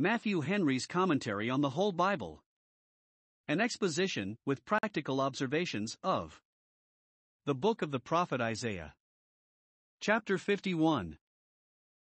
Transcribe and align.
Matthew 0.00 0.42
Henry's 0.42 0.86
Commentary 0.86 1.50
on 1.50 1.60
the 1.60 1.70
Whole 1.70 1.90
Bible. 1.90 2.44
An 3.48 3.60
exposition, 3.60 4.38
with 4.46 4.64
practical 4.64 5.20
observations, 5.20 5.98
of 6.04 6.40
the 7.46 7.54
book 7.56 7.82
of 7.82 7.90
the 7.90 7.98
prophet 7.98 8.40
Isaiah. 8.40 8.94
Chapter 10.00 10.38
51. 10.38 11.18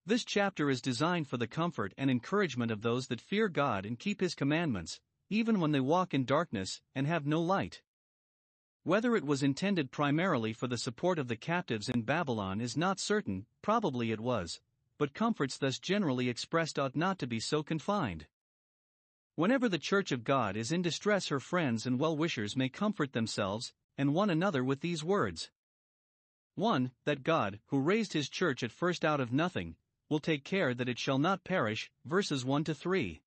This 0.06 0.24
chapter 0.24 0.70
is 0.70 0.80
designed 0.80 1.28
for 1.28 1.36
the 1.36 1.46
comfort 1.46 1.92
and 1.98 2.10
encouragement 2.10 2.70
of 2.70 2.80
those 2.80 3.08
that 3.08 3.20
fear 3.20 3.50
God 3.50 3.84
and 3.84 3.98
keep 3.98 4.22
His 4.22 4.34
commandments, 4.34 4.98
even 5.28 5.60
when 5.60 5.72
they 5.72 5.80
walk 5.80 6.14
in 6.14 6.24
darkness 6.24 6.80
and 6.94 7.06
have 7.06 7.26
no 7.26 7.42
light. 7.42 7.82
Whether 8.84 9.14
it 9.14 9.26
was 9.26 9.42
intended 9.42 9.90
primarily 9.90 10.54
for 10.54 10.68
the 10.68 10.78
support 10.78 11.18
of 11.18 11.28
the 11.28 11.36
captives 11.36 11.90
in 11.90 12.00
Babylon 12.00 12.62
is 12.62 12.78
not 12.78 12.98
certain, 12.98 13.44
probably 13.60 14.10
it 14.10 14.20
was, 14.20 14.58
but 14.98 15.14
comforts 15.14 15.58
thus 15.58 15.78
generally 15.78 16.28
expressed 16.28 16.78
ought 16.78 16.96
not 16.96 17.18
to 17.18 17.26
be 17.26 17.40
so 17.40 17.62
confined. 17.62 18.26
Whenever 19.36 19.68
the 19.68 19.78
Church 19.78 20.12
of 20.12 20.22
God 20.24 20.56
is 20.56 20.70
in 20.70 20.82
distress, 20.82 21.28
her 21.28 21.40
friends 21.40 21.86
and 21.86 21.98
well 21.98 22.16
wishers 22.16 22.56
may 22.56 22.68
comfort 22.68 23.12
themselves 23.12 23.72
and 23.98 24.14
one 24.14 24.30
another 24.30 24.62
with 24.62 24.80
these 24.80 25.02
words 25.02 25.50
1. 26.56 26.92
That 27.04 27.24
God, 27.24 27.58
who 27.66 27.80
raised 27.80 28.12
his 28.12 28.28
church 28.28 28.62
at 28.62 28.70
first 28.70 29.04
out 29.04 29.20
of 29.20 29.32
nothing, 29.32 29.74
will 30.08 30.20
take 30.20 30.44
care 30.44 30.72
that 30.72 30.88
it 30.88 31.00
shall 31.00 31.18
not 31.18 31.42
perish, 31.42 31.90
verses 32.04 32.44
1 32.44 32.62
to 32.64 32.74
3. 32.74 33.22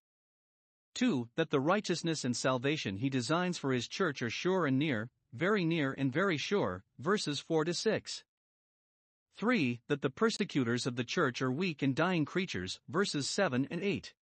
2. 0.93 1.29
That 1.35 1.49
the 1.49 1.59
righteousness 1.59 2.23
and 2.23 2.35
salvation 2.35 2.97
he 2.97 3.09
designs 3.09 3.57
for 3.57 3.73
his 3.73 3.89
church 3.89 4.21
are 4.21 4.29
sure 4.29 4.65
and 4.65 4.79
near, 4.79 5.09
very 5.33 5.65
near 5.65 5.93
and 5.93 6.11
very 6.11 6.37
sure, 6.37 6.85
verses 6.97 7.41
4 7.41 7.65
to 7.65 7.73
6. 7.73 8.23
3. 9.37 9.81
That 9.87 10.01
the 10.01 10.09
persecutors 10.09 10.87
of 10.87 10.95
the 10.95 11.03
church 11.03 11.43
are 11.43 11.51
weak 11.51 11.83
and 11.83 11.95
dying 11.95 12.25
creatures, 12.25 12.79
verses 12.89 13.29
7 13.29 13.67
and 13.69 13.83
8. 13.83 14.15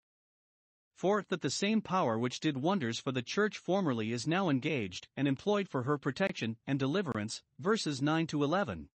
4. 0.95 1.25
That 1.30 1.41
the 1.41 1.49
same 1.49 1.81
power 1.81 2.19
which 2.19 2.41
did 2.41 2.57
wonders 2.57 2.99
for 2.99 3.13
the 3.13 3.22
church 3.22 3.57
formerly 3.57 4.11
is 4.11 4.27
now 4.27 4.49
engaged 4.49 5.07
and 5.16 5.25
employed 5.25 5.69
for 5.69 5.83
her 5.83 5.97
protection 5.97 6.57
and 6.67 6.77
deliverance, 6.77 7.41
verses 7.59 8.02
9 8.02 8.27
to 8.27 8.44
11. 8.44 8.89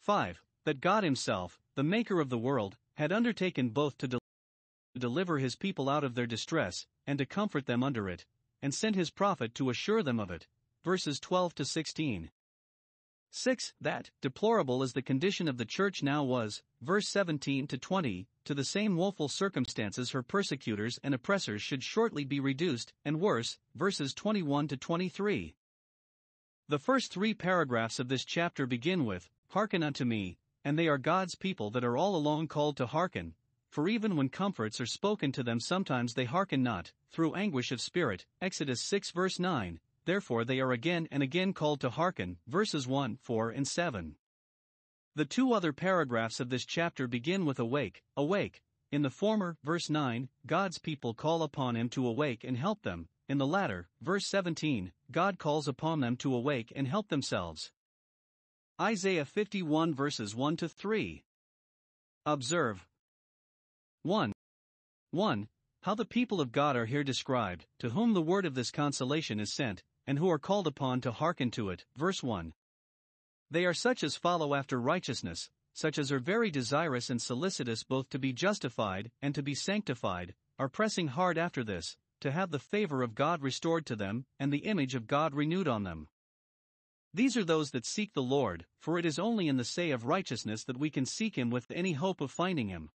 5. 0.00 0.42
That 0.64 0.80
God 0.80 1.04
Himself, 1.04 1.60
the 1.76 1.84
Maker 1.84 2.20
of 2.20 2.28
the 2.28 2.38
world, 2.38 2.76
had 2.96 3.12
undertaken 3.12 3.70
both 3.70 3.96
to, 3.98 4.08
del- 4.08 4.20
to 4.94 5.00
deliver 5.00 5.38
His 5.38 5.54
people 5.54 5.88
out 5.88 6.02
of 6.02 6.16
their 6.16 6.26
distress, 6.26 6.86
and 7.06 7.18
to 7.18 7.26
comfort 7.26 7.66
them 7.66 7.84
under 7.84 8.08
it, 8.08 8.26
and 8.60 8.74
sent 8.74 8.96
His 8.96 9.10
prophet 9.10 9.54
to 9.54 9.70
assure 9.70 10.02
them 10.02 10.18
of 10.18 10.32
it, 10.32 10.48
verses 10.82 11.20
12 11.20 11.54
to 11.54 11.64
16. 11.64 12.30
6. 13.34 13.72
That, 13.80 14.10
deplorable 14.20 14.82
as 14.82 14.92
the 14.92 15.00
condition 15.00 15.48
of 15.48 15.56
the 15.56 15.64
church 15.64 16.02
now 16.02 16.22
was, 16.22 16.62
verse 16.82 17.08
17 17.08 17.66
to 17.68 17.78
20, 17.78 18.28
to 18.44 18.54
the 18.54 18.64
same 18.64 18.94
woeful 18.94 19.28
circumstances 19.28 20.10
her 20.10 20.22
persecutors 20.22 21.00
and 21.02 21.14
oppressors 21.14 21.62
should 21.62 21.82
shortly 21.82 22.24
be 22.26 22.40
reduced, 22.40 22.92
and 23.06 23.20
worse, 23.20 23.58
verses 23.74 24.12
21 24.12 24.68
to 24.68 24.76
23. 24.76 25.54
The 26.68 26.78
first 26.78 27.10
three 27.10 27.32
paragraphs 27.32 27.98
of 27.98 28.08
this 28.08 28.26
chapter 28.26 28.66
begin 28.66 29.06
with, 29.06 29.30
Hearken 29.48 29.82
unto 29.82 30.04
me, 30.04 30.36
and 30.62 30.78
they 30.78 30.86
are 30.86 30.98
God's 30.98 31.34
people 31.34 31.70
that 31.70 31.84
are 31.84 31.96
all 31.96 32.14
along 32.14 32.48
called 32.48 32.76
to 32.76 32.86
hearken, 32.86 33.34
for 33.70 33.88
even 33.88 34.14
when 34.14 34.28
comforts 34.28 34.78
are 34.78 34.86
spoken 34.86 35.32
to 35.32 35.42
them 35.42 35.58
sometimes 35.58 36.12
they 36.12 36.26
hearken 36.26 36.62
not, 36.62 36.92
through 37.10 37.34
anguish 37.34 37.72
of 37.72 37.80
spirit, 37.80 38.26
Exodus 38.42 38.82
6 38.82 39.10
verse 39.12 39.38
9, 39.38 39.80
therefore 40.04 40.44
they 40.44 40.60
are 40.60 40.72
again 40.72 41.08
and 41.10 41.22
again 41.22 41.52
called 41.52 41.80
to 41.80 41.90
hearken, 41.90 42.38
verses 42.46 42.86
1, 42.86 43.16
4, 43.16 43.50
and 43.50 43.66
7. 43.66 44.16
The 45.14 45.24
two 45.24 45.52
other 45.52 45.72
paragraphs 45.72 46.40
of 46.40 46.48
this 46.48 46.64
chapter 46.64 47.06
begin 47.06 47.44
with 47.44 47.58
awake, 47.58 48.02
awake. 48.16 48.62
In 48.90 49.02
the 49.02 49.10
former, 49.10 49.56
verse 49.62 49.90
9, 49.90 50.28
God's 50.46 50.78
people 50.78 51.14
call 51.14 51.42
upon 51.42 51.76
him 51.76 51.88
to 51.90 52.06
awake 52.06 52.44
and 52.44 52.56
help 52.56 52.82
them. 52.82 53.08
In 53.28 53.38
the 53.38 53.46
latter, 53.46 53.88
verse 54.00 54.26
17, 54.28 54.92
God 55.10 55.38
calls 55.38 55.68
upon 55.68 56.00
them 56.00 56.16
to 56.18 56.34
awake 56.34 56.72
and 56.74 56.86
help 56.86 57.08
themselves. 57.08 57.70
Isaiah 58.80 59.24
51 59.24 59.94
verses 59.94 60.34
1 60.34 60.56
to 60.56 60.68
3. 60.68 61.24
Observe 62.26 62.86
1. 64.02 64.32
1. 65.10 65.48
How 65.82 65.94
the 65.94 66.04
people 66.04 66.40
of 66.40 66.52
God 66.52 66.76
are 66.76 66.86
here 66.86 67.04
described, 67.04 67.66
to 67.78 67.90
whom 67.90 68.12
the 68.12 68.22
word 68.22 68.46
of 68.46 68.54
this 68.54 68.70
consolation 68.70 69.40
is 69.40 69.54
sent, 69.54 69.82
and 70.06 70.18
who 70.18 70.30
are 70.30 70.38
called 70.38 70.66
upon 70.66 71.00
to 71.00 71.12
hearken 71.12 71.50
to 71.52 71.70
it. 71.70 71.84
Verse 71.96 72.22
1. 72.22 72.52
They 73.50 73.64
are 73.64 73.74
such 73.74 74.02
as 74.02 74.16
follow 74.16 74.54
after 74.54 74.80
righteousness, 74.80 75.50
such 75.74 75.98
as 75.98 76.10
are 76.12 76.18
very 76.18 76.50
desirous 76.50 77.10
and 77.10 77.20
solicitous 77.20 77.84
both 77.84 78.08
to 78.10 78.18
be 78.18 78.32
justified 78.32 79.10
and 79.20 79.34
to 79.34 79.42
be 79.42 79.54
sanctified, 79.54 80.34
are 80.58 80.68
pressing 80.68 81.08
hard 81.08 81.38
after 81.38 81.64
this, 81.64 81.96
to 82.20 82.30
have 82.30 82.50
the 82.50 82.58
favor 82.58 83.02
of 83.02 83.14
God 83.14 83.42
restored 83.42 83.84
to 83.86 83.96
them, 83.96 84.24
and 84.38 84.52
the 84.52 84.64
image 84.64 84.94
of 84.94 85.06
God 85.06 85.34
renewed 85.34 85.68
on 85.68 85.82
them. 85.82 86.08
These 87.14 87.36
are 87.36 87.44
those 87.44 87.72
that 87.72 87.84
seek 87.84 88.14
the 88.14 88.22
Lord, 88.22 88.64
for 88.78 88.98
it 88.98 89.04
is 89.04 89.18
only 89.18 89.48
in 89.48 89.56
the 89.56 89.64
say 89.64 89.90
of 89.90 90.06
righteousness 90.06 90.64
that 90.64 90.78
we 90.78 90.88
can 90.88 91.04
seek 91.04 91.36
Him 91.36 91.50
with 91.50 91.70
any 91.70 91.92
hope 91.92 92.20
of 92.20 92.30
finding 92.30 92.68
Him. 92.68 92.90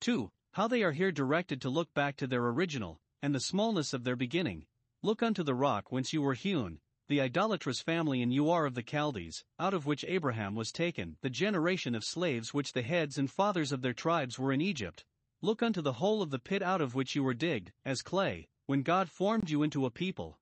2. 0.00 0.30
How 0.52 0.68
they 0.68 0.82
are 0.82 0.92
here 0.92 1.12
directed 1.12 1.60
to 1.62 1.68
look 1.68 1.92
back 1.92 2.16
to 2.16 2.26
their 2.26 2.46
original, 2.46 2.98
and 3.20 3.34
the 3.34 3.40
smallness 3.40 3.92
of 3.92 4.04
their 4.04 4.16
beginning, 4.16 4.64
Look 5.02 5.22
unto 5.22 5.42
the 5.42 5.54
rock 5.54 5.90
whence 5.90 6.12
you 6.12 6.20
were 6.20 6.34
hewn, 6.34 6.78
the 7.08 7.22
idolatrous 7.22 7.80
family 7.80 8.20
in 8.20 8.38
Ur 8.38 8.66
of 8.66 8.74
the 8.74 8.82
Chaldees, 8.82 9.44
out 9.58 9.72
of 9.72 9.86
which 9.86 10.04
Abraham 10.04 10.54
was 10.54 10.70
taken, 10.70 11.16
the 11.22 11.30
generation 11.30 11.94
of 11.94 12.04
slaves 12.04 12.52
which 12.52 12.74
the 12.74 12.82
heads 12.82 13.16
and 13.16 13.30
fathers 13.30 13.72
of 13.72 13.80
their 13.80 13.94
tribes 13.94 14.38
were 14.38 14.52
in 14.52 14.60
Egypt. 14.60 15.06
Look 15.40 15.62
unto 15.62 15.80
the 15.80 15.94
hole 15.94 16.20
of 16.20 16.28
the 16.28 16.38
pit 16.38 16.60
out 16.60 16.82
of 16.82 16.94
which 16.94 17.14
you 17.16 17.22
were 17.22 17.32
digged, 17.32 17.72
as 17.82 18.02
clay, 18.02 18.48
when 18.66 18.82
God 18.82 19.08
formed 19.08 19.48
you 19.48 19.62
into 19.62 19.86
a 19.86 19.90
people. 19.90 20.38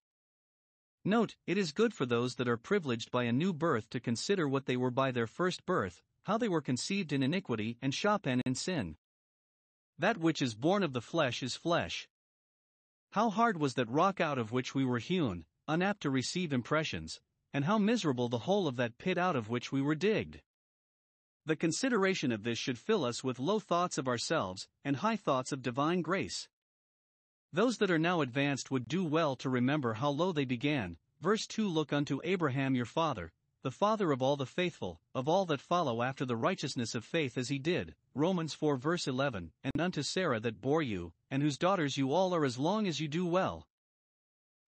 Note, 1.05 1.37
it 1.47 1.57
is 1.57 1.71
good 1.71 1.95
for 1.95 2.05
those 2.05 2.35
that 2.35 2.49
are 2.49 2.57
privileged 2.57 3.13
by 3.13 3.25
a 3.25 3.33
new 3.33 3.53
birth 3.53 3.89
to 3.91 4.01
consider 4.01 4.49
what 4.49 4.67
they 4.67 4.77
were 4.77 4.91
by 4.91 5.13
their 5.13 5.29
first 5.29 5.65
birth, 5.67 6.03
how 6.25 6.37
they 6.37 6.49
were 6.49 6.61
conceived 6.61 7.13
in 7.13 7.23
iniquity 7.23 7.79
and 7.81 7.95
shapen 7.95 8.43
in 8.45 8.57
sin. 8.57 8.97
That 9.97 10.19
which 10.19 10.43
is 10.43 10.57
born 10.57 10.83
of 10.83 10.95
the 10.95 11.01
flesh 11.01 11.45
is 11.45 11.55
flesh, 11.55 12.09
how 13.19 13.31
hard 13.31 13.59
was 13.59 13.75
that 13.75 13.91
rock 13.91 14.21
out 14.21 14.39
of 14.39 14.53
which 14.53 14.77
we 14.77 14.85
were 14.85 15.01
hewn, 15.01 15.45
unapt 15.67 16.03
to 16.03 16.09
receive 16.09 16.53
impressions, 16.53 17.19
and 17.53 17.65
how 17.65 17.77
miserable 17.77 18.29
the 18.29 18.47
hole 18.47 18.69
of 18.69 18.77
that 18.77 18.97
pit 18.97 19.19
out 19.19 19.35
of 19.35 19.49
which 19.49 19.73
we 19.73 19.83
were 19.83 19.97
digged. 19.97 20.41
The 21.45 21.57
consideration 21.57 22.31
of 22.31 22.45
this 22.45 22.61
should 22.61 22.79
fill 22.79 23.05
us 23.05 23.25
with 23.25 23.41
low 23.41 23.59
thoughts 23.59 23.99
of 23.99 24.07
ourselves 24.07 24.69
and 24.85 24.95
high 24.95 25.17
thoughts 25.17 25.51
of 25.51 25.63
divine 25.63 26.01
grace. 26.01 26.47
Those 27.53 27.79
that 27.79 27.91
are 27.91 27.99
now 27.99 28.21
advanced 28.21 28.71
would 28.71 28.87
do 28.87 29.03
well 29.03 29.35
to 29.35 29.51
remember 29.51 29.95
how 29.95 30.11
low 30.11 30.31
they 30.31 30.45
began. 30.45 30.97
Verse 31.21 31.45
2 31.49 31.67
Look 31.67 31.93
unto 31.93 32.21
Abraham 32.23 32.77
your 32.77 32.87
father, 32.87 33.33
the 33.63 33.71
father 33.73 34.13
of 34.13 34.23
all 34.23 34.37
the 34.37 34.47
faithful, 34.47 35.01
of 35.15 35.29
all 35.29 35.45
that 35.47 35.61
follow 35.61 36.03
after 36.03 36.25
the 36.25 36.37
righteousness 36.37 36.95
of 36.95 37.05
faith 37.05 37.37
as 37.37 37.49
he 37.49 37.59
did, 37.59 37.95
Romans 38.15 38.55
4 38.55 38.77
verse 38.77 39.09
11, 39.09 39.51
and 39.65 39.81
unto 39.81 40.03
Sarah 40.03 40.39
that 40.39 40.61
bore 40.61 40.83
you, 40.83 41.13
and 41.31 41.43
whose 41.43 41.59
daughters 41.59 41.97
you 41.97 42.13
all 42.13 42.35
are 42.35 42.45
as 42.45 42.59
long 42.59 42.87
as 42.87 43.01
you 43.01 43.09
do 43.09 43.27
well. 43.27 43.67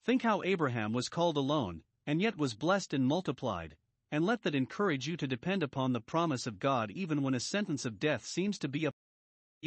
Think 0.04 0.22
how 0.22 0.42
Abraham 0.42 0.92
was 0.92 1.08
called 1.08 1.36
alone, 1.36 1.82
and 2.04 2.20
yet 2.20 2.36
was 2.36 2.54
blessed 2.54 2.92
and 2.92 3.06
multiplied, 3.06 3.76
and 4.10 4.26
let 4.26 4.42
that 4.42 4.56
encourage 4.56 5.06
you 5.06 5.16
to 5.18 5.26
depend 5.28 5.62
upon 5.62 5.92
the 5.92 6.00
promise 6.00 6.46
of 6.46 6.58
God 6.58 6.90
even 6.90 7.22
when 7.22 7.34
a 7.34 7.40
sentence 7.40 7.84
of 7.84 8.00
death 8.00 8.26
seems 8.26 8.58
to 8.58 8.68
be 8.68 8.88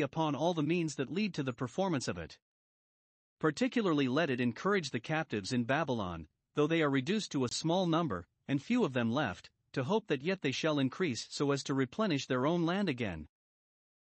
upon 0.01 0.35
all 0.35 0.53
the 0.53 0.61
means 0.61 0.95
that 0.95 1.13
lead 1.13 1.34
to 1.35 1.44
the 1.44 1.53
performance 1.53 2.09
of 2.09 2.17
it. 2.17 2.38
Particularly 3.40 4.09
let 4.09 4.29
it 4.29 4.41
encourage 4.41 4.91
the 4.91 5.00
captives 5.00 5.53
in 5.53 5.63
Babylon, 5.63 6.28
though 6.55 6.67
they 6.67 6.81
are 6.81 6.90
reduced 6.90 7.31
to 7.31 7.45
a 7.45 7.50
small 7.50 7.88
number, 7.88 8.28
and 8.47 8.61
few 8.61 8.83
of 8.83 8.93
them 8.93 9.11
left, 9.11 9.49
to 9.73 9.83
hope 9.83 10.07
that 10.07 10.21
yet 10.21 10.41
they 10.41 10.51
shall 10.51 10.79
increase 10.79 11.27
so 11.29 11.51
as 11.51 11.63
to 11.63 11.73
replenish 11.73 12.27
their 12.27 12.45
own 12.45 12.65
land 12.65 12.90
again. 12.90 13.28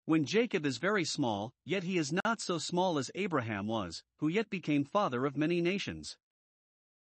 When 0.04 0.24
Jacob 0.24 0.64
is 0.64 0.78
very 0.78 1.04
small, 1.04 1.52
yet 1.64 1.82
he 1.82 1.98
is 1.98 2.12
not 2.24 2.40
so 2.40 2.58
small 2.58 2.98
as 2.98 3.10
Abraham 3.14 3.66
was, 3.66 4.04
who 4.18 4.28
yet 4.28 4.48
became 4.50 4.84
father 4.84 5.26
of 5.26 5.36
many 5.36 5.60
nations. 5.60 6.16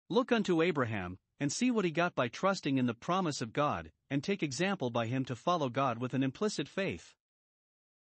Look 0.09 0.31
unto 0.31 0.63
Abraham, 0.63 1.19
and 1.41 1.53
see 1.53 1.71
what 1.71 1.85
he 1.85 1.91
got 1.91 2.15
by 2.15 2.29
trusting 2.29 2.79
in 2.79 2.87
the 2.87 2.95
promise 2.95 3.41
of 3.41 3.53
God, 3.53 3.91
and 4.11 4.23
take 4.23 4.43
example 4.43 4.91
by 4.91 5.07
him 5.07 5.25
to 5.25 5.35
follow 5.35 5.69
God 5.69 5.99
with 5.99 6.15
an 6.15 6.23
implicit 6.23 6.69
faith. 6.69 7.15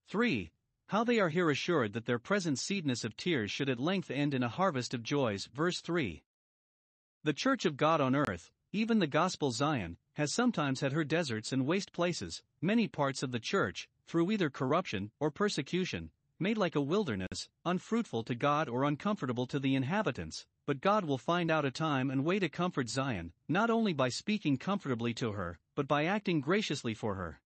3. 0.09 0.51
How 0.89 1.05
they 1.05 1.19
are 1.19 1.29
here 1.29 1.51
assured 1.51 1.93
that 1.95 2.07
their 2.07 2.19
present 2.19 2.59
seedness 2.59 3.05
of 3.05 3.17
tears 3.17 3.51
should 3.51 3.69
at 3.69 3.81
length 3.81 4.11
end 4.11 4.33
in 4.33 4.43
a 4.43 4.49
harvest 4.49 4.95
of 4.95 5.03
joys. 5.03 5.47
Verse 5.53 5.81
3. 5.81 6.23
The 7.25 7.33
church 7.33 7.65
of 7.65 7.77
God 7.77 8.01
on 8.01 8.15
earth, 8.15 8.51
even 8.73 8.99
the 8.99 9.07
gospel 9.07 9.51
Zion, 9.51 9.97
has 10.15 10.35
sometimes 10.35 10.81
had 10.81 10.93
her 10.93 11.05
deserts 11.05 11.53
and 11.53 11.67
waste 11.67 11.93
places, 11.93 12.43
many 12.61 12.87
parts 12.87 13.23
of 13.23 13.33
the 13.33 13.41
church, 13.41 13.89
through 14.07 14.31
either 14.31 14.51
corruption 14.51 15.11
or 15.21 15.31
persecution, 15.31 16.11
made 16.39 16.59
like 16.59 16.77
a 16.77 16.81
wilderness, 16.81 17.49
unfruitful 17.65 18.25
to 18.25 18.35
God 18.35 18.69
or 18.69 18.85
uncomfortable 18.85 19.47
to 19.47 19.59
the 19.59 19.75
inhabitants. 19.75 20.45
But 20.67 20.83
God 20.83 21.07
will 21.07 21.19
find 21.19 21.51
out 21.51 21.65
a 21.65 21.71
time 21.71 22.11
and 22.11 22.27
way 22.27 22.39
to 22.39 22.49
comfort 22.51 22.91
Zion, 22.91 23.33
not 23.49 23.71
only 23.71 23.95
by 23.95 24.11
speaking 24.11 24.59
comfortably 24.59 25.15
to 25.15 25.33
her, 25.33 25.59
but 25.75 25.89
by 25.89 26.05
acting 26.05 26.41
graciously 26.41 26.93
for 26.93 27.15
her. 27.15 27.41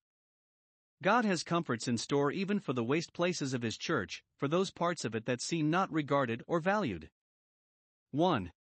God 1.01 1.23
has 1.23 1.43
comforts 1.43 1.87
in 1.87 1.97
store 1.97 2.31
even 2.31 2.59
for 2.59 2.73
the 2.73 2.83
waste 2.83 3.13
places 3.13 3.53
of 3.53 3.61
His 3.61 3.77
church, 3.77 4.23
for 4.37 4.47
those 4.47 4.71
parts 4.71 5.05
of 5.05 5.15
it 5.15 5.25
that 5.25 5.41
seem 5.41 5.69
not 5.69 5.91
regarded 5.91 6.43
or 6.47 6.59
valued. 6.59 7.09
1. 8.11 8.51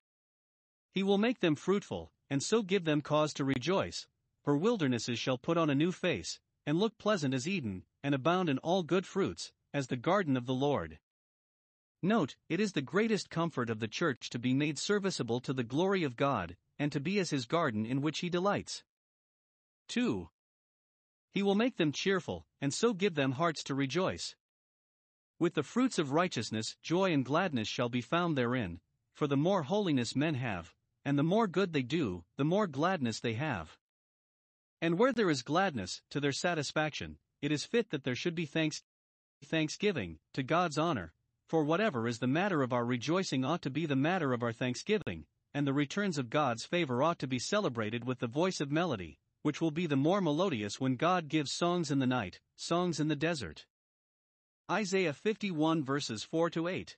He 0.92 1.02
will 1.02 1.18
make 1.18 1.40
them 1.40 1.54
fruitful, 1.56 2.12
and 2.32 2.42
so 2.42 2.62
give 2.62 2.86
them 2.86 3.02
cause 3.02 3.34
to 3.34 3.44
rejoice, 3.44 4.06
for 4.42 4.56
wildernesses 4.56 5.18
shall 5.18 5.36
put 5.36 5.58
on 5.58 5.68
a 5.68 5.74
new 5.74 5.92
face, 5.92 6.40
and 6.64 6.78
look 6.78 6.96
pleasant 6.96 7.34
as 7.34 7.46
Eden, 7.46 7.84
and 8.02 8.14
abound 8.14 8.48
in 8.48 8.56
all 8.60 8.82
good 8.82 9.04
fruits, 9.04 9.52
as 9.74 9.88
the 9.88 9.98
garden 9.98 10.34
of 10.34 10.46
the 10.46 10.54
Lord. 10.54 10.98
Note, 12.00 12.36
it 12.48 12.58
is 12.58 12.72
the 12.72 12.80
greatest 12.80 13.28
comfort 13.28 13.68
of 13.68 13.80
the 13.80 13.86
church 13.86 14.30
to 14.30 14.38
be 14.38 14.54
made 14.54 14.78
serviceable 14.78 15.40
to 15.40 15.52
the 15.52 15.62
glory 15.62 16.04
of 16.04 16.16
God, 16.16 16.56
and 16.78 16.90
to 16.90 17.00
be 17.00 17.18
as 17.18 17.28
his 17.28 17.44
garden 17.44 17.84
in 17.84 18.00
which 18.00 18.20
he 18.20 18.30
delights. 18.30 18.82
2. 19.88 20.30
He 21.32 21.42
will 21.42 21.54
make 21.54 21.76
them 21.76 21.92
cheerful, 21.92 22.46
and 22.62 22.72
so 22.72 22.94
give 22.94 23.14
them 23.14 23.32
hearts 23.32 23.62
to 23.64 23.74
rejoice. 23.74 24.36
With 25.38 25.52
the 25.52 25.62
fruits 25.62 25.98
of 25.98 26.12
righteousness, 26.12 26.76
joy 26.82 27.12
and 27.12 27.26
gladness 27.26 27.68
shall 27.68 27.90
be 27.90 28.00
found 28.00 28.38
therein, 28.38 28.80
for 29.12 29.26
the 29.26 29.36
more 29.36 29.64
holiness 29.64 30.16
men 30.16 30.36
have, 30.36 30.72
and 31.04 31.18
the 31.18 31.22
more 31.22 31.46
good 31.46 31.72
they 31.72 31.82
do, 31.82 32.24
the 32.36 32.44
more 32.44 32.66
gladness 32.66 33.20
they 33.20 33.34
have. 33.34 33.76
And 34.80 34.98
where 34.98 35.12
there 35.12 35.30
is 35.30 35.42
gladness, 35.42 36.02
to 36.10 36.20
their 36.20 36.32
satisfaction, 36.32 37.18
it 37.40 37.52
is 37.52 37.64
fit 37.64 37.90
that 37.90 38.04
there 38.04 38.14
should 38.14 38.34
be 38.34 38.46
thanks, 38.46 38.82
thanksgiving, 39.44 40.18
to 40.34 40.42
God's 40.42 40.78
honor, 40.78 41.12
for 41.48 41.64
whatever 41.64 42.08
is 42.08 42.18
the 42.18 42.26
matter 42.26 42.62
of 42.62 42.72
our 42.72 42.84
rejoicing 42.84 43.44
ought 43.44 43.62
to 43.62 43.70
be 43.70 43.86
the 43.86 43.96
matter 43.96 44.32
of 44.32 44.42
our 44.42 44.52
thanksgiving, 44.52 45.26
and 45.54 45.66
the 45.66 45.72
returns 45.72 46.18
of 46.18 46.30
God's 46.30 46.64
favor 46.64 47.02
ought 47.02 47.18
to 47.18 47.26
be 47.26 47.38
celebrated 47.38 48.04
with 48.04 48.20
the 48.20 48.26
voice 48.26 48.60
of 48.60 48.72
melody, 48.72 49.18
which 49.42 49.60
will 49.60 49.70
be 49.70 49.86
the 49.86 49.96
more 49.96 50.20
melodious 50.20 50.80
when 50.80 50.96
God 50.96 51.28
gives 51.28 51.52
songs 51.52 51.90
in 51.90 51.98
the 51.98 52.06
night, 52.06 52.40
songs 52.56 53.00
in 53.00 53.08
the 53.08 53.16
desert. 53.16 53.66
Isaiah 54.70 55.12
51 55.12 55.84
verses 55.84 56.24
4 56.24 56.50
to 56.50 56.68
8. 56.68 56.96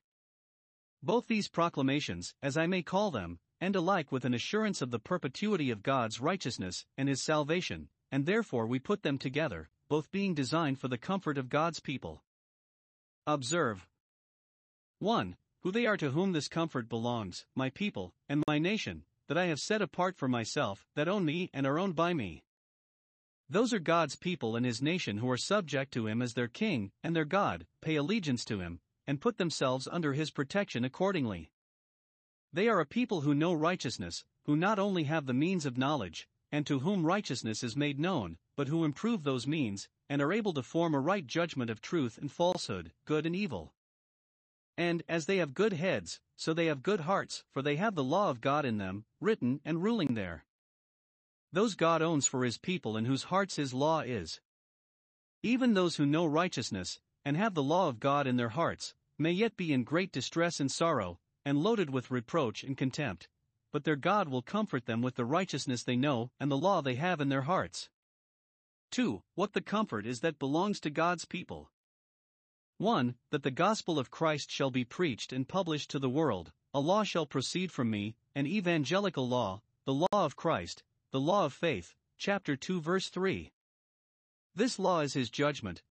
Both 1.02 1.26
these 1.26 1.48
proclamations, 1.48 2.34
as 2.42 2.56
I 2.56 2.66
may 2.66 2.82
call 2.82 3.10
them, 3.10 3.38
end 3.60 3.76
alike 3.76 4.12
with 4.12 4.24
an 4.24 4.34
assurance 4.34 4.82
of 4.82 4.90
the 4.90 4.98
perpetuity 4.98 5.70
of 5.70 5.82
God's 5.82 6.20
righteousness 6.20 6.84
and 6.96 7.08
his 7.08 7.22
salvation, 7.22 7.88
and 8.10 8.26
therefore 8.26 8.66
we 8.66 8.78
put 8.78 9.02
them 9.02 9.18
together, 9.18 9.68
both 9.88 10.12
being 10.12 10.34
designed 10.34 10.78
for 10.78 10.88
the 10.88 10.98
comfort 10.98 11.38
of 11.38 11.48
God's 11.48 11.80
people. 11.80 12.22
Observe, 13.26 13.86
1. 14.98 15.36
Who 15.62 15.72
they 15.72 15.86
are 15.86 15.96
to 15.96 16.10
whom 16.10 16.32
this 16.32 16.48
comfort 16.48 16.88
belongs, 16.88 17.46
my 17.54 17.70
people, 17.70 18.14
and 18.28 18.42
my 18.46 18.58
nation, 18.58 19.04
that 19.28 19.38
I 19.38 19.46
have 19.46 19.60
set 19.60 19.80
apart 19.80 20.16
for 20.16 20.28
myself, 20.28 20.86
that 20.94 21.08
own 21.08 21.24
me 21.24 21.50
and 21.54 21.66
are 21.66 21.78
owned 21.78 21.94
by 21.94 22.12
me. 22.12 22.44
Those 23.48 23.72
are 23.72 23.78
God's 23.78 24.16
people 24.16 24.56
and 24.56 24.64
his 24.64 24.82
nation 24.82 25.18
who 25.18 25.30
are 25.30 25.36
subject 25.36 25.92
to 25.94 26.06
him 26.06 26.22
as 26.22 26.34
their 26.34 26.48
king 26.48 26.92
and 27.02 27.14
their 27.14 27.24
God, 27.24 27.66
pay 27.80 27.96
allegiance 27.96 28.44
to 28.46 28.60
him, 28.60 28.80
and 29.06 29.20
put 29.20 29.38
themselves 29.38 29.88
under 29.90 30.12
his 30.12 30.30
protection 30.30 30.84
accordingly. 30.84 31.50
They 32.54 32.68
are 32.68 32.78
a 32.78 32.86
people 32.86 33.22
who 33.22 33.34
know 33.34 33.52
righteousness, 33.52 34.24
who 34.44 34.54
not 34.54 34.78
only 34.78 35.04
have 35.04 35.26
the 35.26 35.34
means 35.34 35.66
of 35.66 35.76
knowledge, 35.76 36.28
and 36.52 36.64
to 36.68 36.78
whom 36.78 37.04
righteousness 37.04 37.64
is 37.64 37.74
made 37.74 37.98
known, 37.98 38.38
but 38.54 38.68
who 38.68 38.84
improve 38.84 39.24
those 39.24 39.44
means, 39.44 39.88
and 40.08 40.22
are 40.22 40.32
able 40.32 40.54
to 40.54 40.62
form 40.62 40.94
a 40.94 41.00
right 41.00 41.26
judgment 41.26 41.68
of 41.68 41.80
truth 41.80 42.16
and 42.16 42.30
falsehood, 42.30 42.92
good 43.06 43.26
and 43.26 43.34
evil. 43.34 43.74
And, 44.76 45.02
as 45.08 45.26
they 45.26 45.38
have 45.38 45.52
good 45.52 45.72
heads, 45.72 46.20
so 46.36 46.54
they 46.54 46.66
have 46.66 46.84
good 46.84 47.00
hearts, 47.00 47.42
for 47.50 47.60
they 47.60 47.74
have 47.74 47.96
the 47.96 48.04
law 48.04 48.30
of 48.30 48.40
God 48.40 48.64
in 48.64 48.78
them, 48.78 49.04
written 49.20 49.60
and 49.64 49.82
ruling 49.82 50.14
there. 50.14 50.44
Those 51.52 51.74
God 51.74 52.02
owns 52.02 52.28
for 52.28 52.44
his 52.44 52.56
people 52.56 52.96
in 52.96 53.06
whose 53.06 53.24
hearts 53.24 53.56
his 53.56 53.74
law 53.74 54.02
is. 54.02 54.40
Even 55.42 55.74
those 55.74 55.96
who 55.96 56.06
know 56.06 56.24
righteousness, 56.24 57.00
and 57.24 57.36
have 57.36 57.54
the 57.54 57.64
law 57.64 57.88
of 57.88 57.98
God 57.98 58.28
in 58.28 58.36
their 58.36 58.50
hearts, 58.50 58.94
may 59.18 59.32
yet 59.32 59.56
be 59.56 59.72
in 59.72 59.82
great 59.82 60.12
distress 60.12 60.60
and 60.60 60.70
sorrow, 60.70 61.18
and 61.44 61.62
loaded 61.62 61.90
with 61.90 62.10
reproach 62.10 62.64
and 62.64 62.76
contempt. 62.76 63.28
But 63.72 63.84
their 63.84 63.96
God 63.96 64.28
will 64.28 64.42
comfort 64.42 64.86
them 64.86 65.02
with 65.02 65.16
the 65.16 65.24
righteousness 65.24 65.82
they 65.82 65.96
know 65.96 66.30
and 66.38 66.50
the 66.50 66.56
law 66.56 66.80
they 66.80 66.94
have 66.94 67.20
in 67.20 67.28
their 67.28 67.42
hearts. 67.42 67.88
2. 68.92 69.22
What 69.34 69.52
the 69.52 69.60
comfort 69.60 70.06
is 70.06 70.20
that 70.20 70.38
belongs 70.38 70.78
to 70.80 70.90
God's 70.90 71.24
people. 71.24 71.72
1. 72.78 73.16
That 73.30 73.42
the 73.42 73.50
gospel 73.50 73.98
of 73.98 74.10
Christ 74.10 74.50
shall 74.50 74.70
be 74.70 74.84
preached 74.84 75.32
and 75.32 75.48
published 75.48 75.90
to 75.90 75.98
the 75.98 76.08
world, 76.08 76.52
a 76.72 76.80
law 76.80 77.02
shall 77.02 77.26
proceed 77.26 77.72
from 77.72 77.90
me, 77.90 78.16
an 78.34 78.46
evangelical 78.46 79.28
law, 79.28 79.62
the 79.84 79.94
law 79.94 80.06
of 80.12 80.36
Christ, 80.36 80.82
the 81.10 81.20
law 81.20 81.44
of 81.44 81.52
faith, 81.52 81.94
chapter 82.18 82.56
2, 82.56 82.80
verse 82.80 83.08
3. 83.08 83.52
This 84.54 84.78
law 84.78 85.00
is 85.00 85.14
his 85.14 85.30
judgment. 85.30 85.82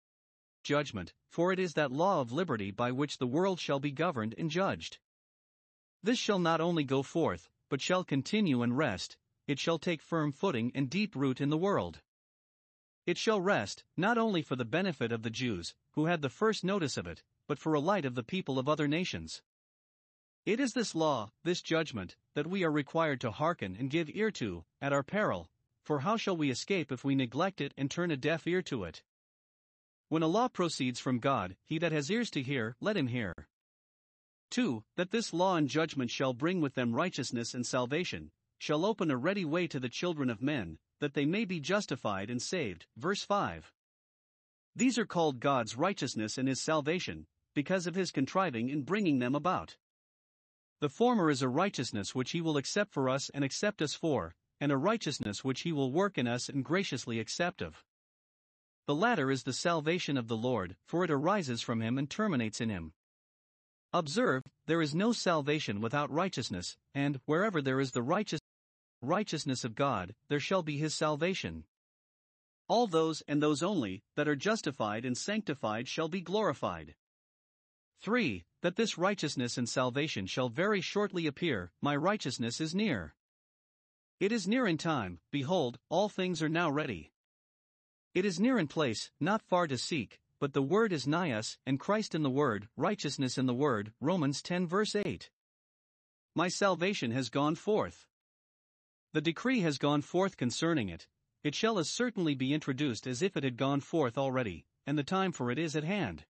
Judgment, 0.63 1.13
for 1.29 1.51
it 1.51 1.59
is 1.59 1.73
that 1.73 1.91
law 1.91 2.21
of 2.21 2.31
liberty 2.31 2.71
by 2.71 2.91
which 2.91 3.17
the 3.17 3.27
world 3.27 3.59
shall 3.59 3.79
be 3.79 3.91
governed 3.91 4.35
and 4.37 4.49
judged. 4.49 4.99
This 6.03 6.19
shall 6.19 6.39
not 6.39 6.59
only 6.59 6.83
go 6.83 7.01
forth, 7.01 7.49
but 7.69 7.81
shall 7.81 8.03
continue 8.03 8.61
and 8.61 8.77
rest, 8.77 9.17
it 9.47 9.57
shall 9.57 9.79
take 9.79 10.01
firm 10.01 10.33
footing 10.33 10.71
and 10.75 10.89
deep 10.89 11.15
root 11.15 11.39
in 11.39 11.49
the 11.49 11.57
world. 11.57 12.01
It 13.05 13.17
shall 13.17 13.39
rest, 13.39 13.85
not 13.95 14.17
only 14.17 14.41
for 14.41 14.57
the 14.57 14.65
benefit 14.65 15.11
of 15.13 15.23
the 15.23 15.29
Jews, 15.29 15.75
who 15.91 16.05
had 16.05 16.21
the 16.21 16.29
first 16.29 16.63
notice 16.63 16.97
of 16.97 17.07
it, 17.07 17.23
but 17.47 17.57
for 17.57 17.73
a 17.73 17.79
light 17.79 18.05
of 18.05 18.15
the 18.15 18.23
people 18.23 18.59
of 18.59 18.67
other 18.67 18.87
nations. 18.87 19.41
It 20.45 20.59
is 20.59 20.73
this 20.73 20.93
law, 20.93 21.31
this 21.43 21.61
judgment, 21.61 22.17
that 22.35 22.47
we 22.47 22.65
are 22.65 22.71
required 22.71 23.21
to 23.21 23.31
hearken 23.31 23.77
and 23.77 23.89
give 23.89 24.09
ear 24.13 24.31
to, 24.31 24.65
at 24.81 24.91
our 24.91 25.03
peril, 25.03 25.49
for 25.83 26.01
how 26.01 26.17
shall 26.17 26.35
we 26.35 26.49
escape 26.49 26.91
if 26.91 27.05
we 27.05 27.15
neglect 27.15 27.61
it 27.61 27.73
and 27.77 27.89
turn 27.89 28.11
a 28.11 28.17
deaf 28.17 28.45
ear 28.45 28.61
to 28.63 28.83
it? 28.83 29.03
When 30.09 30.23
a 30.23 30.27
law 30.27 30.49
proceeds 30.49 30.99
from 30.99 31.19
God, 31.19 31.55
he 31.63 31.77
that 31.79 31.93
has 31.93 32.11
ears 32.11 32.29
to 32.31 32.41
hear, 32.41 32.75
let 32.81 32.97
him 32.97 33.07
hear. 33.07 33.47
2. 34.53 34.83
That 34.97 35.09
this 35.09 35.33
law 35.33 35.55
and 35.55 35.67
judgment 35.67 36.11
shall 36.11 36.33
bring 36.33 36.61
with 36.61 36.75
them 36.75 36.95
righteousness 36.95 37.55
and 37.55 37.65
salvation, 37.65 38.29
shall 38.59 38.85
open 38.85 39.09
a 39.09 39.17
ready 39.17 39.43
way 39.43 39.65
to 39.65 39.79
the 39.79 39.89
children 39.89 40.29
of 40.29 40.43
men, 40.43 40.77
that 40.99 41.15
they 41.15 41.25
may 41.25 41.43
be 41.43 41.59
justified 41.59 42.29
and 42.29 42.39
saved. 42.39 42.85
Verse 42.95 43.23
5. 43.23 43.73
These 44.75 44.99
are 44.99 45.07
called 45.07 45.39
God's 45.39 45.75
righteousness 45.75 46.37
and 46.37 46.47
his 46.47 46.61
salvation, 46.61 47.25
because 47.55 47.87
of 47.87 47.95
his 47.95 48.11
contriving 48.11 48.69
in 48.69 48.83
bringing 48.83 49.17
them 49.17 49.33
about. 49.33 49.77
The 50.81 50.89
former 50.89 51.31
is 51.31 51.41
a 51.41 51.49
righteousness 51.49 52.13
which 52.13 52.31
he 52.31 52.41
will 52.41 52.57
accept 52.57 52.93
for 52.93 53.09
us 53.09 53.31
and 53.33 53.43
accept 53.43 53.81
us 53.81 53.95
for, 53.95 54.35
and 54.59 54.71
a 54.71 54.77
righteousness 54.77 55.43
which 55.43 55.61
he 55.61 55.71
will 55.71 55.91
work 55.91 56.19
in 56.19 56.27
us 56.27 56.47
and 56.47 56.63
graciously 56.63 57.19
accept 57.19 57.63
of. 57.63 57.83
The 58.85 58.93
latter 58.95 59.31
is 59.31 59.43
the 59.43 59.53
salvation 59.53 60.15
of 60.15 60.27
the 60.27 60.37
Lord, 60.37 60.75
for 60.85 61.03
it 61.03 61.09
arises 61.09 61.61
from 61.61 61.81
him 61.81 61.97
and 61.97 62.07
terminates 62.07 62.61
in 62.61 62.69
him. 62.69 62.93
Observe, 63.95 64.41
there 64.65 64.81
is 64.81 64.95
no 64.95 65.11
salvation 65.11 65.79
without 65.79 66.11
righteousness, 66.11 66.75
and 66.95 67.19
wherever 67.25 67.61
there 67.61 67.79
is 67.79 67.91
the 67.91 68.01
righteous 68.01 68.39
righteousness 69.03 69.63
of 69.63 69.75
God, 69.75 70.15
there 70.29 70.39
shall 70.39 70.63
be 70.63 70.77
his 70.77 70.95
salvation. 70.95 71.65
All 72.67 72.87
those 72.87 73.21
and 73.27 73.43
those 73.43 73.61
only 73.61 74.01
that 74.15 74.27
are 74.27 74.35
justified 74.35 75.05
and 75.05 75.15
sanctified 75.15 75.87
shall 75.87 76.07
be 76.07 76.21
glorified. 76.21 76.95
3. 78.01 78.43
That 78.61 78.77
this 78.77 78.97
righteousness 78.97 79.57
and 79.57 79.69
salvation 79.69 80.25
shall 80.25 80.49
very 80.49 80.81
shortly 80.81 81.27
appear, 81.27 81.71
my 81.81 81.95
righteousness 81.95 82.59
is 82.59 82.73
near. 82.73 83.13
It 84.19 84.31
is 84.31 84.47
near 84.47 84.65
in 84.65 84.77
time, 84.77 85.19
behold, 85.31 85.77
all 85.89 86.09
things 86.09 86.41
are 86.41 86.49
now 86.49 86.71
ready. 86.71 87.11
It 88.15 88.25
is 88.25 88.39
near 88.39 88.57
in 88.57 88.67
place, 88.67 89.11
not 89.19 89.41
far 89.41 89.67
to 89.67 89.77
seek, 89.77 90.19
but 90.39 90.53
the 90.53 90.61
word 90.61 90.91
is 90.91 91.07
nigh 91.07 91.31
us, 91.31 91.57
and 91.65 91.79
Christ 91.79 92.15
in 92.15 92.23
the 92.23 92.29
word, 92.29 92.67
righteousness 92.75 93.37
in 93.37 93.45
the 93.45 93.53
word, 93.53 93.93
Romans 94.01 94.41
10 94.41 94.67
verse 94.67 94.95
8. 94.95 95.29
My 96.35 96.47
salvation 96.47 97.11
has 97.11 97.29
gone 97.29 97.55
forth. 97.55 98.07
The 99.13 99.21
decree 99.21 99.61
has 99.61 99.77
gone 99.77 100.01
forth 100.01 100.37
concerning 100.37 100.89
it, 100.89 101.07
it 101.43 101.53
shall 101.53 101.77
as 101.77 101.89
certainly 101.89 102.35
be 102.35 102.53
introduced 102.53 103.05
as 103.05 103.21
if 103.21 103.35
it 103.35 103.43
had 103.43 103.57
gone 103.57 103.81
forth 103.81 104.17
already, 104.17 104.65
and 104.87 104.97
the 104.97 105.03
time 105.03 105.31
for 105.31 105.51
it 105.51 105.59
is 105.59 105.75
at 105.75 105.83
hand. 105.83 106.25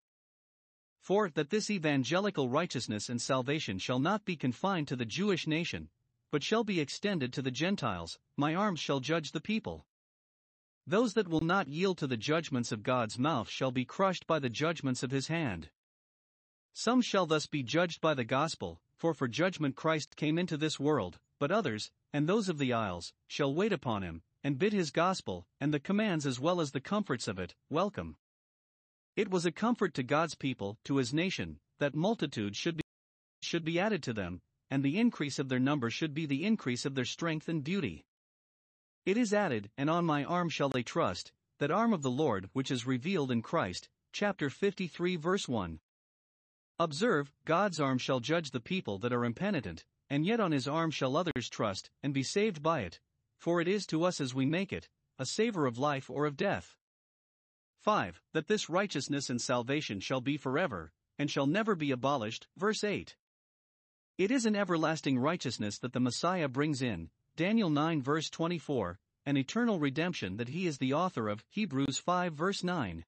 For 1.00 1.30
that 1.30 1.50
this 1.50 1.70
evangelical 1.70 2.50
righteousness 2.50 3.10
and 3.10 3.22
salvation 3.22 3.78
shall 3.78 4.00
not 4.00 4.26
be 4.26 4.36
confined 4.36 4.88
to 4.88 4.96
the 4.96 5.06
Jewish 5.06 5.46
nation, 5.46 5.90
but 6.32 6.44
shall 6.44 6.64
be 6.64 6.80
extended 6.80 7.32
to 7.34 7.42
the 7.42 7.52
Gentiles, 7.52 8.18
my 8.36 8.56
arms 8.56 8.80
shall 8.80 9.00
judge 9.00 9.32
the 9.32 9.42
people. 9.42 9.86
Those 10.86 11.14
that 11.14 11.28
will 11.30 11.42
not 11.42 11.68
yield 11.68 11.98
to 12.00 12.08
the 12.08 12.18
judgments 12.18 12.72
of 12.72 12.84
God's 12.84 13.18
mouth 13.18 13.50
shall 13.50 13.72
be 13.72 13.86
crushed 13.86 14.28
by 14.28 14.40
the 14.40 14.50
judgments 14.50 15.02
of 15.02 15.12
his 15.12 15.28
hand. 15.28 15.70
Some 16.74 17.02
shall 17.02 17.26
thus 17.26 17.48
be 17.48 17.64
judged 17.64 18.02
by 18.02 18.14
the 18.14 18.26
gospel, 18.26 18.82
for 18.98 19.14
for 19.14 19.28
judgment 19.28 19.76
Christ 19.76 20.16
came 20.16 20.38
into 20.38 20.58
this 20.58 20.80
world, 20.80 21.20
but 21.40 21.52
others, 21.52 21.92
and 22.12 22.28
those 22.28 22.50
of 22.50 22.58
the 22.58 22.74
isles, 22.74 23.14
shall 23.28 23.54
wait 23.54 23.72
upon 23.72 24.04
him, 24.04 24.24
and 24.44 24.60
bid 24.60 24.74
his 24.74 24.92
gospel, 24.92 25.46
and 25.60 25.74
the 25.74 25.80
commands 25.80 26.26
as 26.26 26.40
well 26.40 26.60
as 26.60 26.72
the 26.72 26.82
comforts 26.82 27.28
of 27.28 27.40
it, 27.40 27.56
welcome. 27.70 28.18
It 29.16 29.30
was 29.30 29.46
a 29.46 29.52
comfort 29.52 29.94
to 29.94 30.04
God's 30.04 30.36
people, 30.36 30.78
to 30.86 30.98
his 30.98 31.14
nation, 31.14 31.60
that 31.80 31.96
multitude 31.96 32.56
should 32.56 32.78
be, 32.78 32.84
should 33.42 33.64
be 33.64 33.80
added 33.80 34.04
to 34.04 34.14
them, 34.14 34.42
and 34.70 34.84
the 34.84 35.00
increase 35.00 35.40
of 35.40 35.50
their 35.50 35.60
number 35.60 35.90
should 35.90 36.14
be 36.14 36.26
the 36.26 36.44
increase 36.44 36.86
of 36.86 36.96
their 36.96 37.06
strength 37.06 37.48
and 37.48 37.64
beauty. 37.64 38.04
It 39.06 39.18
is 39.18 39.34
added, 39.34 39.70
and 39.78 39.90
on 39.90 40.06
my 40.06 40.24
arm 40.24 40.48
shall 40.50 40.70
they 40.70 40.84
trust, 40.84 41.34
that 41.60 41.72
arm 41.72 41.92
of 41.92 42.04
the 42.04 42.12
Lord 42.12 42.50
which 42.54 42.72
is 42.72 42.88
revealed 42.88 43.32
in 43.32 43.42
Christ, 43.42 43.90
chapter 44.14 44.50
53, 44.50 45.18
verse 45.18 45.48
1. 45.48 45.80
Observe, 46.80 47.32
God's 47.44 47.82
arm 47.82 47.98
shall 47.98 48.22
judge 48.22 48.52
the 48.52 48.62
people 48.62 48.98
that 49.00 49.12
are 49.12 49.26
impenitent, 49.26 49.84
and 50.10 50.26
yet 50.26 50.40
on 50.40 50.54
his 50.54 50.70
arm 50.70 50.90
shall 50.90 51.18
others 51.18 51.50
trust, 51.50 51.90
and 52.02 52.14
be 52.14 52.24
saved 52.24 52.64
by 52.64 52.82
it, 52.82 53.02
for 53.38 53.60
it 53.60 53.68
is 53.68 53.86
to 53.88 54.06
us 54.06 54.22
as 54.22 54.34
we 54.34 54.46
make 54.46 54.72
it, 54.72 54.88
a 55.20 55.26
savor 55.26 55.66
of 55.66 55.78
life 55.78 56.10
or 56.10 56.26
of 56.26 56.38
death. 56.38 56.78
5. 57.82 58.22
That 58.32 58.48
this 58.48 58.70
righteousness 58.70 59.30
and 59.30 59.42
salvation 59.42 60.00
shall 60.00 60.22
be 60.22 60.38
forever, 60.38 60.94
and 61.20 61.30
shall 61.30 61.46
never 61.46 61.76
be 61.76 61.92
abolished. 61.92 62.48
Verse 62.56 62.86
8. 62.86 63.18
It 64.18 64.32
is 64.32 64.46
an 64.46 64.56
everlasting 64.56 65.20
righteousness 65.20 65.78
that 65.80 65.92
the 65.92 66.00
Messiah 66.00 66.48
brings 66.48 66.82
in, 66.82 67.10
Daniel 67.36 67.72
9 67.72 68.04
verse 68.04 68.30
24, 68.30 69.00
an 69.26 69.38
eternal 69.38 69.80
redemption 69.80 70.38
that 70.38 70.50
he 70.50 70.68
is 70.68 70.78
the 70.78 70.94
author 70.94 71.28
of, 71.30 71.44
Hebrews 71.50 71.98
5 71.98 72.32
verse 72.32 72.64
9. 72.64 73.04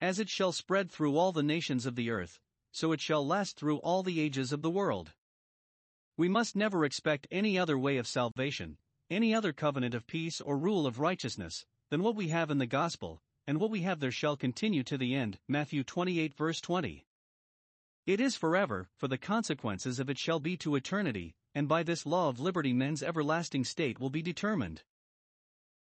As 0.00 0.18
it 0.18 0.30
shall 0.30 0.50
spread 0.50 0.90
through 0.90 1.14
all 1.18 1.32
the 1.32 1.42
nations 1.42 1.84
of 1.84 1.94
the 1.94 2.08
earth, 2.08 2.40
so 2.72 2.90
it 2.90 3.02
shall 3.02 3.26
last 3.26 3.58
through 3.58 3.78
all 3.80 4.02
the 4.02 4.18
ages 4.18 4.50
of 4.50 4.62
the 4.62 4.70
world. 4.70 5.12
We 6.16 6.30
must 6.30 6.56
never 6.56 6.86
expect 6.86 7.26
any 7.30 7.58
other 7.58 7.78
way 7.78 7.98
of 7.98 8.06
salvation, 8.06 8.78
any 9.10 9.34
other 9.34 9.52
covenant 9.52 9.94
of 9.94 10.06
peace 10.06 10.40
or 10.40 10.56
rule 10.56 10.86
of 10.86 10.98
righteousness, 10.98 11.66
than 11.90 12.02
what 12.02 12.16
we 12.16 12.28
have 12.28 12.50
in 12.50 12.56
the 12.56 12.66
gospel, 12.66 13.20
and 13.46 13.60
what 13.60 13.70
we 13.70 13.82
have 13.82 14.00
there 14.00 14.10
shall 14.10 14.38
continue 14.38 14.82
to 14.84 14.96
the 14.96 15.14
end. 15.14 15.38
Matthew 15.46 15.84
28 15.84 16.32
verse 16.34 16.62
20. 16.62 17.04
It 18.06 18.20
is 18.20 18.36
forever, 18.36 18.88
for 18.96 19.06
the 19.06 19.18
consequences 19.18 20.00
of 20.00 20.08
it 20.08 20.16
shall 20.16 20.40
be 20.40 20.56
to 20.56 20.76
eternity, 20.76 21.34
and 21.54 21.68
by 21.68 21.82
this 21.82 22.06
law 22.06 22.28
of 22.28 22.40
liberty 22.40 22.72
men's 22.72 23.02
everlasting 23.02 23.64
state 23.64 23.98
will 23.98 24.10
be 24.10 24.22
determined. 24.22 24.82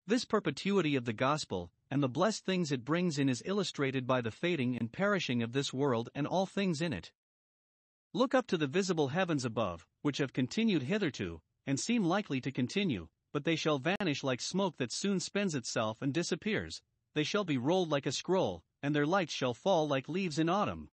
This 0.05 0.25
perpetuity 0.25 0.95
of 0.95 1.05
the 1.05 1.13
gospel, 1.13 1.71
and 1.91 2.01
the 2.01 2.09
blessed 2.09 2.45
things 2.45 2.71
it 2.71 2.85
brings 2.85 3.17
in, 3.17 3.29
is 3.29 3.43
illustrated 3.45 4.07
by 4.07 4.21
the 4.21 4.31
fading 4.31 4.77
and 4.77 4.91
perishing 4.91 5.43
of 5.43 5.51
this 5.51 5.73
world 5.73 6.09
and 6.15 6.25
all 6.25 6.45
things 6.45 6.81
in 6.81 6.93
it. 6.93 7.11
Look 8.13 8.33
up 8.33 8.47
to 8.47 8.57
the 8.57 8.67
visible 8.67 9.09
heavens 9.09 9.45
above, 9.45 9.85
which 10.01 10.19
have 10.19 10.33
continued 10.33 10.83
hitherto, 10.83 11.41
and 11.65 11.79
seem 11.79 12.03
likely 12.03 12.39
to 12.41 12.51
continue, 12.51 13.09
but 13.33 13.43
they 13.43 13.55
shall 13.55 13.79
vanish 13.79 14.23
like 14.23 14.41
smoke 14.41 14.77
that 14.77 14.91
soon 14.91 15.19
spends 15.19 15.53
itself 15.53 16.01
and 16.01 16.13
disappears, 16.13 16.81
they 17.13 17.23
shall 17.23 17.43
be 17.43 17.57
rolled 17.57 17.89
like 17.89 18.05
a 18.05 18.11
scroll, 18.11 18.63
and 18.81 18.95
their 18.95 19.05
lights 19.05 19.33
shall 19.33 19.53
fall 19.53 19.87
like 19.87 20.07
leaves 20.07 20.39
in 20.39 20.49
autumn. 20.49 20.89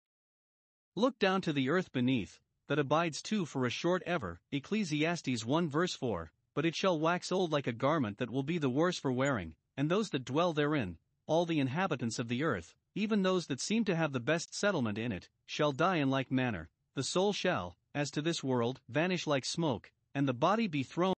Look 0.96 1.18
down 1.18 1.40
to 1.42 1.52
the 1.52 1.68
earth 1.68 1.92
beneath, 1.92 2.40
that 2.68 2.78
abides 2.78 3.20
too 3.20 3.44
for 3.44 3.66
a 3.66 3.70
short 3.70 4.02
ever, 4.06 4.40
Ecclesiastes 4.52 5.44
1 5.44 5.68
verse 5.68 5.94
4, 5.94 6.32
but 6.54 6.64
it 6.64 6.74
shall 6.74 6.98
wax 6.98 7.30
old 7.30 7.52
like 7.52 7.66
a 7.66 7.72
garment 7.72 8.18
that 8.18 8.30
will 8.30 8.42
be 8.42 8.58
the 8.58 8.70
worse 8.70 8.98
for 8.98 9.12
wearing, 9.12 9.54
and 9.76 9.90
those 9.90 10.10
that 10.10 10.24
dwell 10.24 10.52
therein, 10.52 10.98
all 11.26 11.46
the 11.46 11.60
inhabitants 11.60 12.18
of 12.18 12.28
the 12.28 12.42
earth, 12.42 12.74
even 12.94 13.22
those 13.22 13.46
that 13.46 13.60
seem 13.60 13.84
to 13.84 13.96
have 13.96 14.12
the 14.12 14.20
best 14.20 14.54
settlement 14.54 14.98
in 14.98 15.10
it, 15.10 15.28
shall 15.46 15.72
die 15.72 15.96
in 15.96 16.10
like 16.10 16.30
manner, 16.30 16.68
the 16.94 17.02
soul 17.02 17.32
shall, 17.32 17.76
as 17.94 18.10
to 18.10 18.22
this 18.22 18.42
world, 18.42 18.80
vanish 18.88 19.26
like 19.26 19.44
smoke, 19.44 19.90
and 20.14 20.28
the 20.28 20.34
body 20.34 20.68
be 20.68 20.82
thrown, 20.82 21.14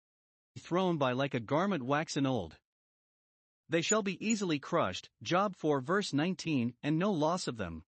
thrown 0.57 0.97
by 0.97 1.11
like 1.11 1.33
a 1.33 1.39
garment 1.39 1.83
waxen 1.83 2.25
old. 2.25 2.57
They 3.67 3.81
shall 3.81 4.03
be 4.03 4.23
easily 4.25 4.59
crushed, 4.59 5.09
Job 5.21 5.55
4 5.55 5.81
verse 5.81 6.13
19, 6.13 6.75
and 6.83 6.99
no 6.99 7.11
loss 7.11 7.47
of 7.47 7.57
them. 7.57 7.83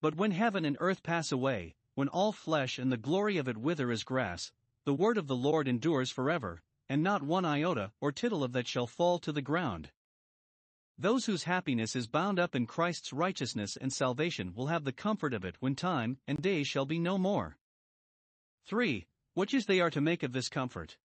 But 0.00 0.16
when 0.16 0.32
heaven 0.32 0.64
and 0.64 0.76
earth 0.78 1.02
pass 1.02 1.32
away, 1.32 1.74
when 1.94 2.08
all 2.08 2.32
flesh 2.32 2.78
and 2.78 2.90
the 2.90 2.96
glory 2.96 3.36
of 3.36 3.48
it 3.48 3.56
wither 3.56 3.90
as 3.90 4.04
grass, 4.04 4.52
the 4.84 4.94
word 4.94 5.16
of 5.16 5.26
the 5.26 5.36
Lord 5.36 5.66
endures 5.68 6.10
forever, 6.10 6.62
and 6.88 7.02
not 7.02 7.22
one 7.22 7.44
iota 7.44 7.92
or 8.00 8.12
tittle 8.12 8.44
of 8.44 8.52
that 8.52 8.68
shall 8.68 8.86
fall 8.86 9.18
to 9.20 9.32
the 9.32 9.42
ground. 9.42 9.90
Those 10.98 11.26
whose 11.26 11.44
happiness 11.44 11.96
is 11.96 12.06
bound 12.06 12.38
up 12.38 12.54
in 12.54 12.66
Christ's 12.66 13.12
righteousness 13.12 13.76
and 13.76 13.92
salvation 13.92 14.54
will 14.54 14.68
have 14.68 14.84
the 14.84 14.92
comfort 14.92 15.34
of 15.34 15.44
it 15.44 15.56
when 15.60 15.74
time 15.74 16.18
and 16.26 16.40
day 16.40 16.62
shall 16.62 16.86
be 16.86 16.98
no 16.98 17.18
more. 17.18 17.58
3. 18.66 19.06
What 19.34 19.52
use 19.52 19.66
they 19.66 19.80
are 19.80 19.90
to 19.90 20.00
make 20.00 20.22
of 20.22 20.32
this 20.32 20.48
comfort? 20.48 20.96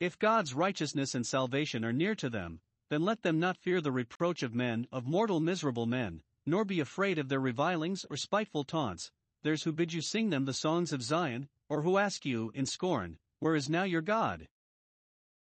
If 0.00 0.18
God's 0.18 0.54
righteousness 0.54 1.14
and 1.14 1.26
salvation 1.26 1.84
are 1.84 1.92
near 1.92 2.14
to 2.16 2.30
them, 2.30 2.60
then 2.88 3.02
let 3.02 3.22
them 3.22 3.38
not 3.38 3.56
fear 3.56 3.80
the 3.80 3.92
reproach 3.92 4.42
of 4.42 4.54
men, 4.54 4.88
of 4.90 5.06
mortal 5.06 5.38
miserable 5.38 5.86
men, 5.86 6.22
nor 6.44 6.64
be 6.64 6.80
afraid 6.80 7.18
of 7.18 7.28
their 7.28 7.38
revilings 7.38 8.04
or 8.10 8.16
spiteful 8.16 8.64
taunts. 8.64 9.12
There's 9.42 9.62
who 9.62 9.72
bid 9.72 9.92
you 9.92 10.02
sing 10.02 10.30
them 10.30 10.44
the 10.44 10.52
songs 10.52 10.92
of 10.92 11.02
Zion, 11.02 11.48
or 11.68 11.82
who 11.82 11.96
ask 11.96 12.24
you, 12.24 12.50
in 12.54 12.66
scorn, 12.66 13.18
Where 13.38 13.54
is 13.54 13.70
now 13.70 13.84
your 13.84 14.02
God? 14.02 14.48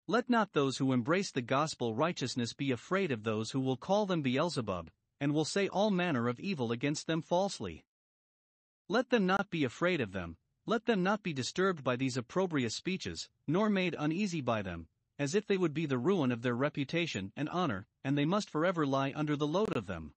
Let 0.06 0.28
not 0.28 0.52
those 0.52 0.76
who 0.76 0.92
embrace 0.92 1.30
the 1.32 1.42
gospel 1.42 1.94
righteousness 1.94 2.52
be 2.52 2.70
afraid 2.70 3.10
of 3.10 3.24
those 3.24 3.50
who 3.50 3.60
will 3.60 3.76
call 3.76 4.06
them 4.06 4.22
Beelzebub, 4.22 4.90
and 5.20 5.32
will 5.32 5.44
say 5.44 5.66
all 5.68 5.90
manner 5.90 6.28
of 6.28 6.38
evil 6.38 6.72
against 6.72 7.06
them 7.06 7.22
falsely. 7.22 7.84
Let 8.88 9.10
them 9.10 9.26
not 9.26 9.50
be 9.50 9.64
afraid 9.64 10.00
of 10.00 10.12
them, 10.12 10.36
let 10.66 10.84
them 10.84 11.02
not 11.02 11.22
be 11.22 11.32
disturbed 11.32 11.82
by 11.82 11.96
these 11.96 12.16
opprobrious 12.16 12.76
speeches, 12.76 13.28
nor 13.46 13.70
made 13.70 13.96
uneasy 13.98 14.40
by 14.40 14.62
them, 14.62 14.88
as 15.18 15.34
if 15.34 15.46
they 15.46 15.56
would 15.56 15.74
be 15.74 15.86
the 15.86 15.98
ruin 15.98 16.30
of 16.30 16.42
their 16.42 16.54
reputation 16.54 17.32
and 17.34 17.48
honor, 17.48 17.86
and 18.04 18.16
they 18.16 18.24
must 18.24 18.50
forever 18.50 18.86
lie 18.86 19.12
under 19.16 19.36
the 19.36 19.46
load 19.46 19.74
of 19.74 19.86
them. 19.86 20.12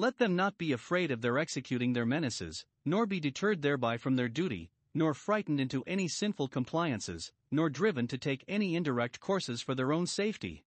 Let 0.00 0.18
them 0.18 0.36
not 0.36 0.58
be 0.58 0.70
afraid 0.70 1.10
of 1.10 1.22
their 1.22 1.38
executing 1.38 1.92
their 1.92 2.06
menaces, 2.06 2.64
nor 2.84 3.04
be 3.04 3.18
deterred 3.18 3.62
thereby 3.62 3.96
from 3.96 4.14
their 4.14 4.28
duty, 4.28 4.70
nor 4.94 5.12
frightened 5.12 5.58
into 5.58 5.82
any 5.88 6.06
sinful 6.06 6.46
compliances, 6.46 7.32
nor 7.50 7.68
driven 7.68 8.06
to 8.06 8.16
take 8.16 8.44
any 8.46 8.76
indirect 8.76 9.18
courses 9.18 9.60
for 9.60 9.74
their 9.74 9.92
own 9.92 10.06
safety. 10.06 10.64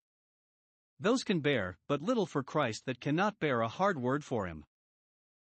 Those 1.00 1.24
can 1.24 1.40
bear 1.40 1.78
but 1.88 2.02
little 2.02 2.26
for 2.26 2.44
Christ 2.44 2.86
that 2.86 3.00
cannot 3.00 3.40
bear 3.40 3.62
a 3.62 3.70
hard 3.70 3.98
word 3.98 4.26
for 4.26 4.48
him. 4.48 4.66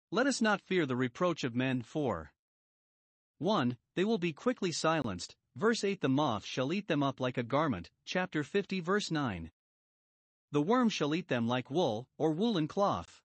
Let 0.10 0.26
us 0.26 0.42
not 0.42 0.60
fear 0.60 0.88
the 0.88 0.96
reproach 0.96 1.44
of 1.44 1.54
men, 1.54 1.84
for 1.84 2.34
1. 3.38 3.78
They 3.94 4.04
will 4.04 4.18
be 4.18 4.34
quickly 4.34 4.72
silenced. 4.72 5.36
Verse 5.56 5.84
8 5.84 6.02
The 6.02 6.10
moth 6.10 6.48
shall 6.48 6.74
eat 6.74 6.88
them 6.88 7.04
up 7.04 7.20
like 7.20 7.38
a 7.38 7.44
garment. 7.44 7.92
Chapter 8.06 8.44
50, 8.44 8.80
verse 8.80 9.12
9. 9.12 9.52
The 10.52 10.64
worm 10.64 10.90
shall 10.90 11.14
eat 11.14 11.28
them 11.28 11.48
like 11.48 11.70
wool, 11.70 12.08
or 12.18 12.32
woolen 12.32 12.68
cloth. 12.68 13.22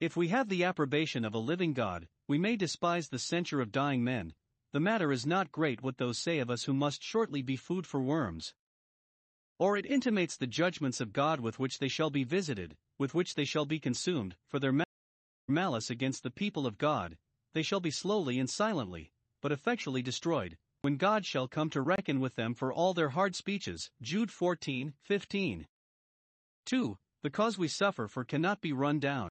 If 0.00 0.16
we 0.16 0.28
have 0.28 0.48
the 0.48 0.64
approbation 0.64 1.26
of 1.26 1.34
a 1.34 1.38
living 1.38 1.74
God, 1.74 2.08
we 2.26 2.38
may 2.38 2.56
despise 2.56 3.08
the 3.08 3.18
censure 3.18 3.60
of 3.60 3.70
dying 3.70 4.02
men, 4.02 4.32
the 4.72 4.80
matter 4.80 5.12
is 5.12 5.26
not 5.26 5.52
great 5.52 5.82
what 5.82 5.98
those 5.98 6.16
say 6.16 6.38
of 6.38 6.48
us 6.48 6.64
who 6.64 6.72
must 6.72 7.02
shortly 7.02 7.42
be 7.42 7.56
food 7.56 7.86
for 7.86 8.00
worms. 8.00 8.54
Or 9.58 9.76
it 9.76 9.84
intimates 9.84 10.36
the 10.36 10.46
judgments 10.46 11.02
of 11.02 11.12
God 11.12 11.40
with 11.40 11.58
which 11.58 11.80
they 11.80 11.88
shall 11.88 12.08
be 12.08 12.24
visited, 12.24 12.78
with 12.98 13.14
which 13.14 13.34
they 13.34 13.44
shall 13.44 13.66
be 13.66 13.78
consumed, 13.78 14.36
for 14.48 14.58
their 14.58 14.72
malice 15.48 15.90
against 15.90 16.22
the 16.22 16.30
people 16.30 16.66
of 16.66 16.78
God, 16.78 17.18
they 17.52 17.62
shall 17.62 17.80
be 17.80 17.90
slowly 17.90 18.38
and 18.38 18.48
silently, 18.48 19.12
but 19.42 19.52
effectually 19.52 20.00
destroyed, 20.00 20.56
when 20.80 20.96
God 20.96 21.26
shall 21.26 21.46
come 21.46 21.68
to 21.70 21.82
reckon 21.82 22.20
with 22.20 22.36
them 22.36 22.54
for 22.54 22.72
all 22.72 22.94
their 22.94 23.10
hard 23.10 23.36
speeches. 23.36 23.90
Jude 24.00 24.30
14, 24.30 24.94
15. 25.02 25.66
2. 26.64 26.98
The 27.22 27.30
cause 27.30 27.58
we 27.58 27.68
suffer 27.68 28.08
for 28.08 28.24
cannot 28.24 28.62
be 28.62 28.72
run 28.72 28.98
down. 28.98 29.28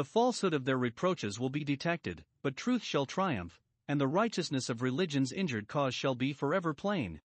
The 0.00 0.04
falsehood 0.04 0.54
of 0.54 0.64
their 0.64 0.78
reproaches 0.78 1.38
will 1.38 1.50
be 1.50 1.62
detected, 1.62 2.24
but 2.42 2.56
truth 2.56 2.82
shall 2.82 3.04
triumph, 3.04 3.60
and 3.86 4.00
the 4.00 4.08
righteousness 4.08 4.70
of 4.70 4.80
religion's 4.80 5.30
injured 5.30 5.68
cause 5.68 5.94
shall 5.94 6.14
be 6.14 6.32
forever 6.32 6.72
plain. 6.72 7.20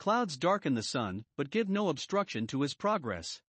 Clouds 0.00 0.36
darken 0.36 0.74
the 0.74 0.82
sun, 0.82 1.24
but 1.36 1.52
give 1.52 1.68
no 1.68 1.88
obstruction 1.88 2.48
to 2.48 2.62
his 2.62 2.74
progress. 2.74 3.42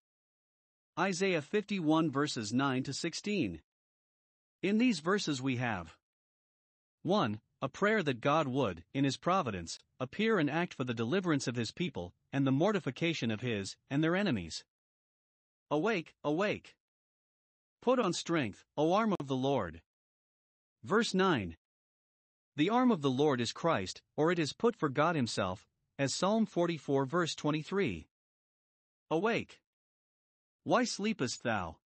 Isaiah 1.00 1.42
51 1.42 2.12
verses 2.12 2.54
9 2.54 2.84
to 2.84 2.94
16. 2.94 3.64
In 4.62 4.78
these 4.78 5.00
verses 5.00 5.42
we 5.42 5.56
have 5.56 5.98
1. 7.02 7.42
A 7.64 7.68
prayer 7.68 8.04
that 8.04 8.22
God 8.22 8.48
would, 8.48 8.84
in 8.94 9.06
his 9.06 9.18
providence, 9.18 9.80
appear 10.00 10.38
and 10.38 10.52
act 10.52 10.76
for 10.76 10.84
the 10.84 10.94
deliverance 10.94 11.48
of 11.48 11.56
his 11.56 11.72
people, 11.72 12.14
and 12.32 12.46
the 12.46 12.52
mortification 12.52 13.32
of 13.32 13.42
his 13.42 13.76
and 13.90 14.04
their 14.04 14.16
enemies. 14.16 14.64
Awake, 15.72 16.14
awake! 16.24 16.76
Put 17.82 18.00
on 18.00 18.14
strength, 18.14 18.64
O 18.78 18.94
arm 18.94 19.14
of 19.20 19.28
the 19.28 19.36
Lord. 19.36 19.82
Verse 20.84 21.14
9 21.14 21.56
the 22.60 22.70
arm 22.70 22.92
of 22.92 23.02
the 23.02 23.10
Lord 23.10 23.40
is 23.40 23.54
Christ, 23.54 24.02
or 24.18 24.34
it 24.34 24.38
is 24.38 24.52
put 24.52 24.76
for 24.76 24.90
God 24.90 25.16
Himself, 25.16 25.66
as 25.98 26.14
Psalm 26.14 26.46
44 26.46 27.06
verse 27.06 27.34
23. 27.34 28.06
Awake! 29.10 29.62
Why 30.66 30.84
sleepest 30.84 31.44
thou? 31.44 31.78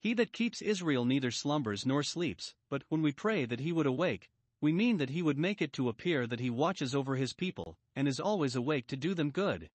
He 0.00 0.14
that 0.14 0.32
keeps 0.32 0.62
Israel 0.62 1.04
neither 1.04 1.30
slumbers 1.30 1.84
nor 1.84 2.02
sleeps, 2.02 2.54
but 2.70 2.84
when 2.88 3.02
we 3.02 3.12
pray 3.12 3.44
that 3.44 3.60
he 3.60 3.70
would 3.70 3.84
awake, 3.84 4.30
we 4.62 4.72
mean 4.72 4.96
that 4.96 5.10
he 5.10 5.20
would 5.20 5.36
make 5.36 5.60
it 5.60 5.74
to 5.74 5.90
appear 5.90 6.26
that 6.26 6.40
he 6.40 6.48
watches 6.48 6.94
over 6.94 7.16
his 7.16 7.34
people, 7.34 7.76
and 7.94 8.08
is 8.08 8.18
always 8.18 8.56
awake 8.56 8.86
to 8.86 8.96
do 8.96 9.12
them 9.12 9.30
good. 9.30 9.68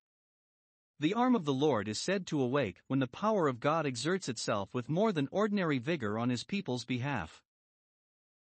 The 1.02 1.16
arm 1.16 1.34
of 1.34 1.46
the 1.46 1.54
Lord 1.54 1.88
is 1.88 2.00
said 2.00 2.28
to 2.28 2.40
awake 2.40 2.84
when 2.86 3.00
the 3.00 3.08
power 3.08 3.48
of 3.48 3.60
God 3.60 3.88
exerts 3.88 4.30
itself 4.30 4.72
with 4.72 4.88
more 4.88 5.12
than 5.12 5.28
ordinary 5.32 5.80
vigor 5.80 6.20
on 6.20 6.30
his 6.30 6.44
people's 6.44 6.86
behalf. 6.86 7.42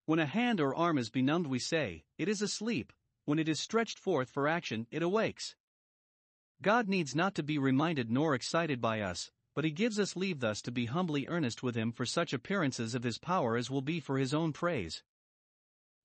When 0.05 0.19
a 0.19 0.25
hand 0.25 0.61
or 0.61 0.73
arm 0.73 0.97
is 0.97 1.09
benumbed, 1.09 1.47
we 1.47 1.59
say, 1.59 2.05
it 2.17 2.29
is 2.29 2.41
asleep, 2.41 2.93
when 3.25 3.39
it 3.39 3.49
is 3.49 3.59
stretched 3.59 3.99
forth 3.99 4.29
for 4.29 4.47
action, 4.47 4.87
it 4.89 5.03
awakes. 5.03 5.57
God 6.61 6.87
needs 6.87 7.13
not 7.13 7.35
to 7.35 7.43
be 7.43 7.57
reminded 7.57 8.09
nor 8.09 8.33
excited 8.33 8.79
by 8.79 9.01
us, 9.01 9.31
but 9.53 9.65
he 9.65 9.71
gives 9.71 9.99
us 9.99 10.15
leave 10.15 10.39
thus 10.39 10.61
to 10.61 10.71
be 10.71 10.85
humbly 10.85 11.27
earnest 11.27 11.61
with 11.61 11.75
him 11.75 11.91
for 11.91 12.05
such 12.05 12.31
appearances 12.31 12.95
of 12.95 13.03
his 13.03 13.17
power 13.17 13.57
as 13.57 13.69
will 13.69 13.81
be 13.81 13.99
for 13.99 14.17
his 14.17 14.33
own 14.33 14.53
praise. 14.53 15.03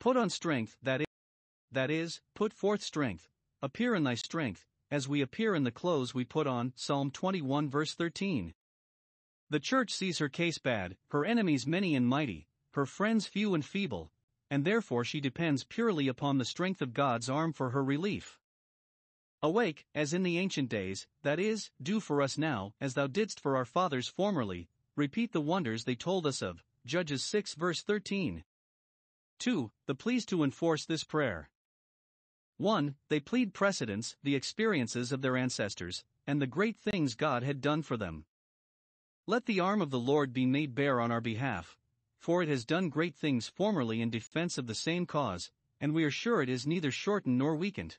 Put 0.01 0.17
on 0.17 0.29
strength, 0.29 0.77
that 0.83 1.03
is, 1.03 1.07
that 1.71 1.93
is, 1.93 2.21
put 2.35 2.53
forth 2.53 2.83
strength, 2.83 3.29
appear 3.63 3.95
in 3.95 4.03
thy 4.03 4.15
strength, 4.15 4.67
as 4.91 5.09
we 5.09 5.21
appear 5.21 5.55
in 5.55 5.65
the 5.65 5.71
clothes 5.71 6.15
we 6.15 6.25
put 6.25 6.47
on. 6.47 6.73
Psalm 6.77 7.11
21 7.11 7.71
verse 7.71 7.95
13. 7.95 8.55
The 9.51 9.61
church 9.61 9.93
sees 9.93 10.19
her 10.19 10.29
case 10.29 10.59
bad, 10.59 10.97
her 11.09 11.25
enemies 11.25 11.67
many 11.67 11.95
and 11.95 12.07
mighty, 12.07 12.47
her 12.75 12.87
friends 12.87 13.27
few 13.27 13.55
and 13.55 13.65
feeble, 13.65 14.13
and 14.51 14.65
therefore 14.65 15.05
she 15.05 15.21
depends 15.21 15.65
purely 15.65 16.09
upon 16.09 16.39
the 16.39 16.45
strength 16.45 16.81
of 16.81 16.95
God's 16.95 17.29
arm 17.29 17.53
for 17.53 17.71
her 17.71 17.83
relief. 17.83 18.39
Awake, 19.43 19.87
as 19.95 20.13
in 20.13 20.23
the 20.23 20.39
ancient 20.39 20.69
days, 20.69 21.07
that 21.23 21.41
is, 21.41 21.71
do 21.83 21.99
for 21.99 22.21
us 22.21 22.37
now, 22.37 22.75
as 22.81 22.95
thou 22.95 23.07
didst 23.07 23.41
for 23.41 23.57
our 23.57 23.65
fathers 23.65 24.07
formerly, 24.07 24.69
repeat 24.97 25.33
the 25.33 25.41
wonders 25.41 25.85
they 25.85 25.95
told 25.95 26.27
us 26.27 26.43
of. 26.43 26.63
Judges 26.85 27.25
6 27.25 27.55
verse 27.55 27.83
13. 27.83 28.45
2. 29.39 29.71
The 29.87 29.95
pleas 29.95 30.27
to 30.27 30.45
enforce 30.45 30.85
this 30.85 31.05
prayer. 31.05 31.49
1. 32.61 32.95
They 33.09 33.21
plead 33.21 33.55
precedence, 33.55 34.17
the 34.23 34.37
experiences 34.37 35.13
of 35.13 35.23
their 35.23 35.37
ancestors, 35.37 36.05
and 36.27 36.41
the 36.41 36.47
great 36.47 36.77
things 36.77 37.15
God 37.15 37.43
had 37.43 37.63
done 37.63 37.81
for 37.81 37.97
them. 37.97 38.27
Let 39.27 39.47
the 39.47 39.61
arm 39.61 39.81
of 39.81 39.91
the 39.91 39.99
Lord 39.99 40.35
be 40.35 40.45
made 40.45 40.75
bare 40.75 41.01
on 41.01 41.11
our 41.11 41.23
behalf, 41.23 41.79
for 42.19 42.43
it 42.43 42.51
has 42.51 42.67
done 42.67 42.91
great 42.91 43.17
things 43.17 43.49
formerly 43.49 44.03
in 44.03 44.11
defense 44.11 44.59
of 44.59 44.67
the 44.67 44.75
same 44.75 45.07
cause, 45.07 45.51
and 45.81 45.95
we 45.95 46.05
are 46.05 46.11
sure 46.11 46.43
it 46.43 46.51
is 46.51 46.67
neither 46.67 46.91
shortened 46.91 47.39
nor 47.39 47.57
weakened. 47.57 47.97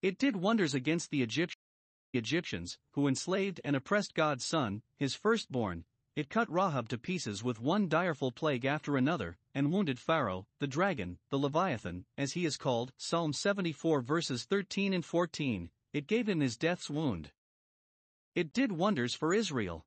It 0.00 0.16
did 0.16 0.36
wonders 0.36 0.72
against 0.72 1.10
the 1.10 1.22
Egyptians, 1.22 2.78
who 2.92 3.06
enslaved 3.06 3.60
and 3.62 3.76
oppressed 3.76 4.14
God's 4.14 4.46
son, 4.46 4.80
his 4.96 5.14
firstborn. 5.14 5.84
It 6.16 6.28
cut 6.28 6.52
Rahab 6.52 6.88
to 6.88 6.98
pieces 6.98 7.44
with 7.44 7.60
one 7.60 7.88
direful 7.88 8.32
plague 8.32 8.64
after 8.64 8.96
another, 8.96 9.38
and 9.54 9.72
wounded 9.72 9.98
Pharaoh, 9.98 10.46
the 10.58 10.66
dragon, 10.66 11.18
the 11.30 11.38
Leviathan, 11.38 12.04
as 12.18 12.32
he 12.32 12.44
is 12.44 12.56
called, 12.56 12.92
Psalm 12.96 13.32
74 13.32 14.00
verses 14.00 14.44
13 14.44 14.92
and 14.92 15.04
14. 15.04 15.70
It 15.92 16.06
gave 16.06 16.28
him 16.28 16.40
his 16.40 16.56
death's 16.56 16.90
wound. 16.90 17.30
It 18.34 18.52
did 18.52 18.72
wonders 18.72 19.14
for 19.14 19.32
Israel. 19.32 19.86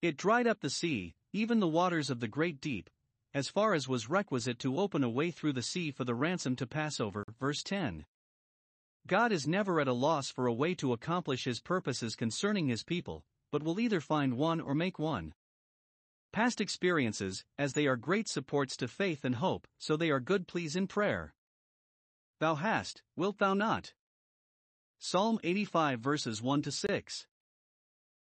It 0.00 0.16
dried 0.16 0.46
up 0.46 0.60
the 0.60 0.70
sea, 0.70 1.14
even 1.32 1.60
the 1.60 1.68
waters 1.68 2.10
of 2.10 2.20
the 2.20 2.28
great 2.28 2.60
deep, 2.60 2.90
as 3.32 3.48
far 3.48 3.74
as 3.74 3.88
was 3.88 4.10
requisite 4.10 4.58
to 4.60 4.78
open 4.78 5.04
a 5.04 5.08
way 5.08 5.30
through 5.30 5.52
the 5.52 5.62
sea 5.62 5.90
for 5.90 6.04
the 6.04 6.14
ransom 6.14 6.56
to 6.56 6.66
pass 6.66 7.00
over. 7.00 7.24
Verse 7.38 7.62
10. 7.62 8.06
God 9.06 9.32
is 9.32 9.46
never 9.46 9.80
at 9.80 9.88
a 9.88 9.92
loss 9.92 10.30
for 10.30 10.46
a 10.46 10.52
way 10.52 10.74
to 10.76 10.92
accomplish 10.92 11.44
his 11.44 11.60
purposes 11.60 12.14
concerning 12.14 12.68
his 12.68 12.84
people, 12.84 13.24
but 13.52 13.62
will 13.62 13.78
either 13.78 14.00
find 14.00 14.36
one 14.36 14.60
or 14.60 14.74
make 14.74 14.98
one. 14.98 15.32
Past 16.32 16.60
experiences, 16.60 17.44
as 17.58 17.74
they 17.74 17.86
are 17.86 17.96
great 17.96 18.26
supports 18.26 18.76
to 18.78 18.88
faith 18.88 19.24
and 19.24 19.36
hope, 19.36 19.68
so 19.78 19.96
they 19.96 20.10
are 20.10 20.18
good 20.18 20.48
pleas 20.48 20.74
in 20.74 20.86
prayer. 20.88 21.34
Thou 22.40 22.56
hast, 22.56 23.02
wilt 23.14 23.38
thou 23.38 23.54
not? 23.54 23.92
Psalm 24.98 25.38
85 25.44 26.00
verses 26.00 26.40
1 26.42 26.62
to 26.62 26.72
6. 26.72 27.26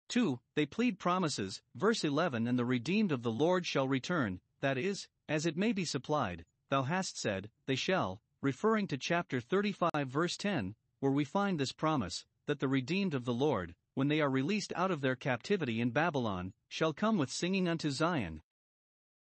2. 0.10 0.40
They 0.56 0.66
plead 0.66 1.00
promises, 1.00 1.62
verse 1.74 2.04
11 2.04 2.46
And 2.46 2.60
the 2.60 2.66
redeemed 2.66 3.14
of 3.14 3.24
the 3.24 3.32
Lord 3.32 3.66
shall 3.66 3.88
return, 3.88 4.42
that 4.60 4.78
is, 4.78 5.08
as 5.30 5.46
it 5.46 5.56
may 5.56 5.72
be 5.72 5.86
supplied, 5.86 6.44
thou 6.70 6.84
hast 6.84 7.18
said, 7.18 7.50
they 7.66 7.76
shall, 7.76 8.22
referring 8.42 8.88
to 8.88 8.98
chapter 8.98 9.40
35, 9.40 10.08
verse 10.08 10.36
10, 10.36 10.76
where 11.00 11.14
we 11.14 11.24
find 11.24 11.58
this 11.58 11.72
promise 11.72 12.26
that 12.48 12.60
the 12.60 12.68
redeemed 12.68 13.14
of 13.14 13.24
the 13.24 13.34
Lord, 13.34 13.74
when 13.94 14.08
they 14.08 14.22
are 14.22 14.30
released 14.30 14.74
out 14.76 14.92
of 14.92 15.02
their 15.02 15.16
captivity 15.16 15.82
in 15.82 15.92
Babylon, 15.92 16.54
shall 16.68 16.94
come 16.94 17.18
with 17.18 17.32
singing 17.32 17.68
unto 17.68 17.90
Zion. 17.90 18.42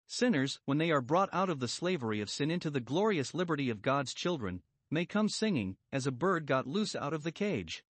Sinners, 0.07 0.61
when 0.65 0.79
they 0.79 0.91
are 0.91 1.01
brought 1.01 1.29
out 1.33 1.51
of 1.51 1.61
the 1.61 1.69
slavery 1.69 2.21
of 2.21 2.31
sin 2.31 2.51
into 2.51 2.71
the 2.71 2.81
glorious 2.81 3.35
liberty 3.35 3.71
of 3.71 3.83
God's 3.83 4.15
children, 4.15 4.63
may 4.91 5.05
come 5.05 5.29
singing, 5.29 5.77
as 5.93 6.07
a 6.07 6.13
bird 6.13 6.47
got 6.47 6.67
loose 6.67 6.95
out 6.95 7.13
of 7.13 7.23
the 7.23 7.33
cage. 7.33 7.85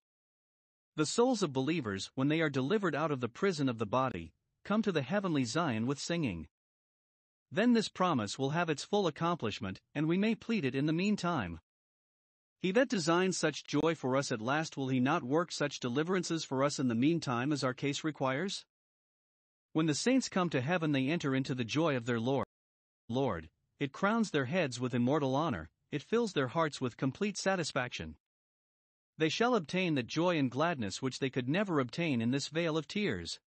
The 0.95 1.05
souls 1.05 1.41
of 1.41 1.51
believers, 1.53 2.11
when 2.15 2.27
they 2.27 2.41
are 2.41 2.49
delivered 2.49 2.95
out 2.95 3.11
of 3.11 3.19
the 3.19 3.29
prison 3.29 3.67
of 3.67 3.79
the 3.79 3.85
body, 3.85 4.33
come 4.63 4.81
to 4.83 4.91
the 4.91 5.01
heavenly 5.01 5.43
Zion 5.43 5.87
with 5.87 5.99
singing 5.99 6.47
then 7.53 7.73
this 7.73 7.87
promise 7.87 8.39
will 8.39 8.49
have 8.49 8.67
its 8.67 8.83
full 8.83 9.05
accomplishment, 9.05 9.79
and 9.93 10.07
we 10.07 10.17
may 10.17 10.33
plead 10.33 10.65
it 10.65 10.73
in 10.73 10.87
the 10.87 10.93
meantime. 10.93 11.59
He 12.63 12.71
that 12.71 12.87
designs 12.87 13.37
such 13.37 13.65
joy 13.65 13.93
for 13.93 14.15
us 14.15 14.31
at 14.31 14.39
last 14.39 14.77
will 14.77 14.87
he 14.87 15.01
not 15.01 15.21
work 15.21 15.51
such 15.51 15.81
deliverances 15.81 16.45
for 16.45 16.63
us 16.63 16.79
in 16.79 16.87
the 16.87 16.95
meantime 16.95 17.51
as 17.51 17.61
our 17.61 17.73
case 17.73 18.05
requires? 18.05 18.63
When 19.73 19.85
the 19.85 19.93
saints 19.93 20.29
come 20.29 20.49
to 20.51 20.61
heaven, 20.61 20.93
they 20.93 21.09
enter 21.09 21.35
into 21.35 21.53
the 21.53 21.65
joy 21.65 21.97
of 21.97 22.05
their 22.05 22.21
Lord. 22.21 22.47
Lord, 23.09 23.49
it 23.81 23.91
crowns 23.91 24.31
their 24.31 24.45
heads 24.45 24.79
with 24.79 24.93
immortal 24.93 25.35
honor, 25.35 25.69
it 25.91 26.01
fills 26.01 26.31
their 26.31 26.47
hearts 26.47 26.79
with 26.79 26.95
complete 26.95 27.37
satisfaction. 27.37 28.15
They 29.17 29.27
shall 29.27 29.55
obtain 29.55 29.95
the 29.95 30.01
joy 30.01 30.37
and 30.37 30.49
gladness 30.49 31.01
which 31.01 31.19
they 31.19 31.29
could 31.29 31.49
never 31.49 31.81
obtain 31.81 32.21
in 32.21 32.31
this 32.31 32.47
vale 32.47 32.77
of 32.77 32.87
tears. 32.87 33.41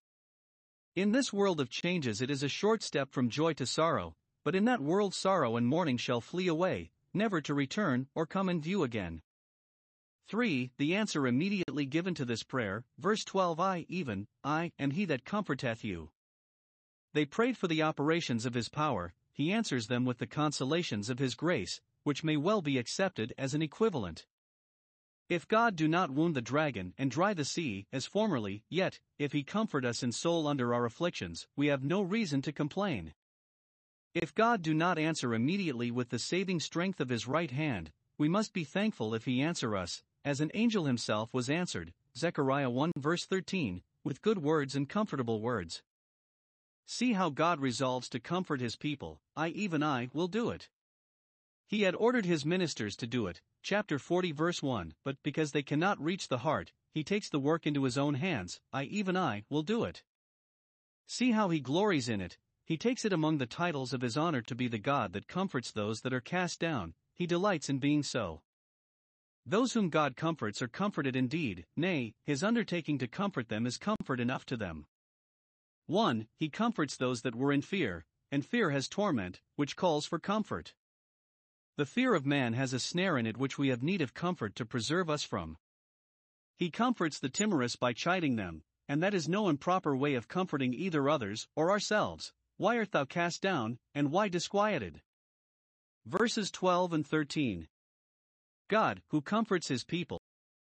In 0.94 1.12
this 1.12 1.33
world 1.33 1.59
of 1.59 1.70
changes, 1.70 2.20
it 2.20 2.31
is 2.31 2.42
a 2.42 2.50
short 2.50 2.83
step 2.83 3.12
from 3.12 3.31
joy 3.31 3.55
to 3.55 3.64
sorrow, 3.64 4.14
but 4.44 4.55
in 4.55 4.66
that 4.66 4.83
world, 4.83 5.14
sorrow 5.14 5.57
and 5.57 5.66
mourning 5.66 5.96
shall 5.96 6.20
flee 6.20 6.48
away, 6.48 6.90
never 7.16 7.40
to 7.40 7.55
return 7.55 8.07
or 8.14 8.26
come 8.26 8.48
in 8.48 8.61
view 8.61 8.85
again. 8.85 9.22
3. 10.29 10.70
The 10.79 10.94
answer 10.94 11.26
immediately 11.26 11.87
given 11.87 12.14
to 12.14 12.24
this 12.24 12.42
prayer, 12.42 12.85
verse 12.98 13.24
12 13.24 13.59
I, 13.59 13.87
even, 13.88 14.29
I, 14.44 14.72
am 14.79 14.92
he 14.92 15.05
that 15.07 15.24
comforteth 15.24 15.83
you. 15.83 16.11
They 17.12 17.24
prayed 17.24 17.57
for 17.57 17.66
the 17.66 17.83
operations 17.83 18.44
of 18.44 18.55
his 18.55 18.68
power, 18.68 19.14
he 19.33 19.52
answers 19.52 19.87
them 19.87 20.05
with 20.05 20.18
the 20.18 20.26
consolations 20.26 21.11
of 21.11 21.18
his 21.18 21.35
grace, 21.35 21.81
which 22.05 22.24
may 22.24 22.37
well 22.37 22.62
be 22.62 22.79
accepted 22.79 23.35
as 23.37 23.55
an 23.55 23.62
equivalent. 23.62 24.26
If 25.29 25.48
God 25.48 25.76
do 25.76 25.88
not 25.88 26.11
wound 26.11 26.37
the 26.37 26.40
dragon 26.40 26.94
and 26.96 27.11
dry 27.11 27.35
the 27.35 27.44
sea, 27.44 27.87
as 27.92 28.07
formerly, 28.07 28.62
yet, 28.68 29.00
if 29.18 29.33
he 29.33 29.42
comfort 29.42 29.85
us 29.85 30.02
in 30.02 30.12
soul 30.12 30.46
under 30.46 30.72
our 30.72 30.85
afflictions, 30.85 31.48
we 31.57 31.66
have 31.66 31.83
no 31.83 32.00
reason 32.00 32.42
to 32.42 32.52
complain. 32.52 33.12
If 34.16 34.35
God 34.35 34.62
do 34.62 34.72
not 34.72 34.98
answer 34.98 35.35
immediately 35.35 35.90
with 35.90 36.09
the 36.09 36.18
saving 36.18 36.61
strength 36.61 37.00
of 37.00 37.11
his 37.11 37.29
right 37.29 37.50
hand, 37.50 37.92
we 38.16 38.31
must 38.31 38.55
be 38.55 38.64
thankful 38.64 39.12
if 39.12 39.26
he 39.26 39.42
answer 39.42 39.76
us, 39.76 40.02
as 40.24 40.40
an 40.40 40.50
angel 40.55 40.87
himself 40.87 41.35
was 41.35 41.50
answered, 41.50 41.92
Zechariah 42.16 42.70
1 42.70 42.92
verse 42.96 43.26
13, 43.26 43.83
with 44.05 44.22
good 44.22 44.38
words 44.38 44.74
and 44.74 44.88
comfortable 44.88 45.42
words. 45.42 45.83
See 46.87 47.12
how 47.12 47.29
God 47.29 47.61
resolves 47.61 48.09
to 48.09 48.18
comfort 48.18 48.62
his 48.62 48.74
people, 48.74 49.20
I 49.37 49.48
even 49.48 49.83
I 49.83 50.09
will 50.14 50.29
do 50.29 50.48
it. 50.48 50.70
He 51.66 51.83
had 51.83 51.94
ordered 51.94 52.24
his 52.24 52.46
ministers 52.46 52.96
to 52.96 53.07
do 53.07 53.26
it, 53.26 53.42
chapter 53.62 53.98
40 53.98 54.33
verse 54.33 54.62
1, 54.62 54.94
but 55.05 55.22
because 55.22 55.52
they 55.52 55.62
cannot 55.62 56.02
reach 56.02 56.29
the 56.29 56.38
heart, 56.38 56.72
he 56.90 57.05
takes 57.05 57.29
the 57.29 57.38
work 57.38 57.66
into 57.66 57.85
his 57.85 57.98
own 57.98 58.14
hands, 58.14 58.62
I 58.72 58.85
even 58.85 59.14
I 59.14 59.44
will 59.50 59.62
do 59.62 59.85
it. 59.85 60.05
See 61.07 61.33
how 61.33 61.50
he 61.50 61.61
glories 61.61 62.09
in 62.09 62.22
it, 62.22 62.38
he 62.66 62.76
takes 62.76 63.05
it 63.05 63.12
among 63.12 63.38
the 63.38 63.46
titles 63.46 63.92
of 63.92 64.00
his 64.00 64.16
honor 64.16 64.42
to 64.42 64.55
be 64.55 64.66
the 64.66 64.79
God 64.79 65.12
that 65.12 65.29
comforts 65.29 65.70
those 65.70 66.00
that 66.00 66.12
are 66.12 66.20
cast 66.20 66.59
down, 66.59 66.94
he 67.14 67.24
delights 67.24 67.68
in 67.68 67.79
being 67.79 68.02
so. 68.02 68.42
Those 69.46 69.74
whom 69.74 69.88
God 69.88 70.16
comforts 70.16 70.61
are 70.61 70.66
comforted 70.66 71.14
indeed, 71.14 71.64
nay, 71.76 72.14
his 72.24 72.42
undertaking 72.42 72.98
to 72.98 73.07
comfort 73.07 73.48
them 73.48 73.66
is 73.66 73.79
comfort 73.79 74.18
enough 74.18 74.44
to 74.46 74.57
them. 74.57 74.87
1. 75.87 76.26
He 76.37 76.48
comforts 76.48 76.96
those 76.96 77.22
that 77.22 77.37
were 77.37 77.52
in 77.52 77.62
fear, 77.62 78.05
and 78.33 78.44
fear 78.44 78.70
has 78.70 78.88
torment, 78.88 79.40
which 79.55 79.76
calls 79.76 80.05
for 80.05 80.18
comfort. 80.18 80.74
The 81.76 81.87
fear 81.87 82.14
of 82.14 82.26
man 82.26 82.55
has 82.55 82.72
a 82.72 82.81
snare 82.81 83.16
in 83.16 83.26
it 83.26 83.37
which 83.37 83.57
we 83.57 83.68
have 83.68 83.85
need 83.85 84.00
of 84.00 84.12
comfort 84.12 84.57
to 84.57 84.66
preserve 84.66 85.09
us 85.09 85.22
from. 85.22 85.57
He 86.57 86.70
comforts 86.70 87.20
the 87.20 87.29
timorous 87.29 87.76
by 87.76 87.92
chiding 87.92 88.35
them, 88.35 88.64
and 88.88 89.00
that 89.00 89.14
is 89.14 89.29
no 89.29 89.48
improper 89.48 89.96
way 89.96 90.14
of 90.14 90.26
comforting 90.26 90.74
either 90.74 91.09
others 91.09 91.46
or 91.55 91.70
ourselves. 91.70 92.33
Why 92.58 92.78
art 92.78 92.92
thou 92.92 93.04
cast 93.04 93.42
down, 93.42 93.78
and 93.94 94.10
why 94.10 94.28
disquieted? 94.28 95.02
Verses 96.06 96.50
12 96.50 96.92
and 96.94 97.06
13. 97.06 97.68
God, 98.68 99.02
who 99.08 99.20
comforts 99.20 99.68
his 99.68 99.84
people, 99.84 100.20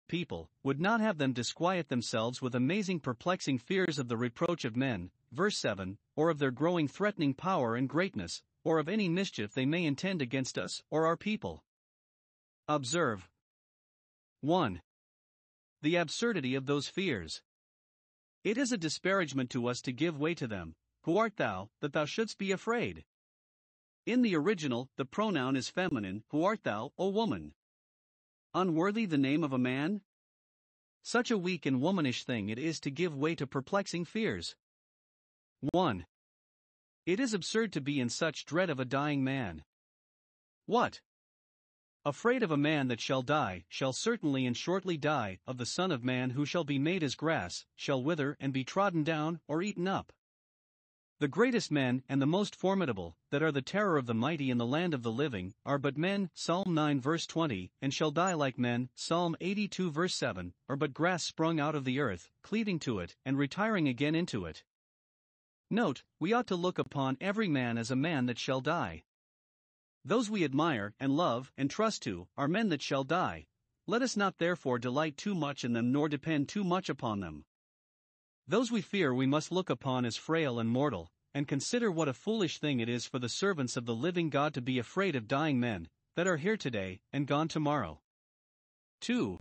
people, 0.07 0.49
would 0.63 0.81
not 0.81 0.99
have 0.99 1.17
them 1.17 1.31
disquiet 1.31 1.87
themselves 1.87 2.41
with 2.41 2.53
amazing 2.53 2.99
perplexing 2.99 3.59
fears 3.59 3.97
of 3.97 4.09
the 4.09 4.17
reproach 4.17 4.65
of 4.65 4.75
men, 4.75 5.11
verse 5.31 5.57
7, 5.57 5.97
or 6.15 6.29
of 6.29 6.39
their 6.39 6.51
growing 6.51 6.87
threatening 6.87 7.33
power 7.33 7.75
and 7.75 7.87
greatness, 7.87 8.41
or 8.63 8.79
of 8.79 8.89
any 8.89 9.07
mischief 9.07 9.53
they 9.53 9.65
may 9.65 9.85
intend 9.85 10.21
against 10.21 10.57
us 10.57 10.83
or 10.89 11.05
our 11.05 11.15
people. 11.15 11.63
Observe 12.67 13.29
1. 14.41 14.81
The 15.81 15.95
absurdity 15.95 16.55
of 16.55 16.65
those 16.65 16.89
fears. 16.89 17.41
It 18.43 18.57
is 18.57 18.71
a 18.71 18.77
disparagement 18.77 19.49
to 19.51 19.67
us 19.67 19.81
to 19.81 19.93
give 19.93 20.19
way 20.19 20.33
to 20.35 20.47
them. 20.47 20.75
Who 21.03 21.17
art 21.17 21.37
thou, 21.37 21.69
that 21.81 21.93
thou 21.93 22.05
shouldst 22.05 22.37
be 22.37 22.51
afraid? 22.51 23.05
In 24.05 24.21
the 24.21 24.35
original, 24.35 24.89
the 24.97 25.05
pronoun 25.05 25.55
is 25.55 25.69
feminine, 25.69 26.23
Who 26.29 26.43
art 26.43 26.63
thou, 26.63 26.93
O 26.97 27.09
woman? 27.09 27.53
Unworthy 28.53 29.05
the 29.05 29.17
name 29.17 29.43
of 29.43 29.53
a 29.53 29.57
man? 29.57 30.01
Such 31.01 31.31
a 31.31 31.37
weak 31.37 31.65
and 31.65 31.81
womanish 31.81 32.23
thing 32.23 32.49
it 32.49 32.59
is 32.59 32.79
to 32.81 32.91
give 32.91 33.15
way 33.15 33.35
to 33.35 33.47
perplexing 33.47 34.05
fears. 34.05 34.55
1. 35.71 36.05
It 37.05 37.19
is 37.19 37.33
absurd 37.33 37.73
to 37.73 37.81
be 37.81 37.99
in 37.99 38.09
such 38.09 38.45
dread 38.45 38.69
of 38.69 38.79
a 38.79 38.85
dying 38.85 39.23
man. 39.23 39.63
What? 40.65 41.01
Afraid 42.05 42.43
of 42.43 42.51
a 42.51 42.57
man 42.57 42.87
that 42.87 43.01
shall 43.01 43.21
die, 43.21 43.65
shall 43.67 43.93
certainly 43.93 44.45
and 44.45 44.55
shortly 44.55 44.97
die, 44.97 45.39
of 45.45 45.57
the 45.57 45.65
Son 45.65 45.91
of 45.91 46.03
Man 46.03 46.31
who 46.31 46.45
shall 46.45 46.63
be 46.63 46.79
made 46.79 47.03
as 47.03 47.15
grass, 47.15 47.65
shall 47.75 48.03
wither 48.03 48.37
and 48.39 48.53
be 48.53 48.63
trodden 48.63 49.03
down 49.03 49.41
or 49.47 49.61
eaten 49.61 49.87
up. 49.87 50.13
The 51.19 51.27
greatest 51.27 51.69
men 51.69 52.01
and 52.07 52.21
the 52.21 52.25
most 52.25 52.55
formidable, 52.55 53.17
that 53.29 53.43
are 53.43 53.51
the 53.51 53.61
terror 53.61 53.97
of 53.97 54.05
the 54.05 54.13
mighty 54.13 54.49
in 54.49 54.57
the 54.57 54.65
land 54.65 54.93
of 54.93 55.03
the 55.03 55.11
living, 55.11 55.53
are 55.65 55.77
but 55.77 55.97
men, 55.97 56.29
Psalm 56.33 56.73
9 56.73 57.01
verse 57.01 57.27
20, 57.27 57.73
and 57.81 57.93
shall 57.93 58.09
die 58.09 58.33
like 58.33 58.57
men, 58.57 58.89
Psalm 58.95 59.35
82 59.41 59.91
verse 59.91 60.15
7, 60.15 60.53
or 60.69 60.77
but 60.77 60.93
grass 60.93 61.25
sprung 61.25 61.59
out 61.59 61.75
of 61.75 61.83
the 61.83 61.99
earth, 61.99 62.31
cleaving 62.41 62.79
to 62.79 62.99
it, 62.99 63.17
and 63.25 63.37
retiring 63.37 63.85
again 63.85 64.15
into 64.15 64.45
it. 64.45 64.63
Note, 65.69 66.03
we 66.21 66.31
ought 66.31 66.47
to 66.47 66.55
look 66.55 66.79
upon 66.79 67.17
every 67.19 67.49
man 67.49 67.77
as 67.77 67.91
a 67.91 67.97
man 67.97 68.25
that 68.27 68.39
shall 68.39 68.61
die. 68.61 69.03
Those 70.05 70.29
we 70.29 70.45
admire, 70.45 70.95
and 71.01 71.17
love, 71.17 71.51
and 71.57 71.69
trust 71.69 72.01
to, 72.03 72.29
are 72.37 72.47
men 72.47 72.69
that 72.69 72.81
shall 72.81 73.03
die. 73.03 73.47
Let 73.87 74.01
us 74.01 74.15
not 74.15 74.37
therefore 74.37 74.79
delight 74.79 75.17
too 75.17 75.35
much 75.35 75.65
in 75.65 75.73
them 75.73 75.91
nor 75.91 76.07
depend 76.07 76.47
too 76.47 76.63
much 76.63 76.87
upon 76.87 77.19
them. 77.19 77.43
Those 78.49 78.71
we 78.71 78.81
fear 78.81 79.13
we 79.13 79.27
must 79.27 79.51
look 79.51 79.69
upon 79.69 80.05
as 80.05 80.17
frail 80.17 80.57
and 80.57 80.67
mortal, 80.67 81.11
and 81.35 81.47
consider 81.47 81.91
what 81.91 82.07
a 82.07 82.13
foolish 82.13 82.57
thing 82.57 82.79
it 82.79 82.89
is 82.89 83.05
for 83.05 83.19
the 83.19 83.29
servants 83.29 83.77
of 83.77 83.85
the 83.85 83.93
living 83.93 84.31
God 84.31 84.55
to 84.55 84.61
be 84.61 84.79
afraid 84.79 85.15
of 85.15 85.27
dying 85.27 85.59
men, 85.59 85.87
that 86.15 86.25
are 86.25 86.37
here 86.37 86.57
today, 86.57 86.99
and 87.13 87.27
gone 87.27 87.47
tomorrow. 87.47 88.01
2. 89.01 89.37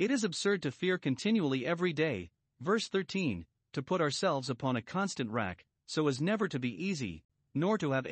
It 0.00 0.10
is 0.10 0.24
absurd 0.24 0.62
to 0.62 0.72
fear 0.72 0.98
continually 0.98 1.64
every 1.64 1.92
day, 1.92 2.32
verse 2.60 2.88
13, 2.88 3.46
to 3.72 3.82
put 3.82 4.00
ourselves 4.00 4.50
upon 4.50 4.74
a 4.74 4.82
constant 4.82 5.30
rack, 5.30 5.64
so 5.86 6.08
as 6.08 6.20
never 6.20 6.48
to 6.48 6.58
be 6.58 6.84
easy, 6.84 7.22
nor 7.54 7.78
to 7.78 7.92
have 7.92 8.08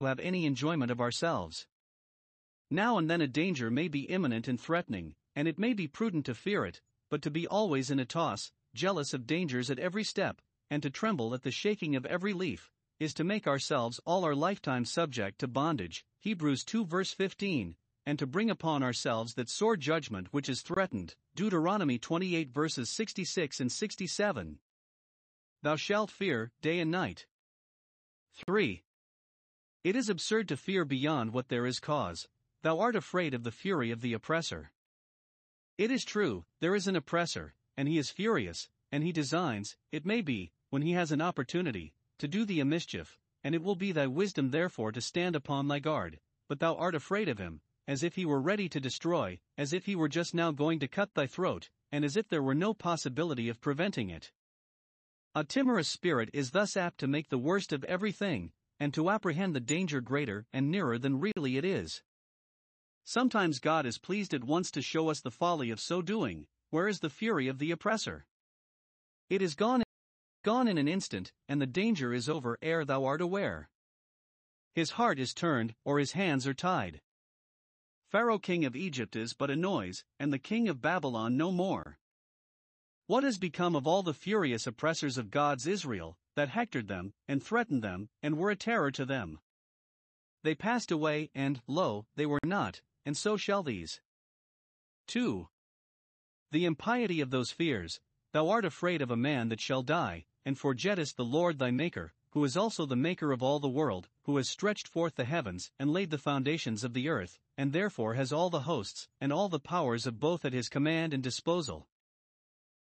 have 0.00 0.18
any 0.18 0.44
enjoyment 0.44 0.90
of 0.90 1.00
ourselves. 1.00 1.68
Now 2.68 2.98
and 2.98 3.08
then 3.08 3.20
a 3.20 3.28
danger 3.28 3.70
may 3.70 3.86
be 3.86 4.10
imminent 4.10 4.48
and 4.48 4.60
threatening, 4.60 5.14
and 5.36 5.46
it 5.46 5.56
may 5.56 5.72
be 5.72 5.86
prudent 5.86 6.26
to 6.26 6.34
fear 6.34 6.64
it, 6.64 6.80
but 7.08 7.22
to 7.22 7.30
be 7.30 7.46
always 7.46 7.92
in 7.92 8.00
a 8.00 8.04
toss, 8.04 8.50
jealous 8.74 9.14
of 9.14 9.26
dangers 9.26 9.70
at 9.70 9.78
every 9.78 10.04
step, 10.04 10.40
and 10.70 10.82
to 10.82 10.90
tremble 10.90 11.34
at 11.34 11.42
the 11.42 11.50
shaking 11.50 11.96
of 11.96 12.06
every 12.06 12.32
leaf, 12.32 12.70
is 12.98 13.14
to 13.14 13.24
make 13.24 13.46
ourselves 13.46 14.00
all 14.04 14.24
our 14.24 14.34
lifetime 14.34 14.84
subject 14.84 15.38
to 15.38 15.48
bondage. 15.48 16.04
Hebrews 16.18 16.64
2 16.64 16.84
verse 16.84 17.12
15, 17.12 17.76
and 18.06 18.18
to 18.18 18.26
bring 18.26 18.50
upon 18.50 18.82
ourselves 18.82 19.34
that 19.34 19.48
sore 19.48 19.76
judgment 19.76 20.28
which 20.32 20.48
is 20.48 20.62
threatened. 20.62 21.14
Deuteronomy 21.34 21.98
28 21.98 22.50
verses 22.50 22.90
66 22.90 23.60
and 23.60 23.72
67. 23.72 24.58
Thou 25.62 25.76
shalt 25.76 26.10
fear, 26.10 26.52
day 26.60 26.80
and 26.80 26.90
night. 26.90 27.26
3. 28.34 28.82
It 29.82 29.96
is 29.96 30.08
absurd 30.08 30.48
to 30.48 30.56
fear 30.56 30.84
beyond 30.84 31.32
what 31.32 31.48
there 31.48 31.66
is 31.66 31.80
cause. 31.80 32.28
Thou 32.62 32.78
art 32.78 32.96
afraid 32.96 33.32
of 33.32 33.44
the 33.44 33.50
fury 33.50 33.90
of 33.90 34.02
the 34.02 34.12
oppressor. 34.12 34.72
It 35.78 35.90
is 35.90 36.04
true, 36.04 36.44
there 36.60 36.74
is 36.74 36.86
an 36.86 36.96
oppressor, 36.96 37.54
and 37.76 37.88
he 37.88 37.98
is 37.98 38.10
furious, 38.10 38.68
and 38.92 39.04
he 39.04 39.12
designs, 39.12 39.76
it 39.92 40.04
may 40.04 40.20
be, 40.20 40.52
when 40.70 40.82
he 40.82 40.92
has 40.92 41.12
an 41.12 41.20
opportunity, 41.20 41.92
to 42.18 42.28
do 42.28 42.44
thee 42.44 42.60
a 42.60 42.64
mischief, 42.64 43.18
and 43.42 43.54
it 43.54 43.62
will 43.62 43.76
be 43.76 43.92
thy 43.92 44.06
wisdom 44.06 44.50
therefore 44.50 44.92
to 44.92 45.00
stand 45.00 45.34
upon 45.34 45.68
thy 45.68 45.78
guard, 45.78 46.20
but 46.48 46.60
thou 46.60 46.74
art 46.76 46.94
afraid 46.94 47.28
of 47.28 47.38
him, 47.38 47.60
as 47.86 48.02
if 48.02 48.14
he 48.14 48.24
were 48.24 48.40
ready 48.40 48.68
to 48.68 48.80
destroy, 48.80 49.38
as 49.56 49.72
if 49.72 49.86
he 49.86 49.96
were 49.96 50.08
just 50.08 50.34
now 50.34 50.50
going 50.50 50.78
to 50.78 50.88
cut 50.88 51.14
thy 51.14 51.26
throat, 51.26 51.70
and 51.90 52.04
as 52.04 52.16
if 52.16 52.28
there 52.28 52.42
were 52.42 52.54
no 52.54 52.74
possibility 52.74 53.48
of 53.48 53.60
preventing 53.60 54.10
it. 54.10 54.32
A 55.34 55.44
timorous 55.44 55.88
spirit 55.88 56.30
is 56.32 56.50
thus 56.50 56.76
apt 56.76 56.98
to 56.98 57.06
make 57.06 57.28
the 57.28 57.38
worst 57.38 57.72
of 57.72 57.84
everything, 57.84 58.52
and 58.78 58.92
to 58.94 59.10
apprehend 59.10 59.54
the 59.54 59.60
danger 59.60 60.00
greater 60.00 60.46
and 60.52 60.70
nearer 60.70 60.98
than 60.98 61.20
really 61.20 61.56
it 61.56 61.64
is. 61.64 62.02
Sometimes 63.04 63.58
God 63.58 63.86
is 63.86 63.98
pleased 63.98 64.34
at 64.34 64.44
once 64.44 64.70
to 64.72 64.82
show 64.82 65.08
us 65.08 65.20
the 65.20 65.30
folly 65.30 65.70
of 65.70 65.80
so 65.80 66.02
doing, 66.02 66.46
where 66.70 66.88
is 66.88 67.00
the 67.00 67.10
fury 67.10 67.48
of 67.48 67.58
the 67.58 67.70
oppressor? 67.70 68.26
It 69.28 69.42
is 69.42 69.54
gone, 69.54 69.82
gone 70.42 70.68
in 70.68 70.78
an 70.78 70.88
instant, 70.88 71.32
and 71.48 71.60
the 71.60 71.66
danger 71.66 72.12
is 72.12 72.28
over 72.28 72.58
ere 72.62 72.84
thou 72.84 73.04
art 73.04 73.20
aware. 73.20 73.68
His 74.74 74.90
heart 74.90 75.18
is 75.18 75.34
turned, 75.34 75.74
or 75.84 75.98
his 75.98 76.12
hands 76.12 76.46
are 76.46 76.54
tied. 76.54 77.00
Pharaoh 78.08 78.38
king 78.38 78.64
of 78.64 78.74
Egypt 78.74 79.14
is 79.14 79.34
but 79.34 79.50
a 79.50 79.56
noise, 79.56 80.04
and 80.18 80.32
the 80.32 80.38
king 80.38 80.68
of 80.68 80.80
Babylon 80.80 81.36
no 81.36 81.52
more. 81.52 81.98
What 83.06 83.24
has 83.24 83.38
become 83.38 83.74
of 83.74 83.86
all 83.86 84.02
the 84.02 84.14
furious 84.14 84.66
oppressors 84.66 85.18
of 85.18 85.30
God's 85.30 85.66
Israel, 85.66 86.16
that 86.36 86.50
hectored 86.50 86.88
them, 86.88 87.12
and 87.26 87.42
threatened 87.42 87.82
them, 87.82 88.08
and 88.22 88.38
were 88.38 88.50
a 88.50 88.56
terror 88.56 88.90
to 88.92 89.04
them? 89.04 89.40
They 90.42 90.54
passed 90.54 90.90
away, 90.90 91.30
and, 91.34 91.60
lo, 91.66 92.06
they 92.16 92.26
were 92.26 92.38
not, 92.44 92.82
and 93.04 93.16
so 93.16 93.36
shall 93.36 93.62
these. 93.62 94.00
2. 95.08 95.48
The 96.52 96.64
impiety 96.64 97.20
of 97.20 97.30
those 97.30 97.52
fears, 97.52 98.00
thou 98.32 98.48
art 98.48 98.64
afraid 98.64 99.02
of 99.02 99.10
a 99.10 99.16
man 99.16 99.50
that 99.50 99.60
shall 99.60 99.82
die, 99.82 100.24
and 100.44 100.58
forgettest 100.58 101.16
the 101.16 101.24
Lord 101.24 101.60
thy 101.60 101.70
Maker, 101.70 102.12
who 102.30 102.44
is 102.44 102.56
also 102.56 102.86
the 102.86 102.96
Maker 102.96 103.30
of 103.30 103.40
all 103.40 103.60
the 103.60 103.68
world, 103.68 104.08
who 104.24 104.36
has 104.36 104.48
stretched 104.48 104.88
forth 104.88 105.14
the 105.14 105.24
heavens, 105.24 105.70
and 105.78 105.92
laid 105.92 106.10
the 106.10 106.18
foundations 106.18 106.82
of 106.82 106.92
the 106.92 107.08
earth, 107.08 107.38
and 107.56 107.72
therefore 107.72 108.14
has 108.14 108.32
all 108.32 108.50
the 108.50 108.62
hosts, 108.62 109.06
and 109.20 109.32
all 109.32 109.48
the 109.48 109.60
powers 109.60 110.06
of 110.06 110.18
both 110.18 110.44
at 110.44 110.52
his 110.52 110.68
command 110.68 111.14
and 111.14 111.22
disposal. 111.22 111.88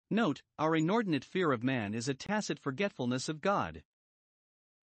Note, 0.08 0.42
our 0.58 0.74
inordinate 0.74 1.24
fear 1.24 1.52
of 1.52 1.62
man 1.62 1.92
is 1.92 2.08
a 2.08 2.14
tacit 2.14 2.58
forgetfulness 2.58 3.28
of 3.28 3.42
God. 3.42 3.82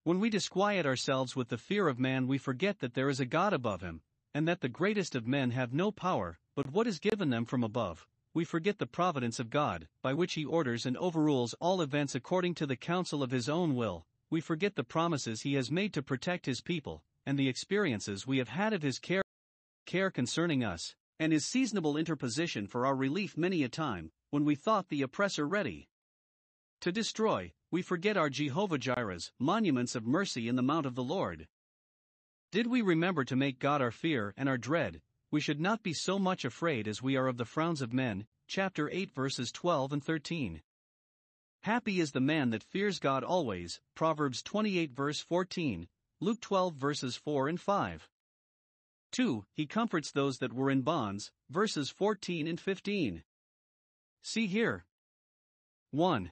When 0.04 0.20
we 0.20 0.30
disquiet 0.30 0.86
ourselves 0.86 1.36
with 1.36 1.50
the 1.50 1.58
fear 1.58 1.88
of 1.88 1.98
man, 1.98 2.28
we 2.28 2.38
forget 2.38 2.80
that 2.80 2.94
there 2.94 3.10
is 3.10 3.20
a 3.20 3.26
God 3.26 3.52
above 3.52 3.82
him, 3.82 4.04
and 4.36 4.48
that 4.48 4.62
the 4.62 4.70
greatest 4.70 5.16
of 5.16 5.26
men 5.26 5.50
have 5.50 5.74
no 5.74 5.92
power, 5.92 6.38
but 6.56 6.72
what 6.72 6.86
is 6.86 7.00
given 7.00 7.32
them 7.32 7.46
from 7.46 7.64
above, 7.64 8.08
we 8.36 8.44
forget 8.44 8.78
the 8.78 8.86
providence 8.86 9.40
of 9.40 9.50
God, 9.50 9.88
by 10.02 10.14
which 10.14 10.34
He 10.34 10.44
orders 10.44 10.86
and 10.86 10.98
overrules 10.98 11.56
all 11.62 11.82
events 11.82 12.14
according 12.14 12.54
to 12.56 12.68
the 12.68 12.76
counsel 12.76 13.24
of 13.24 13.32
His 13.32 13.48
own 13.48 13.76
will, 13.76 14.06
we 14.30 14.42
forget 14.42 14.76
the 14.76 14.84
promises 14.84 15.42
He 15.42 15.54
has 15.54 15.72
made 15.72 15.94
to 15.94 16.04
protect 16.04 16.46
His 16.46 16.60
people, 16.60 17.02
and 17.26 17.40
the 17.40 17.48
experiences 17.48 18.28
we 18.28 18.38
have 18.40 18.50
had 18.50 18.74
of 18.74 18.82
His 18.82 19.00
care, 19.00 19.24
care 19.86 20.12
concerning 20.12 20.66
us, 20.66 20.96
and 21.18 21.32
His 21.32 21.46
seasonable 21.46 21.96
interposition 21.96 22.68
for 22.68 22.86
our 22.86 22.96
relief 22.96 23.38
many 23.38 23.64
a 23.64 23.70
time, 23.70 24.12
when 24.32 24.44
we 24.44 24.56
thought 24.56 24.90
the 24.90 25.02
oppressor 25.02 25.48
ready 25.48 25.88
to 26.82 26.92
destroy, 26.92 27.54
we 27.72 27.82
forget 27.82 28.18
our 28.18 28.30
Jehovah 28.30 28.78
Jirehs, 28.78 29.32
monuments 29.40 29.96
of 29.96 30.06
mercy 30.06 30.50
in 30.50 30.58
the 30.58 30.62
mount 30.62 30.86
of 30.86 30.96
the 30.96 31.04
Lord. 31.04 31.48
Did 32.52 32.68
we 32.68 32.82
remember 32.82 33.24
to 33.24 33.36
make 33.38 33.60
God 33.60 33.82
our 33.82 33.92
fear 33.92 34.34
and 34.36 34.50
our 34.50 34.58
dread, 34.58 35.02
we 35.32 35.42
should 35.42 35.60
not 35.60 35.84
be 35.84 35.94
so 35.94 36.20
much 36.20 36.46
afraid 36.46 36.88
as 36.88 37.02
we 37.02 37.16
are 37.16 37.28
of 37.28 37.38
the 37.38 37.46
frowns 37.46 37.82
of 37.82 37.94
men. 37.94 38.26
Chapter 38.48 38.90
8, 38.90 39.12
verses 39.12 39.52
12 39.52 39.94
and 39.94 40.04
13. 40.04 40.62
Happy 41.62 42.00
is 42.00 42.12
the 42.12 42.20
man 42.22 42.52
that 42.52 42.64
fears 42.64 43.00
God 43.00 43.24
always. 43.24 43.82
Proverbs 43.96 44.44
28, 44.44 44.92
verse 44.92 45.20
14, 45.22 45.88
Luke 46.22 46.40
12, 46.42 46.76
verses 46.76 47.16
4 47.18 47.50
and 47.50 47.60
5. 47.60 48.08
2. 49.12 49.46
He 49.54 49.66
comforts 49.66 50.12
those 50.12 50.38
that 50.40 50.54
were 50.54 50.70
in 50.70 50.82
bonds. 50.82 51.32
Verses 51.50 51.90
14 51.90 52.48
and 52.48 52.60
15. 52.60 53.24
See 54.22 54.48
here. 54.48 54.86
1. 55.92 56.32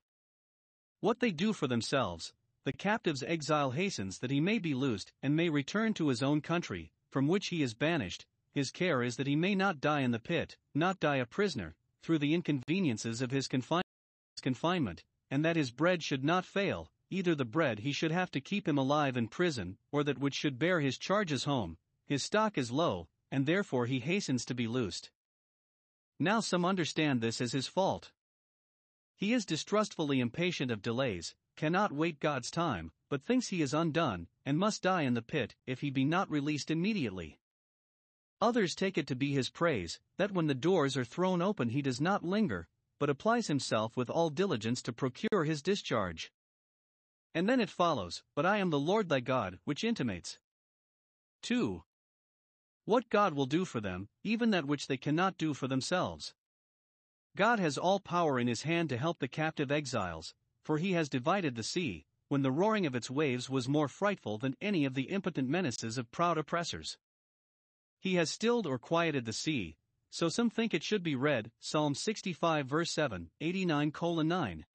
What 0.99 1.19
they 1.19 1.31
do 1.31 1.53
for 1.53 1.67
themselves. 1.67 2.33
The 2.65 2.73
captive's 2.73 3.23
exile 3.23 3.71
hastens 3.71 4.19
that 4.19 4.31
he 4.31 4.39
may 4.39 4.59
be 4.59 4.73
loosed 4.73 5.11
and 5.21 5.35
may 5.35 5.49
return 5.49 5.93
to 5.95 6.09
his 6.09 6.23
own 6.23 6.41
country, 6.41 6.91
from 7.09 7.27
which 7.27 7.47
he 7.47 7.61
is 7.61 7.73
banished, 7.73 8.25
his 8.53 8.71
care 8.71 9.01
is 9.01 9.17
that 9.17 9.27
he 9.27 9.35
may 9.35 9.55
not 9.55 9.81
die 9.81 10.01
in 10.01 10.11
the 10.11 10.19
pit, 10.19 10.57
not 10.73 10.99
die 10.99 11.17
a 11.17 11.25
prisoner, 11.25 11.75
through 12.01 12.19
the 12.19 12.33
inconveniences 12.33 13.21
of 13.21 13.31
his 13.31 13.47
confine- 13.47 13.83
confinement, 14.41 15.03
and 15.29 15.43
that 15.43 15.55
his 15.55 15.71
bread 15.71 16.03
should 16.03 16.23
not 16.23 16.45
fail, 16.45 16.91
either 17.09 17.33
the 17.33 17.45
bread 17.45 17.79
he 17.79 17.91
should 17.91 18.11
have 18.11 18.29
to 18.31 18.41
keep 18.41 18.67
him 18.67 18.77
alive 18.77 19.17
in 19.17 19.27
prison, 19.27 19.77
or 19.91 20.03
that 20.03 20.19
which 20.19 20.35
should 20.35 20.59
bear 20.59 20.79
his 20.79 20.97
charges 20.97 21.45
home. 21.45 21.77
His 22.05 22.23
stock 22.23 22.57
is 22.57 22.71
low, 22.71 23.07
and 23.31 23.45
therefore 23.45 23.87
he 23.87 23.99
hastens 23.99 24.45
to 24.45 24.53
be 24.53 24.67
loosed. 24.67 25.09
Now 26.19 26.39
some 26.39 26.65
understand 26.65 27.21
this 27.21 27.41
as 27.41 27.53
his 27.53 27.67
fault. 27.67 28.11
He 29.15 29.33
is 29.33 29.45
distrustfully 29.45 30.19
impatient 30.19 30.69
of 30.69 30.81
delays, 30.81 31.33
cannot 31.55 31.91
wait 31.91 32.19
God's 32.19 32.51
time, 32.51 32.91
but 33.09 33.23
thinks 33.23 33.47
he 33.47 33.61
is 33.61 33.73
undone, 33.73 34.27
and 34.45 34.57
must 34.57 34.83
die 34.83 35.03
in 35.03 35.13
the 35.13 35.21
pit 35.21 35.55
if 35.65 35.81
he 35.81 35.89
be 35.89 36.03
not 36.03 36.29
released 36.29 36.69
immediately. 36.69 37.39
Others 38.43 38.75
take 38.75 38.97
it 38.97 39.07
to 39.07 39.15
be 39.15 39.31
his 39.31 39.49
praise, 39.49 40.01
that 40.17 40.33
when 40.33 40.47
the 40.47 40.53
doors 40.53 40.97
are 40.97 41.05
thrown 41.05 41.41
open 41.41 41.69
he 41.69 41.81
does 41.81 42.01
not 42.01 42.25
linger, 42.25 42.67
but 42.99 43.09
applies 43.09 43.47
himself 43.47 43.95
with 43.95 44.09
all 44.09 44.29
diligence 44.29 44.81
to 44.81 44.91
procure 44.91 45.45
his 45.45 45.61
discharge. 45.61 46.29
And 47.33 47.47
then 47.47 47.61
it 47.61 47.69
follows, 47.69 48.21
But 48.35 48.45
I 48.45 48.57
am 48.57 48.69
the 48.69 48.81
Lord 48.81 49.07
thy 49.07 49.21
God, 49.21 49.59
which 49.63 49.85
intimates 49.85 50.39
2. 51.43 51.83
What 52.83 53.09
God 53.09 53.33
will 53.33 53.45
do 53.45 53.63
for 53.63 53.79
them, 53.79 54.09
even 54.25 54.51
that 54.51 54.65
which 54.65 54.87
they 54.87 54.97
cannot 54.97 55.37
do 55.37 55.53
for 55.53 55.69
themselves. 55.69 56.33
God 57.37 57.59
has 57.59 57.77
all 57.77 58.01
power 58.01 58.41
in 58.41 58.47
his 58.47 58.63
hand 58.63 58.89
to 58.89 58.97
help 58.97 59.19
the 59.19 59.29
captive 59.29 59.71
exiles, 59.71 60.35
for 60.65 60.79
he 60.79 60.91
has 60.91 61.07
divided 61.07 61.55
the 61.55 61.63
sea, 61.63 62.07
when 62.27 62.41
the 62.41 62.51
roaring 62.51 62.85
of 62.85 62.93
its 62.93 63.09
waves 63.09 63.49
was 63.49 63.69
more 63.69 63.87
frightful 63.87 64.37
than 64.37 64.57
any 64.59 64.83
of 64.83 64.95
the 64.95 65.03
impotent 65.03 65.47
menaces 65.47 65.97
of 65.97 66.11
proud 66.11 66.37
oppressors. 66.37 66.97
He 68.03 68.15
has 68.15 68.29
stilled 68.29 68.67
or 68.67 68.77
quieted 68.77 69.23
the 69.23 69.31
sea, 69.31 69.77
so 70.09 70.27
some 70.27 70.49
think 70.49 70.73
it 70.73 70.83
should 70.83 71.03
be 71.03 71.15
read, 71.15 71.53
Psalm 71.61 71.95
65 71.95 72.67
verse 72.67 72.91
7, 72.91 73.29
89 73.39 73.93
9. 74.03 74.65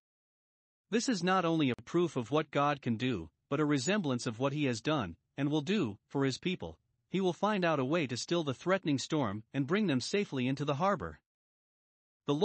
This 0.89 1.07
is 1.07 1.21
not 1.21 1.45
only 1.45 1.69
a 1.69 1.75
proof 1.75 2.15
of 2.15 2.31
what 2.31 2.49
God 2.49 2.81
can 2.81 2.97
do, 2.97 3.29
but 3.47 3.59
a 3.59 3.65
resemblance 3.65 4.25
of 4.25 4.39
what 4.39 4.51
he 4.53 4.65
has 4.65 4.81
done, 4.81 5.15
and 5.37 5.51
will 5.51 5.61
do, 5.61 5.99
for 6.07 6.25
his 6.25 6.39
people. 6.39 6.79
He 7.11 7.21
will 7.21 7.31
find 7.31 7.63
out 7.63 7.79
a 7.79 7.85
way 7.85 8.07
to 8.07 8.17
still 8.17 8.43
the 8.43 8.55
threatening 8.55 8.97
storm 8.97 9.43
and 9.53 9.67
bring 9.67 9.85
them 9.85 10.01
safely 10.01 10.47
into 10.47 10.65
the 10.65 10.75
harbor. 10.75 11.19
The 12.25 12.43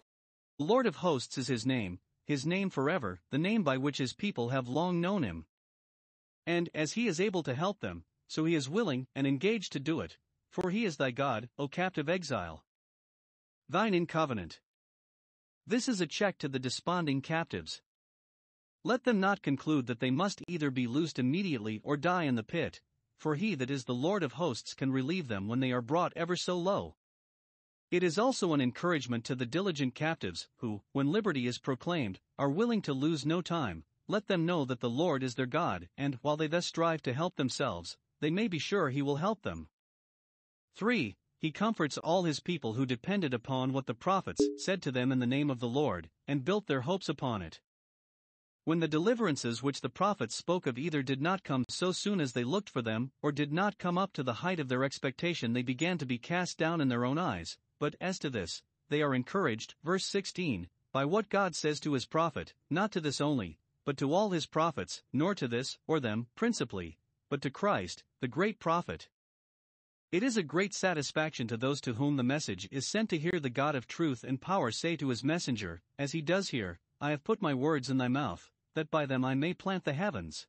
Lord 0.58 0.84
of 0.84 0.96
hosts 0.96 1.38
is 1.38 1.48
his 1.48 1.64
name, 1.64 1.98
his 2.26 2.44
name 2.44 2.68
forever, 2.68 3.22
the 3.30 3.38
name 3.38 3.62
by 3.62 3.78
which 3.78 3.96
his 3.96 4.12
people 4.12 4.50
have 4.50 4.68
long 4.68 5.00
known 5.00 5.22
him. 5.22 5.46
And 6.46 6.68
as 6.74 6.92
he 6.92 7.06
is 7.06 7.22
able 7.22 7.42
to 7.44 7.54
help 7.54 7.80
them, 7.80 8.04
so 8.28 8.44
he 8.44 8.54
is 8.54 8.68
willing 8.68 9.06
and 9.14 9.26
engaged 9.26 9.72
to 9.72 9.80
do 9.80 10.00
it, 10.00 10.18
for 10.54 10.70
he 10.70 10.84
is 10.84 10.98
thy 10.98 11.10
God, 11.10 11.48
O 11.58 11.66
captive 11.66 12.08
exile. 12.08 12.64
Thine 13.68 13.92
in 13.92 14.06
covenant. 14.06 14.60
This 15.66 15.88
is 15.88 16.00
a 16.00 16.06
check 16.06 16.38
to 16.38 16.48
the 16.48 16.60
desponding 16.60 17.22
captives. 17.22 17.82
Let 18.84 19.02
them 19.02 19.18
not 19.18 19.42
conclude 19.42 19.86
that 19.88 19.98
they 19.98 20.12
must 20.12 20.42
either 20.46 20.70
be 20.70 20.86
loosed 20.86 21.18
immediately 21.18 21.80
or 21.82 21.96
die 21.96 22.22
in 22.22 22.36
the 22.36 22.44
pit, 22.44 22.80
for 23.18 23.34
he 23.34 23.56
that 23.56 23.68
is 23.68 23.86
the 23.86 23.94
Lord 23.94 24.22
of 24.22 24.34
hosts 24.34 24.74
can 24.74 24.92
relieve 24.92 25.26
them 25.26 25.48
when 25.48 25.58
they 25.58 25.72
are 25.72 25.82
brought 25.82 26.12
ever 26.14 26.36
so 26.36 26.56
low. 26.56 26.94
It 27.90 28.04
is 28.04 28.16
also 28.16 28.52
an 28.52 28.60
encouragement 28.60 29.24
to 29.24 29.34
the 29.34 29.46
diligent 29.46 29.96
captives, 29.96 30.46
who, 30.58 30.82
when 30.92 31.10
liberty 31.10 31.48
is 31.48 31.58
proclaimed, 31.58 32.20
are 32.38 32.48
willing 32.48 32.82
to 32.82 32.92
lose 32.92 33.26
no 33.26 33.42
time. 33.42 33.82
Let 34.06 34.28
them 34.28 34.46
know 34.46 34.64
that 34.66 34.78
the 34.78 34.88
Lord 34.88 35.24
is 35.24 35.34
their 35.34 35.46
God, 35.46 35.88
and, 35.96 36.20
while 36.22 36.36
they 36.36 36.46
thus 36.46 36.66
strive 36.66 37.02
to 37.02 37.12
help 37.12 37.34
themselves, 37.34 37.96
they 38.20 38.30
may 38.30 38.46
be 38.46 38.60
sure 38.60 38.90
He 38.90 39.02
will 39.02 39.16
help 39.16 39.42
them. 39.42 39.68
3. 40.74 41.16
He 41.38 41.52
comforts 41.52 41.98
all 41.98 42.24
his 42.24 42.40
people 42.40 42.74
who 42.74 42.86
depended 42.86 43.32
upon 43.32 43.72
what 43.72 43.86
the 43.86 43.94
prophets 43.94 44.40
said 44.56 44.82
to 44.82 44.90
them 44.90 45.12
in 45.12 45.18
the 45.18 45.26
name 45.26 45.50
of 45.50 45.60
the 45.60 45.68
Lord, 45.68 46.10
and 46.26 46.44
built 46.44 46.66
their 46.66 46.82
hopes 46.82 47.08
upon 47.08 47.42
it. 47.42 47.60
When 48.64 48.80
the 48.80 48.88
deliverances 48.88 49.62
which 49.62 49.82
the 49.82 49.90
prophets 49.90 50.34
spoke 50.34 50.66
of 50.66 50.78
either 50.78 51.02
did 51.02 51.20
not 51.20 51.44
come 51.44 51.66
so 51.68 51.92
soon 51.92 52.18
as 52.18 52.32
they 52.32 52.44
looked 52.44 52.70
for 52.70 52.80
them, 52.80 53.12
or 53.20 53.30
did 53.30 53.52
not 53.52 53.76
come 53.76 53.98
up 53.98 54.14
to 54.14 54.22
the 54.22 54.40
height 54.40 54.58
of 54.58 54.68
their 54.68 54.84
expectation, 54.84 55.52
they 55.52 55.62
began 55.62 55.98
to 55.98 56.06
be 56.06 56.16
cast 56.16 56.56
down 56.56 56.80
in 56.80 56.88
their 56.88 57.04
own 57.04 57.18
eyes. 57.18 57.58
But 57.78 57.94
as 58.00 58.18
to 58.20 58.30
this, 58.30 58.62
they 58.88 59.02
are 59.02 59.14
encouraged, 59.14 59.74
verse 59.84 60.06
16, 60.06 60.68
by 60.92 61.04
what 61.04 61.28
God 61.28 61.54
says 61.54 61.78
to 61.80 61.92
his 61.92 62.06
prophet, 62.06 62.54
not 62.70 62.90
to 62.92 63.00
this 63.00 63.20
only, 63.20 63.58
but 63.84 63.98
to 63.98 64.14
all 64.14 64.30
his 64.30 64.46
prophets, 64.46 65.02
nor 65.12 65.34
to 65.34 65.46
this, 65.46 65.76
or 65.86 66.00
them, 66.00 66.28
principally, 66.34 66.98
but 67.28 67.42
to 67.42 67.50
Christ, 67.50 68.02
the 68.20 68.28
great 68.28 68.58
prophet, 68.58 69.08
it 70.12 70.22
is 70.22 70.36
a 70.36 70.42
great 70.42 70.72
satisfaction 70.72 71.48
to 71.48 71.56
those 71.56 71.80
to 71.80 71.94
whom 71.94 72.16
the 72.16 72.22
message 72.22 72.68
is 72.70 72.86
sent 72.86 73.10
to 73.10 73.18
hear 73.18 73.40
the 73.40 73.50
God 73.50 73.74
of 73.74 73.86
truth 73.86 74.22
and 74.22 74.40
power 74.40 74.70
say 74.70 74.96
to 74.96 75.08
his 75.08 75.24
messenger, 75.24 75.82
as 75.98 76.12
he 76.12 76.22
does 76.22 76.50
here, 76.50 76.78
I 77.00 77.10
have 77.10 77.24
put 77.24 77.42
my 77.42 77.54
words 77.54 77.90
in 77.90 77.98
thy 77.98 78.08
mouth, 78.08 78.50
that 78.74 78.90
by 78.90 79.06
them 79.06 79.24
I 79.24 79.34
may 79.34 79.54
plant 79.54 79.84
the 79.84 79.92
heavens. 79.92 80.46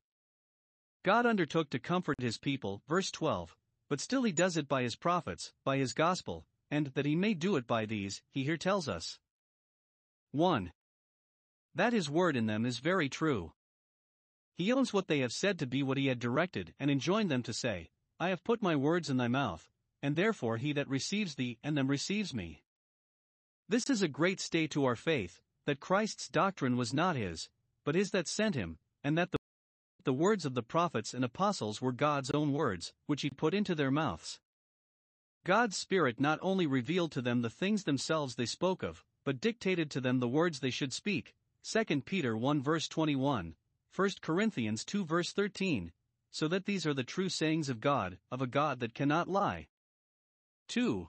God 1.04 1.26
undertook 1.26 1.70
to 1.70 1.80
comfort 1.80 2.20
his 2.20 2.38
people, 2.38 2.82
verse 2.88 3.12
12, 3.12 3.56
but 3.90 4.00
still 4.00 4.24
he 4.24 4.32
does 4.32 4.58
it 4.58 4.68
by 4.68 4.84
his 4.84 4.96
prophets, 4.96 5.54
by 5.64 5.78
his 5.78 5.94
gospel, 5.94 6.46
and 6.72 6.88
that 6.88 7.06
he 7.06 7.16
may 7.16 7.34
do 7.34 7.56
it 7.56 7.68
by 7.68 7.86
these, 7.86 8.22
he 8.32 8.44
here 8.44 8.58
tells 8.58 8.88
us. 8.88 9.20
1. 10.32 10.72
That 11.76 11.94
his 11.94 12.10
word 12.10 12.36
in 12.36 12.46
them 12.46 12.66
is 12.66 12.80
very 12.80 13.10
true. 13.10 13.54
He 14.56 14.72
owns 14.72 14.94
what 14.94 15.08
they 15.08 15.20
have 15.20 15.34
said 15.34 15.60
to 15.60 15.68
be 15.68 15.84
what 15.84 15.98
he 15.98 16.08
had 16.08 16.20
directed 16.20 16.74
and 16.80 16.90
enjoined 16.90 17.30
them 17.30 17.44
to 17.44 17.54
say, 17.54 17.90
I 18.20 18.30
have 18.30 18.44
put 18.44 18.62
my 18.62 18.76
words 18.76 19.10
in 19.10 19.18
thy 19.18 19.28
mouth, 19.28 19.70
and 20.02 20.16
therefore 20.16 20.58
he 20.58 20.72
that 20.74 20.88
receives 20.88 21.36
thee 21.36 21.58
and 21.64 21.78
them 21.78 21.88
receives 21.88 22.34
me. 22.34 22.64
This 23.68 23.90
is 23.90 24.02
a 24.02 24.08
great 24.08 24.40
stay 24.40 24.68
to 24.68 24.86
our 24.86 24.96
faith, 24.96 25.42
that 25.66 25.80
Christ's 25.80 26.30
doctrine 26.30 26.78
was 26.78 26.94
not 26.94 27.16
his, 27.16 27.50
but 27.84 27.96
his 27.96 28.12
that 28.12 28.28
sent 28.28 28.56
him, 28.56 28.78
and 29.04 29.18
that 29.18 29.32
the, 29.32 29.38
the 30.04 30.14
words 30.14 30.46
of 30.46 30.54
the 30.54 30.64
prophets 30.64 31.14
and 31.14 31.26
apostles 31.26 31.82
were 31.82 31.92
God's 31.92 32.32
own 32.32 32.54
words, 32.54 32.94
which 33.06 33.22
he 33.22 33.30
put 33.30 33.54
into 33.54 33.76
their 33.76 33.92
mouths. 33.92 34.40
God's 35.44 35.76
Spirit 35.76 36.20
not 36.20 36.40
only 36.42 36.68
revealed 36.68 37.12
to 37.14 37.22
them 37.22 37.42
the 37.42 37.50
things 37.50 37.84
themselves 37.84 38.36
they 38.36 38.46
spoke 38.46 38.82
of, 38.82 39.04
but 39.24 39.42
dictated 39.42 39.92
to 39.92 40.02
them 40.02 40.20
the 40.20 40.28
words 40.28 40.60
they 40.60 40.70
should 40.70 40.94
speak. 40.94 41.36
2 41.64 42.02
Peter 42.02 42.38
1 42.38 42.62
verse 42.62 42.88
21, 42.88 43.56
1 43.96 44.10
Corinthians 44.22 44.86
2 44.86 45.04
verse 45.04 45.34
13, 45.34 45.92
so 46.36 46.50
that 46.50 46.66
these 46.66 46.86
are 46.86 46.94
the 46.94 47.02
true 47.02 47.30
sayings 47.30 47.70
of 47.70 47.80
God, 47.80 48.18
of 48.30 48.42
a 48.42 48.46
God 48.46 48.82
that 48.82 48.94
cannot 48.94 49.30
lie. 49.30 49.68
2. 50.68 51.08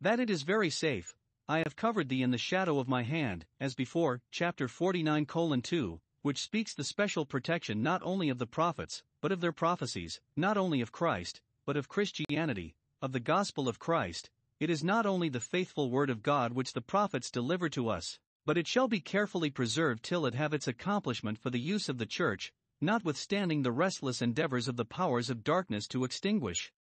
That 0.00 0.18
it 0.18 0.30
is 0.30 0.44
very 0.44 0.70
safe, 0.70 1.14
I 1.46 1.58
have 1.58 1.76
covered 1.76 2.08
thee 2.08 2.22
in 2.22 2.30
the 2.30 2.38
shadow 2.38 2.78
of 2.78 2.88
my 2.88 3.02
hand, 3.02 3.44
as 3.60 3.74
before, 3.74 4.22
chapter 4.30 4.66
49 4.66 5.26
2, 5.26 6.00
which 6.22 6.40
speaks 6.40 6.72
the 6.72 6.84
special 6.84 7.26
protection 7.26 7.82
not 7.82 8.00
only 8.02 8.30
of 8.30 8.38
the 8.38 8.46
prophets, 8.46 9.02
but 9.20 9.30
of 9.30 9.42
their 9.42 9.52
prophecies, 9.52 10.22
not 10.34 10.56
only 10.56 10.80
of 10.80 10.90
Christ, 10.90 11.42
but 11.66 11.76
of 11.76 11.90
Christianity, 11.90 12.76
of 13.02 13.12
the 13.12 13.20
gospel 13.20 13.68
of 13.68 13.78
Christ. 13.78 14.30
It 14.58 14.70
is 14.70 14.82
not 14.82 15.04
only 15.04 15.28
the 15.28 15.38
faithful 15.38 15.90
word 15.90 16.08
of 16.08 16.22
God 16.22 16.54
which 16.54 16.72
the 16.72 16.80
prophets 16.80 17.30
deliver 17.30 17.68
to 17.68 17.90
us, 17.90 18.18
but 18.46 18.56
it 18.56 18.66
shall 18.66 18.88
be 18.88 19.00
carefully 19.00 19.50
preserved 19.50 20.02
till 20.02 20.24
it 20.24 20.34
have 20.34 20.54
its 20.54 20.66
accomplishment 20.66 21.36
for 21.36 21.50
the 21.50 21.60
use 21.60 21.90
of 21.90 21.98
the 21.98 22.06
church, 22.06 22.54
notwithstanding 22.84 23.62
the 23.62 23.72
restless 23.72 24.22
endeavors 24.22 24.68
of 24.68 24.76
the 24.76 24.84
powers 24.84 25.30
of 25.30 25.44
darkness 25.44 25.88
to 25.88 26.04
extinguish 26.04 26.72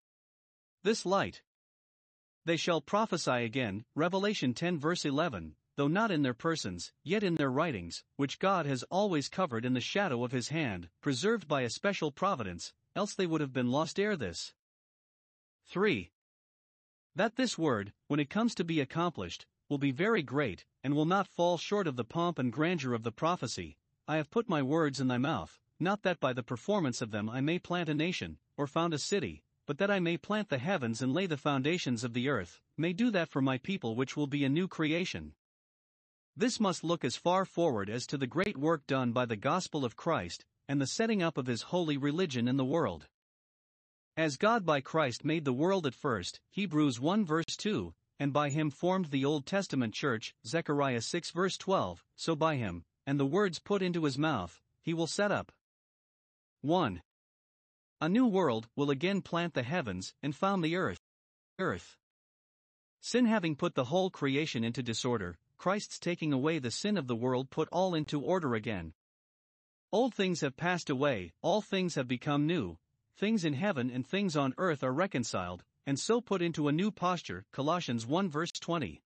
this 0.83 1.07
light. 1.07 1.43
They 2.45 2.57
shall 2.57 2.81
prophesy 2.81 3.45
again, 3.45 3.85
Revelation 3.95 4.53
10 4.53 4.79
verse 4.79 5.05
11, 5.05 5.55
though 5.77 5.89
not 5.89 6.11
in 6.11 6.23
their 6.23 6.35
persons, 6.35 6.93
yet 7.05 7.23
in 7.23 7.37
their 7.37 7.51
writings, 7.51 8.05
which 8.17 8.39
God 8.39 8.67
has 8.67 8.83
always 8.85 9.29
covered 9.29 9.65
in 9.65 9.75
the 9.75 9.81
shadow 9.81 10.25
of 10.25 10.33
his 10.33 10.49
hand, 10.49 10.89
preserved 11.01 11.47
by 11.47 11.63
a 11.63 11.71
special 11.71 12.11
providence, 12.11 12.73
else 12.97 13.15
they 13.15 13.27
would 13.27 13.41
have 13.41 13.53
been 13.53 13.71
lost 13.71 13.99
ere 13.99 14.17
this. 14.17 14.53
3. 15.67 16.11
That 17.15 17.37
this 17.37 17.57
word, 17.57 17.93
when 18.09 18.21
it 18.21 18.29
comes 18.29 18.55
to 18.57 18.65
be 18.65 18.81
accomplished, 18.81 19.47
will 19.69 19.79
be 19.79 19.93
very 19.93 20.23
great, 20.23 20.65
and 20.83 20.95
will 20.95 21.05
not 21.05 21.29
fall 21.29 21.57
short 21.57 21.87
of 21.87 21.97
the 21.97 22.05
pomp 22.05 22.39
and 22.39 22.53
grandeur 22.53 22.93
of 22.93 23.05
the 23.05 23.13
prophecy. 23.13 23.79
I 24.09 24.17
have 24.17 24.31
put 24.31 24.49
my 24.49 24.63
words 24.63 25.01
in 25.01 25.09
thy 25.09 25.19
mouth, 25.19 25.61
not 25.83 26.03
that 26.03 26.21
by 26.21 26.33
the 26.33 26.43
performance 26.43 27.03
of 27.03 27.11
them 27.11 27.29
I 27.29 27.41
may 27.41 27.59
plant 27.59 27.89
a 27.89 27.95
nation, 27.95 28.39
or 28.57 28.67
found 28.67 28.95
a 28.95 28.99
city, 28.99 29.43
but 29.67 29.79
that 29.79 29.91
I 29.91 30.01
may 30.01 30.17
plant 30.17 30.49
the 30.49 30.59
heavens 30.59 31.03
and 31.03 31.13
lay 31.13 31.27
the 31.27 31.37
foundations 31.37 32.05
of 32.05 32.15
the 32.15 32.29
earth, 32.29 32.61
may 32.77 32.93
do 32.93 33.11
that 33.11 33.29
for 33.29 33.43
my 33.43 33.59
people 33.59 33.97
which 33.97 34.17
will 34.17 34.27
be 34.27 34.45
a 34.45 34.49
new 34.49 34.69
creation. 34.69 35.35
This 36.37 36.59
must 36.59 36.85
look 36.85 37.05
as 37.05 37.17
far 37.17 37.45
forward 37.45 37.91
as 37.91 38.07
to 38.07 38.19
the 38.19 38.27
great 38.27 38.57
work 38.57 38.87
done 38.87 39.13
by 39.13 39.27
the 39.27 39.37
gospel 39.37 39.85
of 39.85 39.97
Christ, 39.97 40.45
and 40.69 40.81
the 40.81 40.87
setting 40.87 41.23
up 41.23 41.37
of 41.37 41.47
his 41.47 41.63
holy 41.63 41.97
religion 41.97 42.49
in 42.49 42.57
the 42.57 42.65
world. 42.65 43.09
As 44.17 44.37
God 44.37 44.65
by 44.65 44.81
Christ 44.81 45.25
made 45.25 45.45
the 45.45 45.53
world 45.53 45.87
at 45.87 45.95
first, 45.95 46.41
Hebrews 46.51 47.01
1 47.01 47.25
verse 47.25 47.57
2, 47.57 47.95
and 48.19 48.33
by 48.33 48.51
him 48.51 48.71
formed 48.71 49.07
the 49.07 49.25
Old 49.25 49.47
Testament 49.47 49.95
church, 49.95 50.35
Zechariah 50.47 51.03
6 51.03 51.31
verse 51.31 51.57
12, 51.57 52.05
so 52.15 52.37
by 52.37 52.57
him, 52.57 52.85
and 53.07 53.19
the 53.19 53.27
words 53.27 53.59
put 53.59 53.83
into 53.83 54.05
his 54.05 54.19
mouth, 54.19 54.61
he 54.81 54.95
will 54.95 55.07
set 55.07 55.33
up 55.33 55.53
1. 56.65 57.03
A 58.01 58.09
new 58.09 58.25
world 58.25 58.69
will 58.77 58.91
again 58.91 59.21
plant 59.21 59.53
the 59.53 59.65
heavens 59.65 60.15
and 60.23 60.33
found 60.33 60.63
the 60.63 60.77
earth. 60.77 61.01
Earth. 61.59 61.97
Sin 63.01 63.27
having 63.27 63.57
put 63.57 63.75
the 63.75 63.87
whole 63.87 64.11
creation 64.11 64.63
into 64.63 64.81
disorder, 64.81 65.37
Christ's 65.59 65.99
taking 65.99 66.33
away 66.33 66.61
the 66.61 66.71
sin 66.71 66.97
of 66.97 67.09
the 67.09 67.17
world 67.17 67.51
put 67.51 67.69
all 67.73 67.97
into 67.97 68.21
order 68.21 68.55
again. 68.55 68.93
Old 69.91 70.15
things 70.15 70.41
have 70.43 70.57
passed 70.57 70.89
away, 70.89 71.33
all 71.43 71.63
things 71.63 71.97
have 71.97 72.07
become 72.07 72.47
new, 72.47 72.79
things 73.17 73.45
in 73.45 73.55
heaven 73.55 73.91
and 73.91 74.07
things 74.07 74.37
on 74.37 74.55
earth 74.57 74.85
are 74.85 74.93
reconciled, 74.93 75.65
and 75.85 75.99
so 75.99 76.21
put 76.21 76.43
into 76.43 76.69
a 76.69 76.73
new 76.73 76.93
posture. 76.93 77.45
Colossians 77.53 78.07
1 78.07 78.31
verse 78.31 78.53
20. 78.53 79.03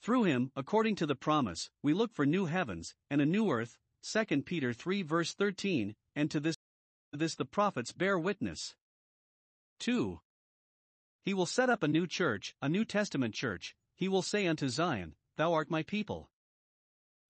Through 0.00 0.22
him, 0.22 0.52
according 0.54 0.94
to 0.96 1.06
the 1.06 1.16
promise, 1.16 1.68
we 1.82 1.94
look 1.94 2.12
for 2.12 2.24
new 2.24 2.46
heavens 2.46 2.94
and 3.10 3.20
a 3.20 3.26
new 3.26 3.50
earth. 3.50 3.76
2 4.04 4.42
Peter 4.42 4.72
3 4.72 5.02
verse 5.02 5.34
13, 5.34 5.96
and 6.14 6.30
to 6.30 6.40
this, 6.40 6.56
this 7.12 7.34
the 7.34 7.44
prophets 7.44 7.92
bear 7.92 8.18
witness. 8.18 8.74
2. 9.80 10.20
He 11.22 11.34
will 11.34 11.46
set 11.46 11.70
up 11.70 11.82
a 11.82 11.88
new 11.88 12.06
church, 12.06 12.54
a 12.60 12.68
New 12.68 12.84
Testament 12.84 13.34
church, 13.34 13.74
he 13.94 14.08
will 14.08 14.22
say 14.22 14.46
unto 14.46 14.68
Zion, 14.68 15.14
Thou 15.36 15.52
art 15.52 15.70
my 15.70 15.82
people. 15.82 16.30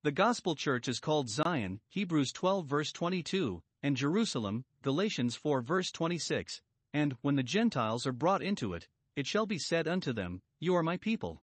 The 0.02 0.12
gospel 0.12 0.54
church 0.54 0.88
is 0.88 1.00
called 1.00 1.30
Zion, 1.30 1.80
Hebrews 1.88 2.32
12 2.32 2.66
verse 2.66 2.92
22, 2.92 3.62
and 3.82 3.96
Jerusalem, 3.96 4.64
Galatians 4.82 5.36
4 5.36 5.62
verse 5.62 5.90
26, 5.90 6.60
and, 6.92 7.16
when 7.22 7.36
the 7.36 7.42
Gentiles 7.42 8.06
are 8.06 8.12
brought 8.12 8.42
into 8.42 8.74
it, 8.74 8.88
it 9.16 9.26
shall 9.26 9.46
be 9.46 9.58
said 9.58 9.88
unto 9.88 10.12
them, 10.12 10.42
You 10.58 10.74
are 10.74 10.82
my 10.82 10.96
people. 10.96 11.42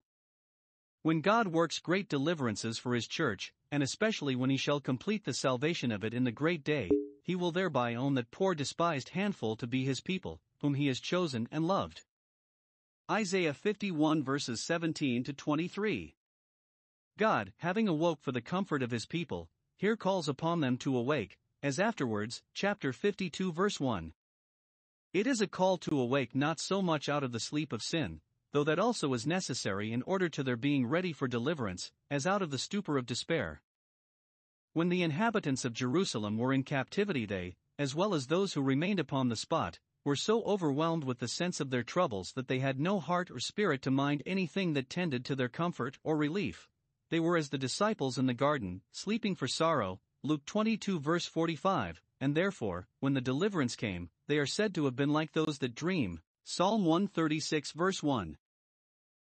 When 1.03 1.20
God 1.20 1.48
works 1.48 1.79
great 1.79 2.09
deliverances 2.09 2.79
for 2.79 2.94
his 2.94 3.07
church, 3.07 3.53
and 3.70 3.83
especially 3.83 4.35
when 4.35 4.51
he 4.51 4.57
shall 4.57 4.81
complete 4.81 5.24
the 5.24 5.35
salvation 5.35 5.92
of 5.92 6.03
it 6.03 6.12
in 6.12 6.24
the 6.24 6.33
great 6.33 6.64
day, 6.64 6.90
he 7.29 7.37
will 7.37 7.53
thereby 7.53 7.95
own 7.95 8.14
that 8.14 8.31
poor 8.31 8.55
despised 8.55 9.11
handful 9.11 9.55
to 9.55 9.67
be 9.67 9.85
his 9.85 10.01
people, 10.01 10.41
whom 10.62 10.73
he 10.73 10.87
has 10.87 10.99
chosen 10.99 11.47
and 11.53 11.69
loved. 11.69 12.01
Isaiah 13.11 13.53
51 13.53 14.25
verses 14.25 14.64
17 14.64 15.25
to 15.25 15.35
23. 15.35 16.17
God, 17.19 17.53
having 17.59 17.87
awoke 17.87 18.23
for 18.23 18.33
the 18.33 18.41
comfort 18.41 18.83
of 18.83 18.91
his 18.91 19.05
people, 19.05 19.51
here 19.77 19.95
calls 19.95 20.27
upon 20.27 20.61
them 20.61 20.79
to 20.79 20.97
awake, 20.97 21.37
as 21.62 21.79
afterwards, 21.79 22.41
chapter 22.55 22.95
52 22.95 23.53
verse 23.53 23.79
1. 23.79 24.14
It 25.12 25.27
is 25.27 25.43
a 25.43 25.47
call 25.47 25.77
to 25.77 26.01
awake 26.01 26.35
not 26.35 26.59
so 26.59 26.81
much 26.81 27.11
out 27.11 27.23
of 27.23 27.33
the 27.33 27.41
sleep 27.41 27.75
of 27.75 27.83
sin, 27.83 28.23
though 28.53 28.64
that 28.64 28.79
also 28.79 29.12
is 29.12 29.27
necessary 29.27 29.93
in 29.93 30.01
order 30.05 30.31
to 30.31 30.43
their 30.43 30.57
being 30.57 30.87
ready 30.87 31.12
for 31.12 31.29
deliverance, 31.29 31.93
as 32.11 32.27
out 32.27 32.41
of 32.41 32.51
the 32.51 32.57
stupor 32.57 32.97
of 32.97 33.05
despair. 33.05 33.61
When 34.74 34.88
the 34.90 35.02
inhabitants 35.02 35.64
of 35.64 35.72
Jerusalem 35.72 36.37
were 36.37 36.52
in 36.52 36.62
captivity, 36.62 37.24
they, 37.24 37.57
as 37.78 37.94
well 37.94 38.14
as 38.14 38.26
those 38.26 38.52
who 38.52 38.61
remained 38.62 39.00
upon 39.00 39.28
the 39.28 39.37
spot, 39.37 39.78
were 40.04 40.16
so 40.16 40.42
overwhelmed 40.44 41.04
with 41.04 41.18
the 41.18 41.28
sense 41.28 41.61
of 41.61 41.70
their 41.70 41.83
troubles 41.83 42.33
that 42.33 42.48
they 42.48 42.59
had 42.59 42.78
no 42.78 43.00
heart 43.00 43.31
or 43.31 43.40
spirit 43.40 43.83
to 43.83 43.90
mind 43.90 44.22
anything 44.24 44.72
that 44.74 44.90
tended 44.90 45.24
to 45.24 45.37
their 45.37 45.48
comfort 45.48 45.98
or 46.02 46.16
relief. 46.16 46.68
They 47.11 47.20
were 47.20 47.37
as 47.37 47.48
the 47.48 47.59
disciples 47.59 48.18
in 48.18 48.26
the 48.26 48.35
garden, 48.35 48.83
sleeping 48.92 49.35
for 49.35 49.48
sorrow, 49.48 50.00
Luke 50.22 50.44
22 50.44 50.98
verse 51.00 51.26
45, 51.26 52.02
and 52.20 52.35
therefore, 52.35 52.88
when 53.00 53.14
the 53.14 53.20
deliverance 53.20 53.76
came, 53.76 54.11
they 54.26 54.38
are 54.38 54.46
said 54.46 54.74
to 54.74 54.85
have 54.85 54.96
been 54.96 55.12
like 55.12 55.33
those 55.33 55.59
that 55.59 55.74
dream. 55.74 56.20
Psalm 56.44 56.85
136 56.85 57.72
verse 57.72 58.02
1. 58.02 58.37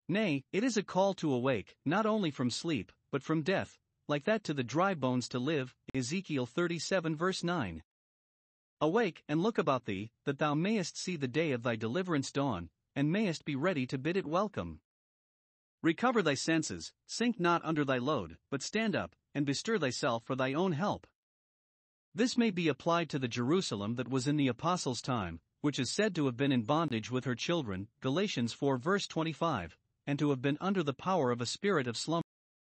Nay, 0.08 0.44
it 0.52 0.64
is 0.64 0.78
a 0.78 0.84
call 0.84 1.14
to 1.16 1.34
awake, 1.34 1.76
not 1.86 2.06
only 2.06 2.32
from 2.32 2.50
sleep, 2.50 2.92
but 3.12 3.24
from 3.24 3.42
death, 3.42 3.78
like 4.08 4.24
that 4.26 4.44
to 4.46 4.54
the 4.54 4.64
dry 4.64 4.94
bones 4.94 5.28
to 5.30 5.40
live. 5.40 5.76
Ezekiel 5.94 6.46
37 6.46 7.16
verse 7.16 7.44
9. 7.44 7.84
Awake 8.80 9.24
and 9.28 9.42
look 9.42 9.58
about 9.58 9.86
thee, 9.86 10.12
that 10.26 10.38
thou 10.40 10.54
mayest 10.54 10.98
see 10.98 11.16
the 11.16 11.28
day 11.28 11.52
of 11.52 11.64
thy 11.64 11.76
deliverance 11.76 12.32
dawn, 12.32 12.70
and 12.96 13.12
mayest 13.12 13.44
be 13.44 13.56
ready 13.56 13.86
to 13.88 13.98
bid 13.98 14.16
it 14.16 14.26
welcome. 14.26 14.80
Recover 15.84 16.22
thy 16.22 16.36
senses, 16.36 16.94
sink 17.06 17.40
not 17.40 17.64
under 17.66 17.84
thy 17.84 17.98
load, 17.98 18.38
but 18.50 18.62
stand 18.62 18.96
up, 18.96 19.16
and 19.34 19.46
bestir 19.46 19.78
thyself 19.78 20.24
for 20.24 20.36
thy 20.36 20.54
own 20.54 20.72
help. 20.72 21.06
This 22.16 22.38
may 22.38 22.50
be 22.50 22.68
applied 22.68 23.10
to 23.10 23.20
the 23.20 23.28
Jerusalem 23.28 23.96
that 23.96 24.08
was 24.08 24.28
in 24.28 24.38
the 24.38 24.48
Apostles' 24.48 25.02
time, 25.02 25.40
which 25.62 25.80
is 25.80 25.92
said 25.92 26.16
to 26.16 26.26
have 26.26 26.38
been 26.38 26.52
in 26.52 26.64
bondage 26.64 27.12
with 27.12 27.26
her 27.26 27.36
children, 27.36 27.88
Galatians 28.02 28.54
4 28.54 28.78
verse 28.78 29.06
25, 29.08 29.78
and 30.06 30.18
to 30.18 30.30
have 30.30 30.42
been 30.42 30.58
under 30.62 30.82
the 30.82 30.94
power 30.94 31.32
of 31.32 31.42
a 31.42 31.46
spirit 31.46 31.88
of 31.88 31.98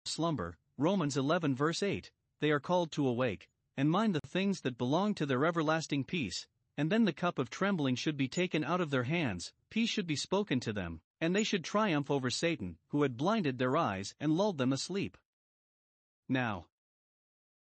slumber, 0.05 0.57
Romans 0.79 1.17
11 1.17 1.55
verse 1.55 1.83
8. 1.83 2.09
They 2.39 2.51
are 2.51 2.61
called 2.61 2.93
to 2.93 3.05
awake, 3.05 3.49
and 3.75 3.91
mind 3.91 4.15
the 4.15 4.25
things 4.25 4.61
that 4.61 4.77
belong 4.77 5.13
to 5.15 5.25
their 5.25 5.45
everlasting 5.45 6.05
peace, 6.05 6.47
and 6.77 6.89
then 6.89 7.03
the 7.03 7.11
cup 7.11 7.37
of 7.37 7.49
trembling 7.49 7.95
should 7.95 8.15
be 8.15 8.29
taken 8.29 8.63
out 8.63 8.79
of 8.79 8.89
their 8.89 9.03
hands, 9.03 9.51
peace 9.69 9.89
should 9.89 10.07
be 10.07 10.15
spoken 10.15 10.61
to 10.61 10.71
them, 10.71 11.01
and 11.19 11.35
they 11.35 11.43
should 11.43 11.65
triumph 11.65 12.09
over 12.09 12.29
Satan, 12.29 12.77
who 12.91 13.01
had 13.01 13.17
blinded 13.17 13.57
their 13.57 13.75
eyes 13.75 14.15
and 14.21 14.37
lulled 14.37 14.57
them 14.57 14.71
asleep. 14.71 15.17
Now, 16.29 16.67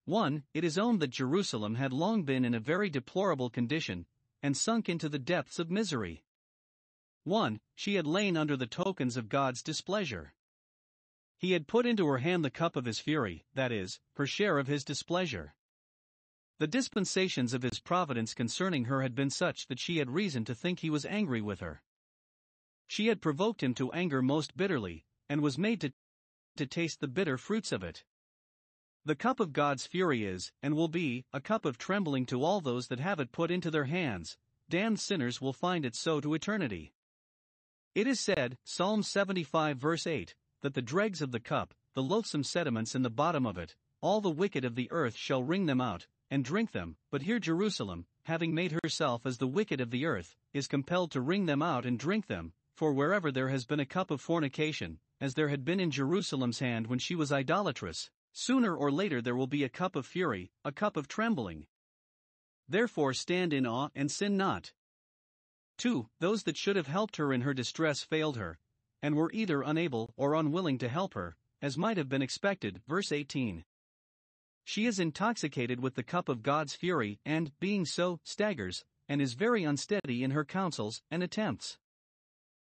1. 0.03 0.43
It 0.53 0.65
is 0.65 0.77
owned 0.77 0.99
that 0.99 1.11
Jerusalem 1.11 1.75
had 1.75 1.93
long 1.93 2.23
been 2.23 2.43
in 2.43 2.53
a 2.53 2.59
very 2.59 2.89
deplorable 2.89 3.49
condition, 3.49 4.07
and 4.43 4.57
sunk 4.57 4.89
into 4.89 5.07
the 5.07 5.19
depths 5.19 5.57
of 5.57 5.71
misery. 5.71 6.25
1. 7.23 7.61
She 7.75 7.95
had 7.95 8.05
lain 8.05 8.35
under 8.35 8.57
the 8.57 8.67
tokens 8.67 9.15
of 9.15 9.29
God's 9.29 9.63
displeasure. 9.63 10.34
He 11.37 11.51
had 11.51 11.67
put 11.67 11.85
into 11.85 12.07
her 12.07 12.19
hand 12.19 12.43
the 12.45 12.49
cup 12.49 12.75
of 12.75 12.85
his 12.85 12.99
fury, 12.99 13.45
that 13.53 13.71
is, 13.71 13.99
her 14.15 14.25
share 14.25 14.57
of 14.57 14.67
his 14.67 14.83
displeasure. 14.83 15.55
The 16.57 16.67
dispensations 16.67 17.53
of 17.53 17.63
his 17.63 17.79
providence 17.79 18.33
concerning 18.33 18.85
her 18.85 19.01
had 19.01 19.13
been 19.13 19.29
such 19.29 19.67
that 19.67 19.79
she 19.79 19.97
had 19.97 20.09
reason 20.09 20.45
to 20.45 20.55
think 20.55 20.79
he 20.79 20.89
was 20.89 21.05
angry 21.05 21.41
with 21.41 21.59
her. 21.59 21.83
She 22.87 23.07
had 23.07 23.21
provoked 23.21 23.61
him 23.61 23.73
to 23.75 23.91
anger 23.91 24.21
most 24.21 24.55
bitterly, 24.55 25.05
and 25.27 25.41
was 25.41 25.57
made 25.57 25.81
to, 25.81 25.93
to 26.55 26.65
taste 26.65 27.01
the 27.01 27.07
bitter 27.07 27.37
fruits 27.37 27.71
of 27.71 27.83
it. 27.83 28.05
The 29.03 29.15
cup 29.15 29.39
of 29.39 29.53
God's 29.53 29.85
fury 29.85 30.23
is, 30.23 30.51
and 30.63 30.75
will 30.75 30.87
be, 30.87 31.25
a 31.33 31.41
cup 31.41 31.65
of 31.65 31.77
trembling 31.77 32.25
to 32.27 32.43
all 32.43 32.61
those 32.61 32.87
that 32.87 32.99
have 32.99 33.19
it 33.19 33.31
put 33.31 33.51
into 33.51 33.69
their 33.69 33.85
hands, 33.85 34.37
damned 34.69 34.99
sinners 34.99 35.41
will 35.41 35.53
find 35.53 35.85
it 35.85 35.95
so 35.95 36.21
to 36.21 36.33
eternity. 36.33 36.93
It 37.93 38.07
is 38.07 38.19
said, 38.19 38.57
Psalm 38.63 39.03
75 39.03 39.77
verse 39.77 40.07
8, 40.07 40.35
that 40.65 40.73
the 40.73 40.81
dregs 40.81 41.21
of 41.21 41.31
the 41.31 41.39
cup, 41.39 41.75
the 41.93 42.01
loathsome 42.01 42.43
sediments 42.43 42.95
in 42.95 43.03
the 43.03 43.09
bottom 43.11 43.45
of 43.45 43.55
it, 43.55 43.75
all 44.01 44.19
the 44.19 44.31
wicked 44.31 44.65
of 44.65 44.73
the 44.73 44.91
earth 44.91 45.15
shall 45.15 45.43
wring 45.43 45.67
them 45.67 45.79
out, 45.79 46.07
and 46.31 46.43
drink 46.43 46.71
them, 46.71 46.97
but 47.11 47.21
here 47.21 47.37
Jerusalem, 47.37 48.07
having 48.23 48.51
made 48.51 48.75
herself 48.83 49.27
as 49.27 49.37
the 49.37 49.45
wicked 49.45 49.79
of 49.79 49.91
the 49.91 50.07
earth, 50.07 50.35
is 50.53 50.67
compelled 50.67 51.11
to 51.11 51.21
wring 51.21 51.45
them 51.45 51.61
out 51.61 51.85
and 51.85 51.99
drink 51.99 52.25
them, 52.25 52.51
for 52.75 52.93
wherever 52.93 53.31
there 53.31 53.49
has 53.49 53.67
been 53.67 53.79
a 53.79 53.85
cup 53.85 54.09
of 54.09 54.21
fornication, 54.21 54.97
as 55.21 55.35
there 55.35 55.49
had 55.49 55.65
been 55.65 55.79
in 55.79 55.91
Jerusalem's 55.91 56.57
hand 56.57 56.87
when 56.87 56.97
she 56.97 57.13
was 57.13 57.31
idolatrous, 57.31 58.09
sooner 58.33 58.75
or 58.75 58.91
later 58.91 59.21
there 59.21 59.35
will 59.35 59.45
be 59.45 59.63
a 59.63 59.69
cup 59.69 59.95
of 59.95 60.07
fury, 60.07 60.49
a 60.63 60.71
cup 60.71 60.97
of 60.97 61.07
trembling. 61.07 61.67
Therefore 62.67 63.13
stand 63.13 63.53
in 63.53 63.67
awe 63.67 63.89
and 63.93 64.09
sin 64.09 64.35
not. 64.35 64.73
2. 65.77 66.07
Those 66.19 66.41
that 66.41 66.57
should 66.57 66.75
have 66.75 66.87
helped 66.87 67.17
her 67.17 67.31
in 67.31 67.41
her 67.41 67.53
distress 67.53 68.01
failed 68.01 68.37
her, 68.37 68.57
and 69.01 69.15
were 69.15 69.31
either 69.33 69.61
unable 69.61 70.13
or 70.17 70.33
unwilling 70.33 70.77
to 70.79 70.89
help 70.89 71.13
her, 71.13 71.35
as 71.61 71.77
might 71.77 71.97
have 71.97 72.09
been 72.09 72.21
expected. 72.21 72.81
Verse 72.87 73.11
18. 73.11 73.63
She 74.63 74.85
is 74.85 74.99
intoxicated 74.99 75.79
with 75.79 75.95
the 75.95 76.03
cup 76.03 76.27
of 76.27 76.41
God's 76.41 76.73
fury, 76.73 77.19
and, 77.23 77.51
being 77.59 77.85
so, 77.85 78.19
staggers, 78.23 78.83
and 79.07 79.21
is 79.21 79.33
very 79.33 79.63
unsteady 79.63 80.23
in 80.23 80.31
her 80.31 80.43
counsels 80.43 81.01
and 81.11 81.21
attempts. 81.21 81.77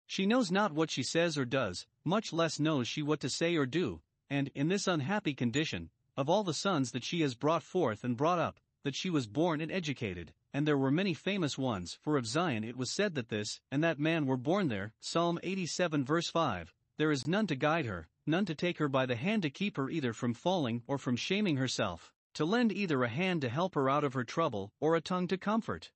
She 0.08 0.26
knows 0.26 0.52
not 0.52 0.74
what 0.74 0.92
she 0.92 1.04
says 1.04 1.38
or 1.38 1.46
does, 1.46 1.86
much 2.04 2.34
less 2.34 2.60
knows 2.60 2.88
she 2.88 3.02
what 3.02 3.20
to 3.22 3.30
say 3.30 3.56
or 3.56 3.66
do, 3.66 4.02
and, 4.30 4.50
in 4.56 4.68
this 4.68 4.88
unhappy 4.88 5.34
condition, 5.34 5.92
of 6.18 6.30
all 6.30 6.44
the 6.44 6.54
sons 6.54 6.92
that 6.92 7.04
she 7.04 7.22
has 7.22 7.36
brought 7.36 7.64
forth 7.64 8.04
and 8.04 8.18
brought 8.18 8.40
up, 8.40 8.60
that 8.84 8.96
she 8.96 9.10
was 9.10 9.28
born 9.28 9.62
and 9.62 9.72
educated, 9.72 10.34
and 10.54 10.68
there 10.68 10.78
were 10.78 10.92
many 10.92 11.14
famous 11.14 11.58
ones, 11.58 11.98
for 12.02 12.16
of 12.16 12.28
Zion 12.28 12.64
it 12.64 12.78
was 12.78 12.92
said 12.92 13.16
that 13.16 13.30
this 13.30 13.60
and 13.72 13.84
that 13.84 14.00
man 14.00 14.28
were 14.28 14.38
born 14.38 14.68
there. 14.68 14.94
Psalm 15.00 15.40
87 15.42 16.06
verse 16.06 16.30
5. 16.30 16.74
There 16.98 17.12
is 17.12 17.26
none 17.26 17.48
to 17.48 17.56
guide 17.56 17.86
her, 17.86 18.08
none 18.28 18.46
to 18.46 18.54
take 18.54 18.78
her 18.78 18.88
by 18.88 19.08
the 19.08 19.16
hand 19.16 19.42
to 19.42 19.50
keep 19.50 19.78
her 19.78 19.90
either 19.90 20.14
from 20.14 20.34
falling 20.34 20.84
or 20.86 21.00
from 21.00 21.16
shaming 21.16 21.58
herself, 21.58 22.14
to 22.36 22.46
lend 22.46 22.72
either 22.72 23.04
a 23.04 23.10
hand 23.10 23.42
to 23.42 23.50
help 23.50 23.74
her 23.74 23.90
out 23.90 24.04
of 24.04 24.14
her 24.14 24.24
trouble 24.24 24.72
or 24.80 24.96
a 24.96 25.02
tongue 25.02 25.28
to 25.28 25.38
comfort 25.38 25.92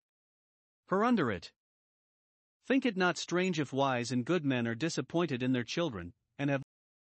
her 0.88 1.04
under 1.04 1.30
it. 1.32 1.52
Think 2.65 2.86
it 2.86 2.98
not 2.98 3.17
strange 3.17 3.60
if 3.60 3.72
wise 3.72 4.12
and 4.12 4.26
good 4.26 4.43
men 4.43 4.67
are 4.67 4.76
disappointed 4.76 5.43
in 5.43 5.54
their 5.54 5.63
children, 5.63 6.13
and 6.39 6.50
have, 6.50 6.63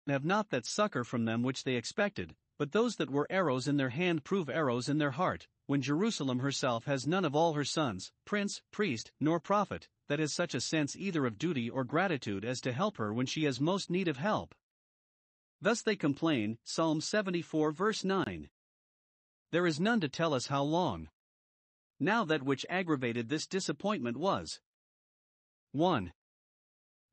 have 0.07 0.25
not 0.25 0.49
that 0.49 0.65
succor 0.65 1.03
from 1.03 1.25
them 1.25 1.41
which 1.41 1.63
they 1.63 1.75
expected, 1.75 2.35
but 2.61 2.73
those 2.73 2.97
that 2.97 3.09
were 3.09 3.25
arrows 3.31 3.67
in 3.67 3.77
their 3.77 3.89
hand 3.89 4.23
prove 4.23 4.47
arrows 4.47 4.87
in 4.87 4.99
their 4.99 5.09
heart, 5.09 5.47
when 5.65 5.81
Jerusalem 5.81 6.37
herself 6.37 6.85
has 6.85 7.07
none 7.07 7.25
of 7.25 7.35
all 7.35 7.53
her 7.53 7.63
sons, 7.63 8.11
prince, 8.23 8.61
priest, 8.69 9.11
nor 9.19 9.39
prophet, 9.39 9.87
that 10.09 10.19
has 10.19 10.31
such 10.31 10.53
a 10.53 10.61
sense 10.61 10.95
either 10.95 11.25
of 11.25 11.39
duty 11.39 11.71
or 11.71 11.83
gratitude 11.83 12.45
as 12.45 12.61
to 12.61 12.71
help 12.71 12.97
her 12.97 13.15
when 13.15 13.25
she 13.25 13.45
has 13.45 13.59
most 13.59 13.89
need 13.89 14.07
of 14.07 14.17
help. 14.17 14.53
Thus 15.59 15.81
they 15.81 15.95
complain, 15.95 16.59
Psalm 16.63 17.01
74 17.01 17.71
verse 17.71 18.03
9. 18.03 18.47
There 19.51 19.65
is 19.65 19.79
none 19.79 19.99
to 20.01 20.07
tell 20.07 20.35
us 20.35 20.45
how 20.45 20.61
long. 20.61 21.09
Now 21.99 22.25
that 22.25 22.43
which 22.43 22.63
aggravated 22.69 23.27
this 23.27 23.47
disappointment 23.47 24.17
was 24.17 24.59
1. 25.71 26.13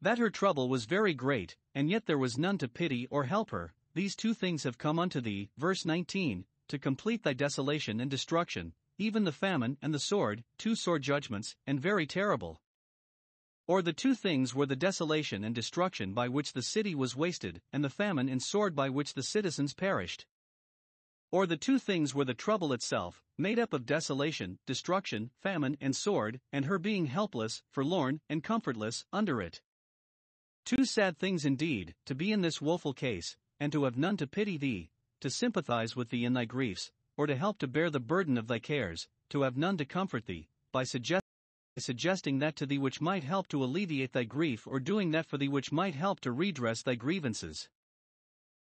That 0.02 0.18
her 0.18 0.28
trouble 0.28 0.68
was 0.68 0.84
very 0.84 1.14
great, 1.14 1.56
and 1.74 1.88
yet 1.88 2.04
there 2.04 2.18
was 2.18 2.36
none 2.36 2.58
to 2.58 2.68
pity 2.68 3.06
or 3.10 3.24
help 3.24 3.48
her, 3.48 3.72
these 3.98 4.14
two 4.14 4.32
things 4.32 4.62
have 4.62 4.78
come 4.78 4.96
unto 4.96 5.20
thee, 5.20 5.50
verse 5.58 5.84
19, 5.84 6.44
to 6.68 6.78
complete 6.78 7.24
thy 7.24 7.32
desolation 7.32 7.98
and 7.98 8.08
destruction, 8.08 8.72
even 8.96 9.24
the 9.24 9.32
famine 9.32 9.76
and 9.82 9.92
the 9.92 9.98
sword, 9.98 10.44
two 10.56 10.76
sore 10.76 11.00
judgments, 11.00 11.56
and 11.66 11.80
very 11.80 12.06
terrible. 12.06 12.62
Or 13.66 13.82
the 13.82 13.92
two 13.92 14.14
things 14.14 14.54
were 14.54 14.66
the 14.66 14.76
desolation 14.76 15.42
and 15.42 15.52
destruction 15.52 16.14
by 16.14 16.28
which 16.28 16.52
the 16.52 16.62
city 16.62 16.94
was 16.94 17.16
wasted, 17.16 17.60
and 17.72 17.82
the 17.82 17.90
famine 17.90 18.28
and 18.28 18.40
sword 18.40 18.76
by 18.76 18.88
which 18.88 19.14
the 19.14 19.22
citizens 19.24 19.74
perished. 19.74 20.26
Or 21.32 21.44
the 21.44 21.56
two 21.56 21.80
things 21.80 22.14
were 22.14 22.24
the 22.24 22.34
trouble 22.34 22.72
itself, 22.72 23.20
made 23.36 23.58
up 23.58 23.72
of 23.72 23.84
desolation, 23.84 24.60
destruction, 24.64 25.32
famine, 25.42 25.76
and 25.80 25.96
sword, 25.96 26.40
and 26.52 26.66
her 26.66 26.78
being 26.78 27.06
helpless, 27.06 27.64
forlorn, 27.72 28.20
and 28.28 28.44
comfortless, 28.44 29.06
under 29.12 29.42
it. 29.42 29.60
Two 30.64 30.84
sad 30.84 31.18
things 31.18 31.44
indeed, 31.44 31.96
to 32.06 32.14
be 32.14 32.30
in 32.30 32.42
this 32.42 32.60
woeful 32.62 32.92
case, 32.92 33.36
and 33.60 33.72
to 33.72 33.84
have 33.84 33.96
none 33.96 34.16
to 34.16 34.26
pity 34.26 34.56
thee, 34.56 34.90
to 35.20 35.30
sympathize 35.30 35.96
with 35.96 36.10
thee 36.10 36.24
in 36.24 36.32
thy 36.32 36.44
griefs, 36.44 36.92
or 37.16 37.26
to 37.26 37.36
help 37.36 37.58
to 37.58 37.66
bear 37.66 37.90
the 37.90 38.00
burden 38.00 38.38
of 38.38 38.46
thy 38.46 38.58
cares, 38.58 39.08
to 39.30 39.42
have 39.42 39.56
none 39.56 39.76
to 39.76 39.84
comfort 39.84 40.26
thee, 40.26 40.48
by 40.72 40.84
suggest 40.84 41.24
suggesting 41.78 42.38
that 42.38 42.56
to 42.56 42.66
thee 42.66 42.78
which 42.78 43.00
might 43.00 43.22
help 43.22 43.46
to 43.48 43.62
alleviate 43.62 44.12
thy 44.12 44.24
grief 44.24 44.66
or 44.66 44.80
doing 44.80 45.12
that 45.12 45.26
for 45.26 45.38
thee 45.38 45.48
which 45.48 45.70
might 45.70 45.94
help 45.94 46.20
to 46.20 46.32
redress 46.32 46.82
thy 46.82 46.94
grievances. 46.94 47.68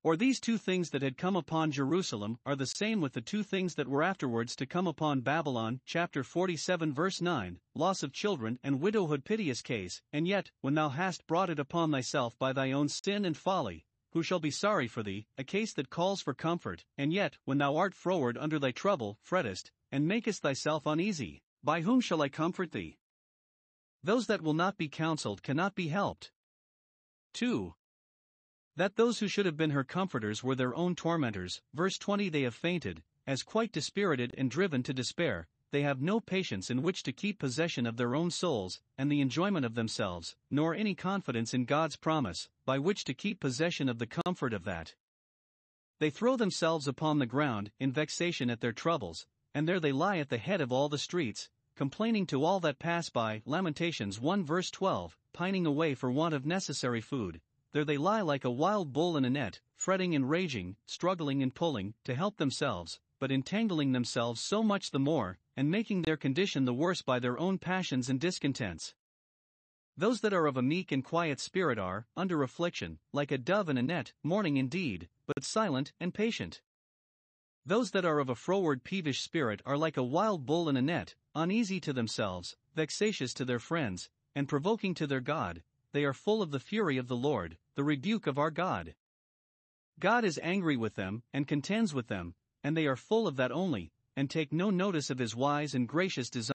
Or 0.03 0.15
these 0.15 0.39
two 0.39 0.57
things 0.57 0.91
that 0.91 1.01
had 1.01 1.17
come 1.17 1.35
upon 1.35 1.71
Jerusalem 1.71 2.39
are 2.45 2.55
the 2.55 2.65
same 2.65 3.01
with 3.01 3.13
the 3.13 3.21
two 3.21 3.43
things 3.43 3.75
that 3.75 3.87
were 3.87 4.03
afterwards 4.03 4.55
to 4.57 4.65
come 4.65 4.87
upon 4.87 5.21
Babylon. 5.21 5.81
Chapter 5.85 6.23
47, 6.23 6.93
verse 6.93 7.19
9 7.19 7.59
Loss 7.75 8.03
of 8.03 8.13
children 8.13 8.59
and 8.63 8.79
widowhood, 8.79 9.25
piteous 9.25 9.61
case, 9.61 10.01
and 10.13 10.27
yet, 10.27 10.51
when 10.61 10.75
thou 10.75 10.89
hast 10.89 11.27
brought 11.27 11.49
it 11.49 11.59
upon 11.59 11.91
thyself 11.91 12.37
by 12.37 12.53
thy 12.53 12.71
own 12.71 12.87
sin 12.87 13.25
and 13.25 13.35
folly, 13.35 13.85
who 14.11 14.23
shall 14.23 14.39
be 14.39 14.51
sorry 14.51 14.87
for 14.87 15.03
thee, 15.03 15.27
a 15.37 15.43
case 15.43 15.73
that 15.73 15.89
calls 15.89 16.21
for 16.21 16.33
comfort, 16.33 16.85
and 16.97 17.13
yet, 17.13 17.37
when 17.45 17.57
thou 17.57 17.75
art 17.75 17.93
froward 17.93 18.37
under 18.37 18.59
thy 18.59 18.71
trouble, 18.71 19.17
frettest, 19.21 19.71
and 19.91 20.07
makest 20.07 20.41
thyself 20.41 20.85
uneasy, 20.85 21.41
by 21.63 21.81
whom 21.81 22.01
shall 22.01 22.21
I 22.21 22.29
comfort 22.29 22.71
thee? 22.71 22.97
Those 24.03 24.27
that 24.27 24.41
will 24.41 24.53
not 24.53 24.77
be 24.77 24.87
counseled 24.89 25.43
cannot 25.43 25.75
be 25.75 25.89
helped. 25.89 26.31
2. 27.33 27.73
That 28.75 28.95
those 28.95 29.19
who 29.19 29.27
should 29.27 29.45
have 29.45 29.57
been 29.57 29.71
her 29.71 29.83
comforters 29.83 30.43
were 30.43 30.55
their 30.55 30.75
own 30.75 30.95
tormentors. 30.95 31.61
Verse 31.73 31.97
20 31.97 32.29
They 32.29 32.43
have 32.43 32.55
fainted, 32.55 33.03
as 33.25 33.43
quite 33.43 33.71
dispirited 33.71 34.33
and 34.37 34.49
driven 34.49 34.83
to 34.83 34.93
despair, 34.93 35.47
they 35.71 35.81
have 35.81 36.01
no 36.01 36.19
patience 36.19 36.69
in 36.69 36.81
which 36.81 37.03
to 37.03 37.11
keep 37.11 37.39
possession 37.39 37.85
of 37.85 37.97
their 37.97 38.15
own 38.15 38.31
souls, 38.31 38.81
and 38.97 39.11
the 39.11 39.21
enjoyment 39.21 39.65
of 39.65 39.75
themselves, 39.75 40.35
nor 40.49 40.73
any 40.73 40.95
confidence 40.95 41.53
in 41.53 41.65
God's 41.65 41.95
promise, 41.95 42.49
by 42.65 42.79
which 42.79 43.03
to 43.03 43.13
keep 43.13 43.39
possession 43.39 43.89
of 43.89 43.99
the 43.99 44.07
comfort 44.07 44.53
of 44.53 44.63
that. 44.63 44.95
They 45.99 46.09
throw 46.09 46.37
themselves 46.37 46.87
upon 46.87 47.19
the 47.19 47.25
ground, 47.25 47.71
in 47.79 47.91
vexation 47.91 48.49
at 48.49 48.61
their 48.61 48.73
troubles, 48.73 49.25
and 49.53 49.67
there 49.67 49.79
they 49.79 49.91
lie 49.91 50.17
at 50.17 50.29
the 50.29 50.37
head 50.37 50.61
of 50.61 50.71
all 50.71 50.89
the 50.89 50.97
streets, 50.97 51.49
complaining 51.75 52.25
to 52.27 52.43
all 52.43 52.59
that 52.61 52.79
pass 52.79 53.09
by. 53.09 53.41
Lamentations 53.45 54.19
1 54.19 54.45
verse 54.45 54.71
12, 54.71 55.17
pining 55.33 55.65
away 55.65 55.95
for 55.95 56.11
want 56.11 56.33
of 56.33 56.45
necessary 56.45 57.01
food, 57.01 57.41
there 57.73 57.85
they 57.85 57.97
lie 57.97 58.21
like 58.21 58.45
a 58.45 58.49
wild 58.49 58.93
bull 58.93 59.17
in 59.17 59.25
a 59.25 59.29
net, 59.29 59.59
fretting 59.75 60.15
and 60.15 60.29
raging, 60.29 60.75
struggling 60.85 61.43
and 61.43 61.53
pulling, 61.53 61.93
to 62.05 62.15
help 62.15 62.37
themselves, 62.37 62.99
but 63.19 63.31
entangling 63.31 63.91
themselves 63.91 64.41
so 64.41 64.61
much 64.61 64.91
the 64.91 64.99
more, 64.99 65.39
and 65.55 65.71
making 65.71 66.01
their 66.01 66.17
condition 66.17 66.65
the 66.65 66.73
worse 66.73 67.01
by 67.01 67.19
their 67.19 67.39
own 67.39 67.57
passions 67.57 68.09
and 68.09 68.19
discontents. 68.19 68.93
Those 69.95 70.21
that 70.21 70.33
are 70.33 70.45
of 70.45 70.57
a 70.57 70.61
meek 70.61 70.91
and 70.91 71.03
quiet 71.03 71.39
spirit 71.39 71.79
are, 71.79 72.05
under 72.15 72.43
affliction, 72.43 72.99
like 73.11 73.31
a 73.31 73.37
dove 73.37 73.67
in 73.67 73.77
a 73.77 73.81
net, 73.81 74.13
mourning 74.21 74.57
indeed, 74.57 75.09
but 75.25 75.43
silent 75.43 75.93
and 75.99 76.13
patient. 76.13 76.61
Those 77.65 77.91
that 77.91 78.05
are 78.05 78.19
of 78.19 78.29
a 78.29 78.35
froward 78.35 78.83
peevish 78.83 79.21
spirit 79.21 79.61
are 79.65 79.77
like 79.77 79.97
a 79.97 80.03
wild 80.03 80.45
bull 80.45 80.69
in 80.69 80.77
a 80.77 80.81
net, 80.81 81.15
uneasy 81.33 81.79
to 81.81 81.93
themselves, 81.93 82.55
vexatious 82.75 83.33
to 83.33 83.45
their 83.45 83.59
friends, 83.59 84.09
and 84.35 84.47
provoking 84.47 84.93
to 84.93 85.07
their 85.07 85.19
God, 85.19 85.63
they 85.91 86.05
are 86.05 86.13
full 86.13 86.43
of 86.43 86.51
the 86.51 86.59
fury 86.59 86.97
of 86.97 87.07
the 87.07 87.15
Lord, 87.15 87.57
the 87.73 87.83
rebuke 87.83 88.27
of 88.27 88.37
our 88.37 88.51
God. 88.51 88.93
God 89.99 90.23
is 90.23 90.39
angry 90.43 90.77
with 90.77 90.93
them, 90.93 91.23
and 91.33 91.47
contends 91.47 91.93
with 91.93 92.07
them, 92.07 92.35
and 92.63 92.75
they 92.75 92.87
are 92.87 92.95
full 92.95 93.27
of 93.27 93.35
that 93.35 93.51
only, 93.51 93.91
and 94.15 94.29
take 94.29 94.51
no 94.51 94.69
notice 94.69 95.09
of 95.09 95.19
his 95.19 95.35
wise 95.35 95.73
and 95.73 95.87
gracious 95.87 96.29
design, 96.29 96.53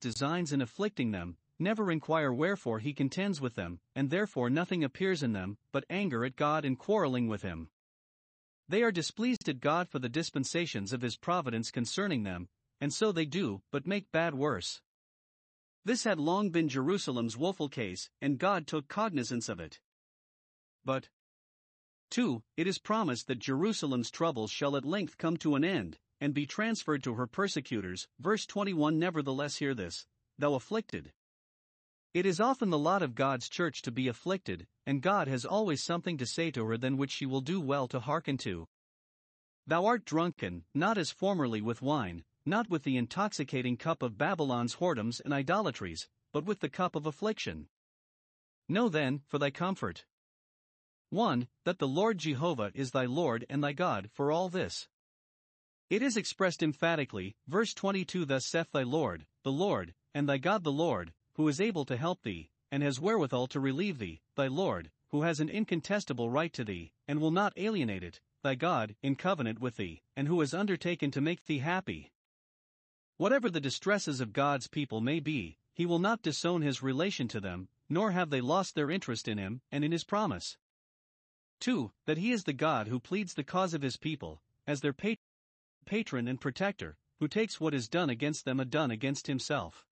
designs 0.00 0.52
in 0.52 0.60
afflicting 0.60 1.10
them, 1.10 1.36
never 1.58 1.90
inquire 1.90 2.32
wherefore 2.32 2.78
he 2.78 2.92
contends 2.92 3.40
with 3.40 3.54
them, 3.54 3.80
and 3.94 4.10
therefore 4.10 4.50
nothing 4.50 4.84
appears 4.84 5.22
in 5.22 5.32
them, 5.32 5.58
but 5.72 5.84
anger 5.90 6.24
at 6.24 6.36
God 6.36 6.64
and 6.64 6.78
quarreling 6.78 7.28
with 7.28 7.42
him. 7.42 7.68
They 8.68 8.82
are 8.82 8.92
displeased 8.92 9.48
at 9.48 9.60
God 9.60 9.88
for 9.88 9.98
the 9.98 10.08
dispensations 10.08 10.92
of 10.92 11.02
his 11.02 11.16
providence 11.16 11.70
concerning 11.70 12.22
them, 12.22 12.48
and 12.80 12.92
so 12.92 13.12
they 13.12 13.24
do, 13.24 13.62
but 13.70 13.86
make 13.86 14.12
bad 14.12 14.34
worse. 14.34 14.80
This 15.84 16.04
had 16.04 16.20
long 16.20 16.50
been 16.50 16.68
Jerusalem's 16.68 17.36
woeful 17.36 17.68
case, 17.68 18.10
and 18.20 18.38
God 18.38 18.66
took 18.66 18.88
cognizance 18.88 19.48
of 19.48 19.58
it. 19.58 19.80
But 20.84 21.08
2. 22.10 22.42
It 22.56 22.66
is 22.66 22.78
promised 22.78 23.26
that 23.26 23.38
Jerusalem's 23.38 24.10
troubles 24.10 24.50
shall 24.50 24.76
at 24.76 24.84
length 24.84 25.18
come 25.18 25.36
to 25.38 25.54
an 25.54 25.64
end, 25.64 25.98
and 26.20 26.34
be 26.34 26.46
transferred 26.46 27.02
to 27.04 27.14
her 27.14 27.26
persecutors. 27.26 28.08
Verse 28.18 28.46
21 28.46 28.98
Nevertheless, 28.98 29.56
hear 29.56 29.74
this, 29.74 30.06
thou 30.38 30.54
afflicted. 30.54 31.12
It 32.14 32.24
is 32.24 32.40
often 32.40 32.70
the 32.70 32.78
lot 32.78 33.02
of 33.02 33.14
God's 33.14 33.48
church 33.48 33.82
to 33.82 33.92
be 33.92 34.08
afflicted, 34.08 34.66
and 34.86 35.02
God 35.02 35.28
has 35.28 35.44
always 35.44 35.82
something 35.82 36.16
to 36.18 36.26
say 36.26 36.50
to 36.52 36.64
her 36.64 36.78
than 36.78 36.96
which 36.96 37.10
she 37.10 37.26
will 37.26 37.42
do 37.42 37.60
well 37.60 37.86
to 37.88 38.00
hearken 38.00 38.38
to. 38.38 38.66
Thou 39.66 39.84
art 39.84 40.04
drunken, 40.06 40.64
not 40.74 40.96
as 40.96 41.10
formerly 41.10 41.60
with 41.60 41.82
wine, 41.82 42.24
not 42.46 42.70
with 42.70 42.84
the 42.84 42.96
intoxicating 42.96 43.76
cup 43.76 44.02
of 44.02 44.16
Babylon's 44.16 44.76
whoredoms 44.76 45.20
and 45.22 45.34
idolatries, 45.34 46.08
but 46.32 46.46
with 46.46 46.60
the 46.60 46.70
cup 46.70 46.96
of 46.96 47.04
affliction. 47.04 47.68
Know 48.68 48.88
then, 48.88 49.20
for 49.26 49.38
thy 49.38 49.50
comfort. 49.50 50.06
1. 51.10 51.48
That 51.64 51.78
the 51.78 51.88
Lord 51.88 52.18
Jehovah 52.18 52.70
is 52.74 52.90
thy 52.90 53.06
Lord 53.06 53.46
and 53.48 53.64
thy 53.64 53.72
God 53.72 54.10
for 54.12 54.30
all 54.30 54.48
this. 54.48 54.88
It 55.88 56.02
is 56.02 56.18
expressed 56.18 56.62
emphatically, 56.62 57.34
verse 57.46 57.72
22 57.72 58.26
Thus 58.26 58.44
saith 58.44 58.70
thy 58.72 58.82
Lord, 58.82 59.26
the 59.42 59.52
Lord, 59.52 59.94
and 60.12 60.28
thy 60.28 60.36
God 60.36 60.64
the 60.64 60.72
Lord, 60.72 61.14
who 61.34 61.48
is 61.48 61.62
able 61.62 61.86
to 61.86 61.96
help 61.96 62.22
thee, 62.22 62.50
and 62.70 62.82
has 62.82 63.00
wherewithal 63.00 63.46
to 63.46 63.60
relieve 63.60 63.98
thee, 63.98 64.20
thy 64.34 64.48
Lord, 64.48 64.90
who 65.08 65.22
has 65.22 65.40
an 65.40 65.48
incontestable 65.48 66.28
right 66.28 66.52
to 66.52 66.62
thee, 66.64 66.92
and 67.06 67.20
will 67.20 67.30
not 67.30 67.54
alienate 67.56 68.02
it, 68.02 68.20
thy 68.42 68.54
God, 68.54 68.94
in 69.02 69.16
covenant 69.16 69.60
with 69.60 69.76
thee, 69.76 70.02
and 70.14 70.28
who 70.28 70.40
has 70.40 70.52
undertaken 70.52 71.10
to 71.12 71.22
make 71.22 71.46
thee 71.46 71.60
happy. 71.60 72.12
Whatever 73.16 73.48
the 73.48 73.60
distresses 73.60 74.20
of 74.20 74.34
God's 74.34 74.68
people 74.68 75.00
may 75.00 75.20
be, 75.20 75.56
he 75.72 75.86
will 75.86 75.98
not 75.98 76.22
disown 76.22 76.60
his 76.60 76.82
relation 76.82 77.28
to 77.28 77.40
them, 77.40 77.68
nor 77.88 78.10
have 78.10 78.28
they 78.28 78.42
lost 78.42 78.74
their 78.74 78.90
interest 78.90 79.26
in 79.26 79.38
him 79.38 79.62
and 79.72 79.84
in 79.84 79.92
his 79.92 80.04
promise. 80.04 80.58
2. 81.60 81.90
That 82.06 82.18
he 82.18 82.32
is 82.32 82.44
the 82.44 82.52
God 82.52 82.88
who 82.88 83.00
pleads 83.00 83.34
the 83.34 83.44
cause 83.44 83.74
of 83.74 83.82
his 83.82 83.96
people, 83.96 84.42
as 84.66 84.80
their 84.80 84.92
pat- 84.92 85.18
patron 85.84 86.28
and 86.28 86.40
protector, 86.40 86.96
who 87.18 87.28
takes 87.28 87.60
what 87.60 87.74
is 87.74 87.88
done 87.88 88.10
against 88.10 88.44
them 88.44 88.60
a 88.60 88.64
done 88.64 88.90
against 88.90 89.26
himself. 89.26 89.86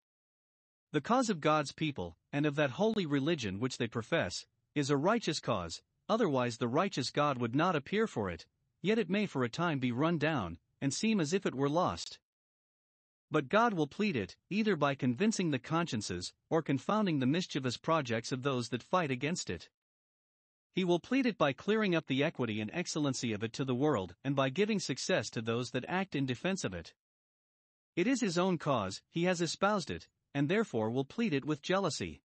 The 0.92 1.00
cause 1.00 1.30
of 1.30 1.40
God's 1.40 1.72
people, 1.72 2.16
and 2.32 2.44
of 2.44 2.54
that 2.56 2.72
holy 2.72 3.06
religion 3.06 3.60
which 3.60 3.78
they 3.78 3.86
profess, 3.86 4.46
is 4.74 4.90
a 4.90 4.96
righteous 4.96 5.40
cause, 5.40 5.82
otherwise 6.08 6.58
the 6.58 6.68
righteous 6.68 7.10
God 7.10 7.38
would 7.38 7.54
not 7.54 7.76
appear 7.76 8.06
for 8.06 8.28
it, 8.30 8.46
yet 8.82 8.98
it 8.98 9.08
may 9.08 9.26
for 9.26 9.44
a 9.44 9.48
time 9.48 9.78
be 9.78 9.92
run 9.92 10.18
down, 10.18 10.58
and 10.80 10.92
seem 10.92 11.20
as 11.20 11.32
if 11.32 11.46
it 11.46 11.54
were 11.54 11.68
lost. 11.68 12.18
But 13.30 13.48
God 13.48 13.72
will 13.72 13.86
plead 13.86 14.16
it, 14.16 14.36
either 14.50 14.76
by 14.76 14.94
convincing 14.94 15.50
the 15.50 15.58
consciences, 15.58 16.34
or 16.50 16.60
confounding 16.60 17.18
the 17.18 17.26
mischievous 17.26 17.78
projects 17.78 18.32
of 18.32 18.42
those 18.42 18.68
that 18.68 18.82
fight 18.82 19.10
against 19.10 19.48
it. 19.48 19.70
He 20.74 20.84
will 20.84 21.00
plead 21.00 21.26
it 21.26 21.36
by 21.36 21.52
clearing 21.52 21.94
up 21.94 22.06
the 22.06 22.24
equity 22.24 22.60
and 22.60 22.70
excellency 22.72 23.32
of 23.32 23.44
it 23.44 23.52
to 23.54 23.64
the 23.64 23.74
world, 23.74 24.14
and 24.24 24.34
by 24.34 24.48
giving 24.48 24.80
success 24.80 25.28
to 25.30 25.42
those 25.42 25.70
that 25.70 25.84
act 25.86 26.14
in 26.14 26.24
defense 26.24 26.64
of 26.64 26.72
it. 26.72 26.94
It 27.94 28.06
is 28.06 28.22
his 28.22 28.38
own 28.38 28.56
cause, 28.56 29.02
he 29.10 29.24
has 29.24 29.42
espoused 29.42 29.90
it, 29.90 30.08
and 30.32 30.48
therefore 30.48 30.90
will 30.90 31.04
plead 31.04 31.34
it 31.34 31.44
with 31.44 31.60
jealousy. 31.60 32.22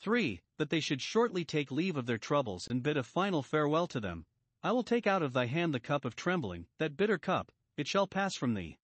3. 0.00 0.40
That 0.56 0.70
they 0.70 0.80
should 0.80 1.02
shortly 1.02 1.44
take 1.44 1.70
leave 1.70 1.96
of 1.96 2.06
their 2.06 2.18
troubles 2.18 2.66
and 2.66 2.82
bid 2.82 2.96
a 2.96 3.02
final 3.02 3.42
farewell 3.42 3.86
to 3.88 4.00
them. 4.00 4.24
I 4.62 4.72
will 4.72 4.82
take 4.82 5.06
out 5.06 5.22
of 5.22 5.34
thy 5.34 5.44
hand 5.44 5.74
the 5.74 5.80
cup 5.80 6.06
of 6.06 6.16
trembling, 6.16 6.66
that 6.78 6.96
bitter 6.96 7.18
cup, 7.18 7.52
it 7.76 7.86
shall 7.86 8.06
pass 8.06 8.34
from 8.34 8.54
thee. 8.54 8.78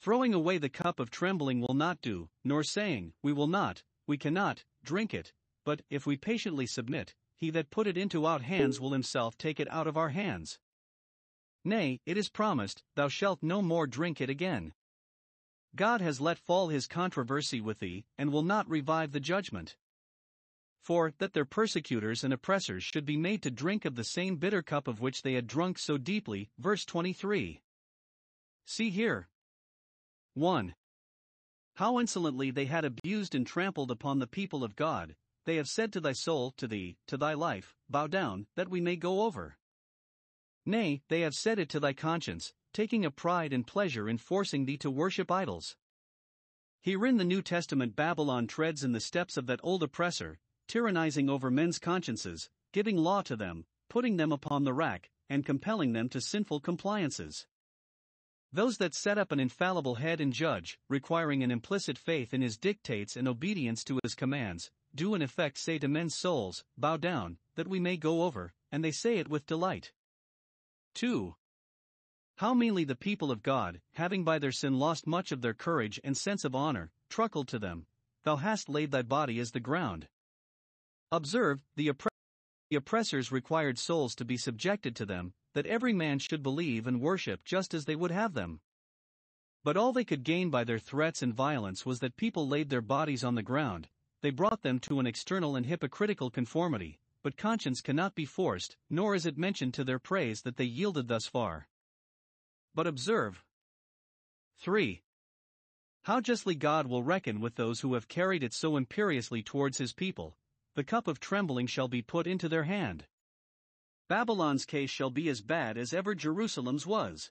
Throwing 0.00 0.34
away 0.34 0.58
the 0.58 0.68
cup 0.68 0.98
of 0.98 1.10
trembling 1.10 1.60
will 1.60 1.74
not 1.74 2.00
do, 2.00 2.28
nor 2.42 2.64
saying, 2.64 3.12
We 3.22 3.32
will 3.32 3.46
not, 3.46 3.84
we 4.08 4.18
cannot, 4.18 4.64
drink 4.82 5.14
it, 5.14 5.32
but, 5.64 5.82
if 5.88 6.06
we 6.06 6.16
patiently 6.16 6.66
submit, 6.66 7.14
he 7.42 7.50
that 7.50 7.70
put 7.70 7.88
it 7.88 7.98
into 7.98 8.24
our 8.24 8.38
hands 8.38 8.78
will 8.78 8.92
himself 8.92 9.36
take 9.36 9.58
it 9.58 9.68
out 9.68 9.88
of 9.88 9.96
our 9.96 10.10
hands. 10.10 10.60
Nay, 11.64 11.98
it 12.06 12.16
is 12.16 12.28
promised, 12.28 12.84
Thou 12.94 13.08
shalt 13.08 13.42
no 13.42 13.60
more 13.60 13.88
drink 13.88 14.20
it 14.20 14.30
again. 14.30 14.72
God 15.74 16.00
has 16.00 16.20
let 16.20 16.38
fall 16.38 16.68
his 16.68 16.86
controversy 16.86 17.60
with 17.60 17.80
thee, 17.80 18.04
and 18.16 18.30
will 18.30 18.44
not 18.44 18.70
revive 18.70 19.10
the 19.10 19.18
judgment. 19.18 19.74
For, 20.84 21.14
that 21.18 21.32
their 21.32 21.44
persecutors 21.44 22.22
and 22.22 22.32
oppressors 22.32 22.84
should 22.84 23.04
be 23.04 23.16
made 23.16 23.42
to 23.42 23.50
drink 23.50 23.84
of 23.84 23.96
the 23.96 24.04
same 24.04 24.36
bitter 24.36 24.62
cup 24.62 24.86
of 24.86 25.00
which 25.00 25.22
they 25.22 25.32
had 25.32 25.48
drunk 25.48 25.80
so 25.80 25.98
deeply. 25.98 26.48
Verse 26.60 26.84
23. 26.84 27.60
See 28.66 28.90
here, 28.90 29.28
1. 30.34 30.76
How 31.74 31.98
insolently 31.98 32.52
they 32.52 32.66
had 32.66 32.84
abused 32.84 33.34
and 33.34 33.44
trampled 33.44 33.90
upon 33.90 34.20
the 34.20 34.28
people 34.28 34.62
of 34.62 34.76
God, 34.76 35.16
they 35.44 35.56
have 35.56 35.68
said 35.68 35.92
to 35.92 36.00
thy 36.00 36.12
soul, 36.12 36.52
to 36.52 36.66
thee, 36.66 36.96
to 37.06 37.16
thy 37.16 37.34
life, 37.34 37.74
Bow 37.88 38.06
down, 38.06 38.46
that 38.54 38.68
we 38.68 38.80
may 38.80 38.96
go 38.96 39.22
over. 39.22 39.56
Nay, 40.64 41.02
they 41.08 41.20
have 41.22 41.34
said 41.34 41.58
it 41.58 41.68
to 41.70 41.80
thy 41.80 41.92
conscience, 41.92 42.52
taking 42.72 43.04
a 43.04 43.10
pride 43.10 43.52
and 43.52 43.66
pleasure 43.66 44.08
in 44.08 44.18
forcing 44.18 44.64
thee 44.64 44.78
to 44.78 44.90
worship 44.90 45.30
idols. 45.30 45.76
Herein 46.80 47.16
the 47.16 47.24
New 47.24 47.42
Testament 47.42 47.94
Babylon 47.94 48.46
treads 48.46 48.82
in 48.82 48.92
the 48.92 49.00
steps 49.00 49.36
of 49.36 49.46
that 49.46 49.60
old 49.62 49.82
oppressor, 49.82 50.38
tyrannizing 50.68 51.28
over 51.28 51.50
men's 51.50 51.78
consciences, 51.78 52.48
giving 52.72 52.96
law 52.96 53.22
to 53.22 53.36
them, 53.36 53.66
putting 53.88 54.16
them 54.16 54.32
upon 54.32 54.64
the 54.64 54.72
rack, 54.72 55.10
and 55.28 55.46
compelling 55.46 55.92
them 55.92 56.08
to 56.08 56.20
sinful 56.20 56.60
compliances. 56.60 57.46
Those 58.52 58.78
that 58.78 58.94
set 58.94 59.16
up 59.16 59.32
an 59.32 59.40
infallible 59.40 59.96
head 59.96 60.20
and 60.20 60.32
judge, 60.32 60.78
requiring 60.88 61.42
an 61.42 61.50
implicit 61.50 61.98
faith 61.98 62.34
in 62.34 62.42
his 62.42 62.58
dictates 62.58 63.16
and 63.16 63.26
obedience 63.26 63.82
to 63.84 63.98
his 64.02 64.14
commands, 64.14 64.70
do 64.94 65.14
in 65.14 65.22
effect 65.22 65.58
say 65.58 65.78
to 65.78 65.88
men's 65.88 66.16
souls, 66.16 66.64
Bow 66.76 66.96
down, 66.96 67.38
that 67.54 67.68
we 67.68 67.80
may 67.80 67.96
go 67.96 68.22
over, 68.22 68.52
and 68.70 68.84
they 68.84 68.90
say 68.90 69.18
it 69.18 69.28
with 69.28 69.46
delight. 69.46 69.92
2. 70.94 71.34
How 72.36 72.54
meanly 72.54 72.84
the 72.84 72.96
people 72.96 73.30
of 73.30 73.42
God, 73.42 73.80
having 73.94 74.24
by 74.24 74.38
their 74.38 74.52
sin 74.52 74.78
lost 74.78 75.06
much 75.06 75.32
of 75.32 75.42
their 75.42 75.54
courage 75.54 76.00
and 76.02 76.16
sense 76.16 76.44
of 76.44 76.54
honor, 76.54 76.90
truckled 77.08 77.48
to 77.48 77.58
them, 77.58 77.86
Thou 78.24 78.36
hast 78.36 78.68
laid 78.68 78.90
thy 78.90 79.02
body 79.02 79.38
as 79.38 79.50
the 79.50 79.60
ground. 79.60 80.08
Observe, 81.10 81.62
the, 81.76 81.88
oppre- 81.88 82.08
the 82.70 82.76
oppressors 82.76 83.32
required 83.32 83.78
souls 83.78 84.14
to 84.16 84.24
be 84.24 84.36
subjected 84.36 84.96
to 84.96 85.06
them, 85.06 85.34
that 85.54 85.66
every 85.66 85.92
man 85.92 86.18
should 86.18 86.42
believe 86.42 86.86
and 86.86 87.00
worship 87.00 87.44
just 87.44 87.74
as 87.74 87.84
they 87.84 87.96
would 87.96 88.10
have 88.10 88.34
them. 88.34 88.60
But 89.64 89.76
all 89.76 89.92
they 89.92 90.04
could 90.04 90.24
gain 90.24 90.50
by 90.50 90.64
their 90.64 90.78
threats 90.78 91.22
and 91.22 91.34
violence 91.34 91.84
was 91.84 92.00
that 92.00 92.16
people 92.16 92.48
laid 92.48 92.70
their 92.70 92.80
bodies 92.80 93.22
on 93.22 93.34
the 93.34 93.42
ground, 93.42 93.88
they 94.22 94.30
brought 94.30 94.62
them 94.62 94.78
to 94.78 95.00
an 95.00 95.06
external 95.06 95.56
and 95.56 95.66
hypocritical 95.66 96.30
conformity, 96.30 97.00
but 97.22 97.36
conscience 97.36 97.80
cannot 97.80 98.14
be 98.14 98.24
forced, 98.24 98.76
nor 98.88 99.14
is 99.14 99.26
it 99.26 99.36
mentioned 99.36 99.74
to 99.74 99.84
their 99.84 99.98
praise 99.98 100.42
that 100.42 100.56
they 100.56 100.64
yielded 100.64 101.08
thus 101.08 101.26
far. 101.26 101.68
But 102.74 102.86
observe 102.86 103.44
3. 104.58 105.02
How 106.04 106.20
justly 106.20 106.54
God 106.54 106.86
will 106.86 107.02
reckon 107.02 107.40
with 107.40 107.56
those 107.56 107.80
who 107.80 107.94
have 107.94 108.08
carried 108.08 108.42
it 108.42 108.54
so 108.54 108.76
imperiously 108.76 109.42
towards 109.42 109.78
his 109.78 109.92
people, 109.92 110.36
the 110.74 110.84
cup 110.84 111.06
of 111.06 111.20
trembling 111.20 111.66
shall 111.66 111.88
be 111.88 112.02
put 112.02 112.26
into 112.26 112.48
their 112.48 112.64
hand. 112.64 113.06
Babylon's 114.08 114.64
case 114.64 114.90
shall 114.90 115.10
be 115.10 115.28
as 115.28 115.42
bad 115.42 115.76
as 115.76 115.92
ever 115.92 116.14
Jerusalem's 116.14 116.86
was. 116.86 117.30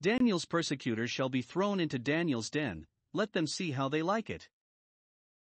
Daniel's 0.00 0.46
persecutors 0.46 1.10
shall 1.10 1.28
be 1.28 1.42
thrown 1.42 1.80
into 1.80 1.98
Daniel's 1.98 2.50
den, 2.50 2.86
let 3.12 3.32
them 3.32 3.46
see 3.46 3.72
how 3.72 3.88
they 3.88 4.02
like 4.02 4.30
it. 4.30 4.48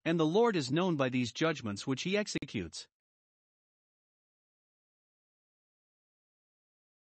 And 0.04 0.18
the 0.18 0.26
Lord 0.26 0.56
is 0.56 0.70
known 0.70 0.96
by 0.96 1.08
these 1.10 1.32
judgments 1.32 1.86
which 1.86 2.02
he 2.02 2.16
executes. 2.16 2.86